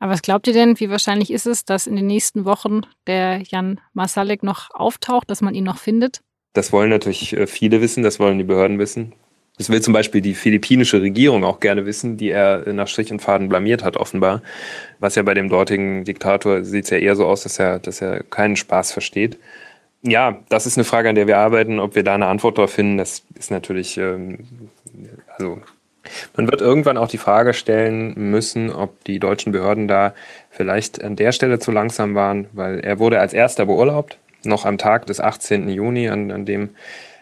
Aber 0.01 0.12
was 0.12 0.23
glaubt 0.23 0.47
ihr 0.49 0.53
denn, 0.53 0.79
wie 0.81 0.90
wahrscheinlich 0.90 1.33
ist 1.33 1.47
es, 1.47 1.64
dass 1.64 1.87
in 1.87 1.97
den 1.97 2.07
nächsten 2.07 2.45
Wochen 2.45 2.83
der 3.07 3.43
Jan 3.43 3.81
Masalek 3.93 4.43
noch 4.43 4.71
auftaucht, 4.75 5.31
dass 5.31 5.40
man 5.40 5.55
ihn 5.55 5.64
noch 5.64 5.79
findet? 5.79 6.21
Das 6.53 6.73
wollen 6.73 6.90
natürlich 6.90 7.33
äh, 7.33 7.47
viele 7.47 7.81
wissen, 7.81 8.03
das 8.03 8.19
wollen 8.19 8.38
die 8.38 8.45
Behörden 8.45 8.79
wissen. 8.79 9.14
Das 9.57 9.71
will 9.71 9.81
zum 9.81 9.93
Beispiel 9.93 10.21
die 10.21 10.35
philippinische 10.35 11.01
Regierung 11.01 11.45
auch 11.45 11.61
gerne 11.61 11.87
wissen, 11.87 12.17
die 12.17 12.31
er 12.31 12.73
nach 12.73 12.88
Strich 12.88 13.12
und 13.12 13.23
Faden 13.23 13.49
blamiert 13.49 13.85
hat, 13.85 13.97
offenbar. 13.97 14.43
Was 14.99 15.14
ja 15.14 15.23
bei 15.23 15.35
dem 15.35 15.49
dortigen 15.49 16.05
Diktator 16.05 16.64
sieht 16.64 16.85
es 16.85 16.90
ja 16.90 16.99
eher 16.99 17.14
so 17.14 17.27
aus, 17.27 17.45
dass 17.45 17.61
er, 17.61 17.79
dass 17.79 18.01
er 18.01 18.25
keinen 18.25 18.57
Spaß 18.57 18.93
versteht. 18.93 19.38
Ja, 20.03 20.38
das 20.49 20.67
ist 20.67 20.77
eine 20.77 20.85
Frage, 20.85 21.09
an 21.09 21.14
der 21.14 21.29
wir 21.29 21.38
arbeiten. 21.38 21.79
Ob 21.79 21.95
wir 21.95 22.03
da 22.03 22.14
eine 22.14 22.27
Antwort 22.27 22.59
darauf 22.59 22.73
finden, 22.73 22.99
das 22.99 23.23
ist 23.38 23.53
natürlich, 23.53 23.97
ähm, 23.97 24.38
also 25.38 25.61
man 26.37 26.51
wird 26.51 26.61
irgendwann 26.61 26.99
auch 26.99 27.09
die 27.09 27.19
Frage 27.19 27.55
stellen 27.55 28.12
müssen, 28.17 28.71
ob 28.71 29.05
die 29.05 29.21
deutschen 29.21 29.53
Behörden 29.53 29.87
da 29.87 30.14
vielleicht 30.51 31.03
an 31.03 31.14
der 31.14 31.31
Stelle 31.31 31.61
zu 31.61 31.71
langsam 31.71 32.17
waren, 32.17 32.49
weil 32.53 32.81
er 32.81 32.99
wurde 32.99 33.21
als 33.21 33.33
erster 33.33 33.67
beurlaubt, 33.67 34.19
noch 34.43 34.64
am 34.67 34.79
Tag 34.79 35.07
des 35.07 35.21
18. 35.21 35.69
Juni, 35.69 36.09
an, 36.09 36.33
an 36.33 36.45
dem 36.45 36.71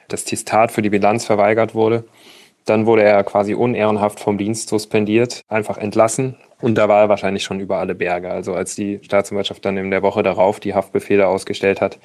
das 0.08 0.24
Testat 0.24 0.72
für 0.72 0.82
die 0.82 0.90
Bilanz 0.90 1.24
verweigert 1.24 1.74
wurde. 1.74 2.04
Dann 2.64 2.86
wurde 2.86 3.02
er 3.02 3.24
quasi 3.24 3.54
unehrenhaft 3.54 4.20
vom 4.20 4.38
Dienst 4.38 4.68
suspendiert, 4.68 5.42
einfach 5.48 5.78
entlassen. 5.78 6.36
Und 6.60 6.76
da 6.76 6.88
war 6.88 7.00
er 7.02 7.08
wahrscheinlich 7.08 7.42
schon 7.42 7.60
über 7.60 7.78
alle 7.78 7.94
Berge. 7.94 8.30
Also 8.30 8.54
als 8.54 8.74
die 8.74 9.00
Staatsanwaltschaft 9.02 9.64
dann 9.64 9.76
in 9.76 9.90
der 9.90 10.02
Woche 10.02 10.22
darauf 10.22 10.60
die 10.60 10.74
Haftbefehle 10.74 11.26
ausgestellt 11.26 11.80
hat, 11.80 11.98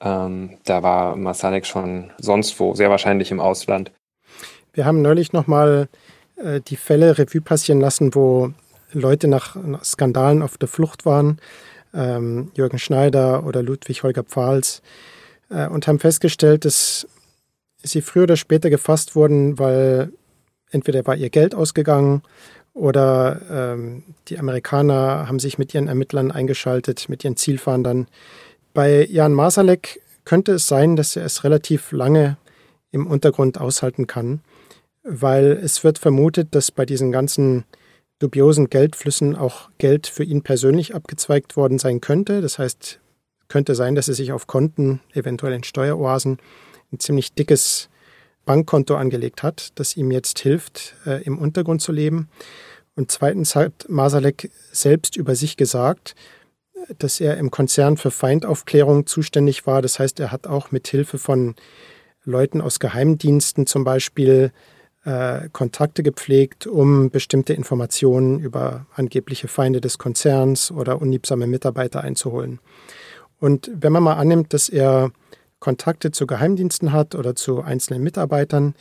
ähm, 0.00 0.58
da 0.64 0.82
war 0.82 1.16
Masalek 1.16 1.64
schon 1.64 2.10
sonst 2.18 2.58
wo, 2.58 2.74
sehr 2.74 2.90
wahrscheinlich 2.90 3.30
im 3.30 3.40
Ausland. 3.40 3.92
Wir 4.72 4.84
haben 4.84 5.02
neulich 5.02 5.32
nochmal 5.32 5.88
äh, 6.36 6.60
die 6.60 6.76
Fälle 6.76 7.16
Revue 7.16 7.40
passieren 7.40 7.80
lassen, 7.80 8.14
wo 8.14 8.50
Leute 8.92 9.28
nach, 9.28 9.56
Skandalen 9.82 10.42
auf 10.42 10.58
der 10.58 10.68
Flucht 10.68 11.06
waren. 11.06 11.38
Ähm, 11.94 12.50
Jürgen 12.54 12.78
Schneider 12.78 13.46
oder 13.46 13.62
Ludwig 13.62 14.02
Holger 14.02 14.24
Pfahls. 14.24 14.82
Äh, 15.50 15.68
und 15.68 15.86
haben 15.86 16.00
festgestellt, 16.00 16.64
dass 16.64 17.06
sie 17.90 18.02
früher 18.02 18.24
oder 18.24 18.36
später 18.36 18.70
gefasst 18.70 19.14
wurden, 19.16 19.58
weil 19.58 20.12
entweder 20.70 21.06
war 21.06 21.16
ihr 21.16 21.30
Geld 21.30 21.54
ausgegangen 21.54 22.22
oder 22.72 23.40
ähm, 23.50 24.02
die 24.28 24.38
Amerikaner 24.38 25.28
haben 25.28 25.38
sich 25.38 25.58
mit 25.58 25.72
ihren 25.74 25.88
Ermittlern 25.88 26.32
eingeschaltet, 26.32 27.08
mit 27.08 27.22
ihren 27.24 27.36
Zielfahndern. 27.36 28.08
Bei 28.72 29.06
Jan 29.06 29.32
Masalek 29.32 30.02
könnte 30.24 30.52
es 30.52 30.66
sein, 30.66 30.96
dass 30.96 31.14
er 31.16 31.24
es 31.24 31.44
relativ 31.44 31.92
lange 31.92 32.36
im 32.90 33.06
Untergrund 33.06 33.60
aushalten 33.60 34.06
kann, 34.06 34.40
weil 35.04 35.52
es 35.52 35.84
wird 35.84 35.98
vermutet, 35.98 36.54
dass 36.54 36.70
bei 36.70 36.84
diesen 36.84 37.12
ganzen 37.12 37.64
dubiosen 38.18 38.70
Geldflüssen 38.70 39.36
auch 39.36 39.68
Geld 39.78 40.06
für 40.06 40.24
ihn 40.24 40.42
persönlich 40.42 40.94
abgezweigt 40.94 41.56
worden 41.56 41.78
sein 41.78 42.00
könnte. 42.00 42.40
Das 42.40 42.58
heißt, 42.58 43.00
könnte 43.48 43.74
sein, 43.74 43.94
dass 43.94 44.08
er 44.08 44.14
sich 44.14 44.32
auf 44.32 44.46
Konten, 44.46 45.00
eventuell 45.12 45.52
in 45.52 45.64
Steueroasen, 45.64 46.38
ein 46.94 47.00
ziemlich 47.00 47.34
dickes 47.34 47.88
Bankkonto 48.44 48.94
angelegt 48.96 49.42
hat, 49.42 49.72
das 49.76 49.96
ihm 49.96 50.10
jetzt 50.10 50.38
hilft, 50.38 50.94
äh, 51.06 51.22
im 51.24 51.38
Untergrund 51.38 51.80
zu 51.80 51.92
leben. 51.92 52.28
Und 52.96 53.10
zweitens 53.10 53.56
hat 53.56 53.86
Masalek 53.88 54.50
selbst 54.72 55.16
über 55.16 55.34
sich 55.34 55.56
gesagt, 55.56 56.14
dass 56.98 57.20
er 57.20 57.38
im 57.38 57.50
Konzern 57.50 57.96
für 57.96 58.10
Feindaufklärung 58.10 59.06
zuständig 59.06 59.66
war. 59.66 59.82
Das 59.82 59.98
heißt, 59.98 60.20
er 60.20 60.30
hat 60.30 60.46
auch 60.46 60.70
mit 60.70 60.86
Hilfe 60.88 61.18
von 61.18 61.54
Leuten 62.24 62.60
aus 62.60 62.78
Geheimdiensten 62.78 63.66
zum 63.66 63.84
Beispiel 63.84 64.52
äh, 65.04 65.48
Kontakte 65.52 66.02
gepflegt, 66.02 66.66
um 66.66 67.10
bestimmte 67.10 67.54
Informationen 67.54 68.38
über 68.38 68.86
angebliche 68.94 69.48
Feinde 69.48 69.80
des 69.80 69.98
Konzerns 69.98 70.70
oder 70.70 71.00
unliebsame 71.00 71.46
Mitarbeiter 71.46 72.02
einzuholen. 72.02 72.60
Und 73.40 73.70
wenn 73.74 73.92
man 73.92 74.02
mal 74.02 74.14
annimmt, 74.14 74.52
dass 74.54 74.68
er 74.68 75.10
Kontakte 75.64 76.10
zu 76.10 76.26
Geheimdiensten 76.26 76.92
hat 76.92 77.14
oder 77.14 77.34
zu 77.34 77.62
einzelnen 77.62 78.02
Mitarbeitern, 78.02 78.74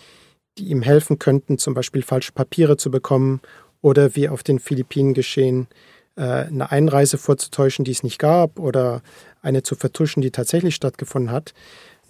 die 0.57 0.65
ihm 0.65 0.81
helfen 0.81 1.17
könnten, 1.17 1.57
zum 1.57 1.73
Beispiel 1.73 2.01
falsche 2.01 2.33
Papiere 2.33 2.75
zu 2.75 2.91
bekommen 2.91 3.39
oder 3.81 4.17
wie 4.17 4.27
auf 4.27 4.43
den 4.43 4.59
Philippinen 4.59 5.13
geschehen, 5.13 5.67
äh, 6.17 6.23
eine 6.23 6.73
Einreise 6.73 7.17
vorzutäuschen, 7.17 7.85
die 7.85 7.91
es 7.91 8.03
nicht 8.03 8.19
gab 8.19 8.59
oder 8.59 9.01
eine 9.41 9.63
zu 9.63 9.75
vertuschen, 9.75 10.21
die 10.21 10.31
tatsächlich 10.31 10.75
stattgefunden 10.75 11.31
hat, 11.31 11.53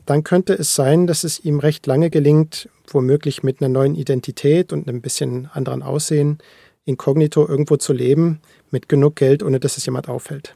dann 0.08 0.24
könnte 0.24 0.54
es 0.54 0.74
sein, 0.74 1.06
dass 1.06 1.24
es 1.24 1.40
ihm 1.40 1.60
recht 1.60 1.86
lange 1.86 2.10
gelingt, 2.10 2.68
womöglich 2.88 3.44
mit 3.44 3.62
einer 3.62 3.70
neuen 3.70 3.94
Identität 3.94 4.74
und 4.74 4.90
einem 4.90 5.02
bisschen 5.02 5.52
anderen 5.54 5.84
Aussehen, 5.84 6.40
inkognito 6.84 7.48
irgendwo 7.48 7.78
zu 7.78 7.94
leben, 7.94 8.42
mit 8.72 8.90
genug 8.90 9.18
Geld, 9.18 9.44
ohne 9.44 9.60
dass 9.60 9.78
es 9.78 9.86
jemand 9.86 10.10
auffällt. 10.10 10.56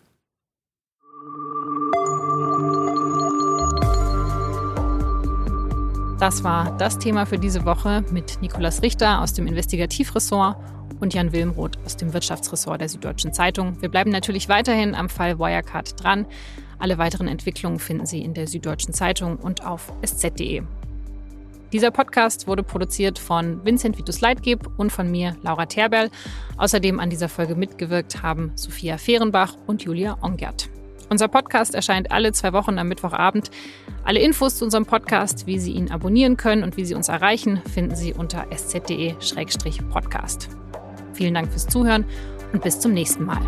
Das 6.19 6.43
war 6.43 6.75
das 6.77 6.97
Thema 6.97 7.27
für 7.27 7.37
diese 7.37 7.63
Woche 7.63 8.03
mit 8.11 8.41
Nikolaus 8.41 8.81
Richter 8.81 9.21
aus 9.21 9.33
dem 9.33 9.45
Investigativressort 9.45 10.57
und 10.99 11.13
Jan 11.13 11.31
Wilmroth 11.31 11.77
aus 11.85 11.95
dem 11.95 12.11
Wirtschaftsressort 12.11 12.81
der 12.81 12.89
Süddeutschen 12.89 13.33
Zeitung. 13.33 13.79
Wir 13.81 13.89
bleiben 13.89 14.09
natürlich 14.09 14.49
weiterhin 14.49 14.95
am 14.95 15.09
Fall 15.09 15.37
Wirecard 15.37 16.03
dran. 16.03 16.25
Alle 16.79 16.97
weiteren 16.97 17.27
Entwicklungen 17.27 17.77
finden 17.77 18.07
Sie 18.07 18.23
in 18.23 18.33
der 18.33 18.47
Süddeutschen 18.47 18.95
Zeitung 18.95 19.37
und 19.37 19.63
auf 19.63 19.93
sz.de. 20.01 20.63
Dieser 21.71 21.91
Podcast 21.91 22.47
wurde 22.47 22.63
produziert 22.63 23.19
von 23.19 23.63
Vincent 23.63 23.99
Vitus 23.99 24.19
Leitgeb 24.19 24.67
und 24.77 24.91
von 24.91 25.11
mir, 25.11 25.35
Laura 25.43 25.67
Terberl. 25.67 26.09
Außerdem 26.57 26.99
an 26.99 27.11
dieser 27.11 27.29
Folge 27.29 27.53
mitgewirkt 27.53 28.23
haben 28.23 28.53
Sophia 28.55 28.97
Fehrenbach 28.97 29.55
und 29.67 29.83
Julia 29.83 30.17
Ongert. 30.21 30.69
Unser 31.09 31.27
Podcast 31.27 31.73
erscheint 31.75 32.11
alle 32.11 32.31
zwei 32.33 32.53
Wochen 32.53 32.79
am 32.79 32.87
Mittwochabend. 32.87 33.51
Alle 34.03 34.19
Infos 34.19 34.57
zu 34.57 34.65
unserem 34.65 34.85
Podcast, 34.85 35.47
wie 35.47 35.59
Sie 35.59 35.71
ihn 35.71 35.91
abonnieren 35.91 36.37
können 36.37 36.63
und 36.63 36.77
wie 36.77 36.85
Sie 36.85 36.95
uns 36.95 37.09
erreichen, 37.09 37.61
finden 37.73 37.95
Sie 37.95 38.13
unter 38.13 38.47
sz.de-podcast. 38.51 40.49
Vielen 41.13 41.33
Dank 41.33 41.49
fürs 41.49 41.67
Zuhören 41.67 42.05
und 42.53 42.61
bis 42.63 42.79
zum 42.79 42.93
nächsten 42.93 43.25
Mal. 43.25 43.41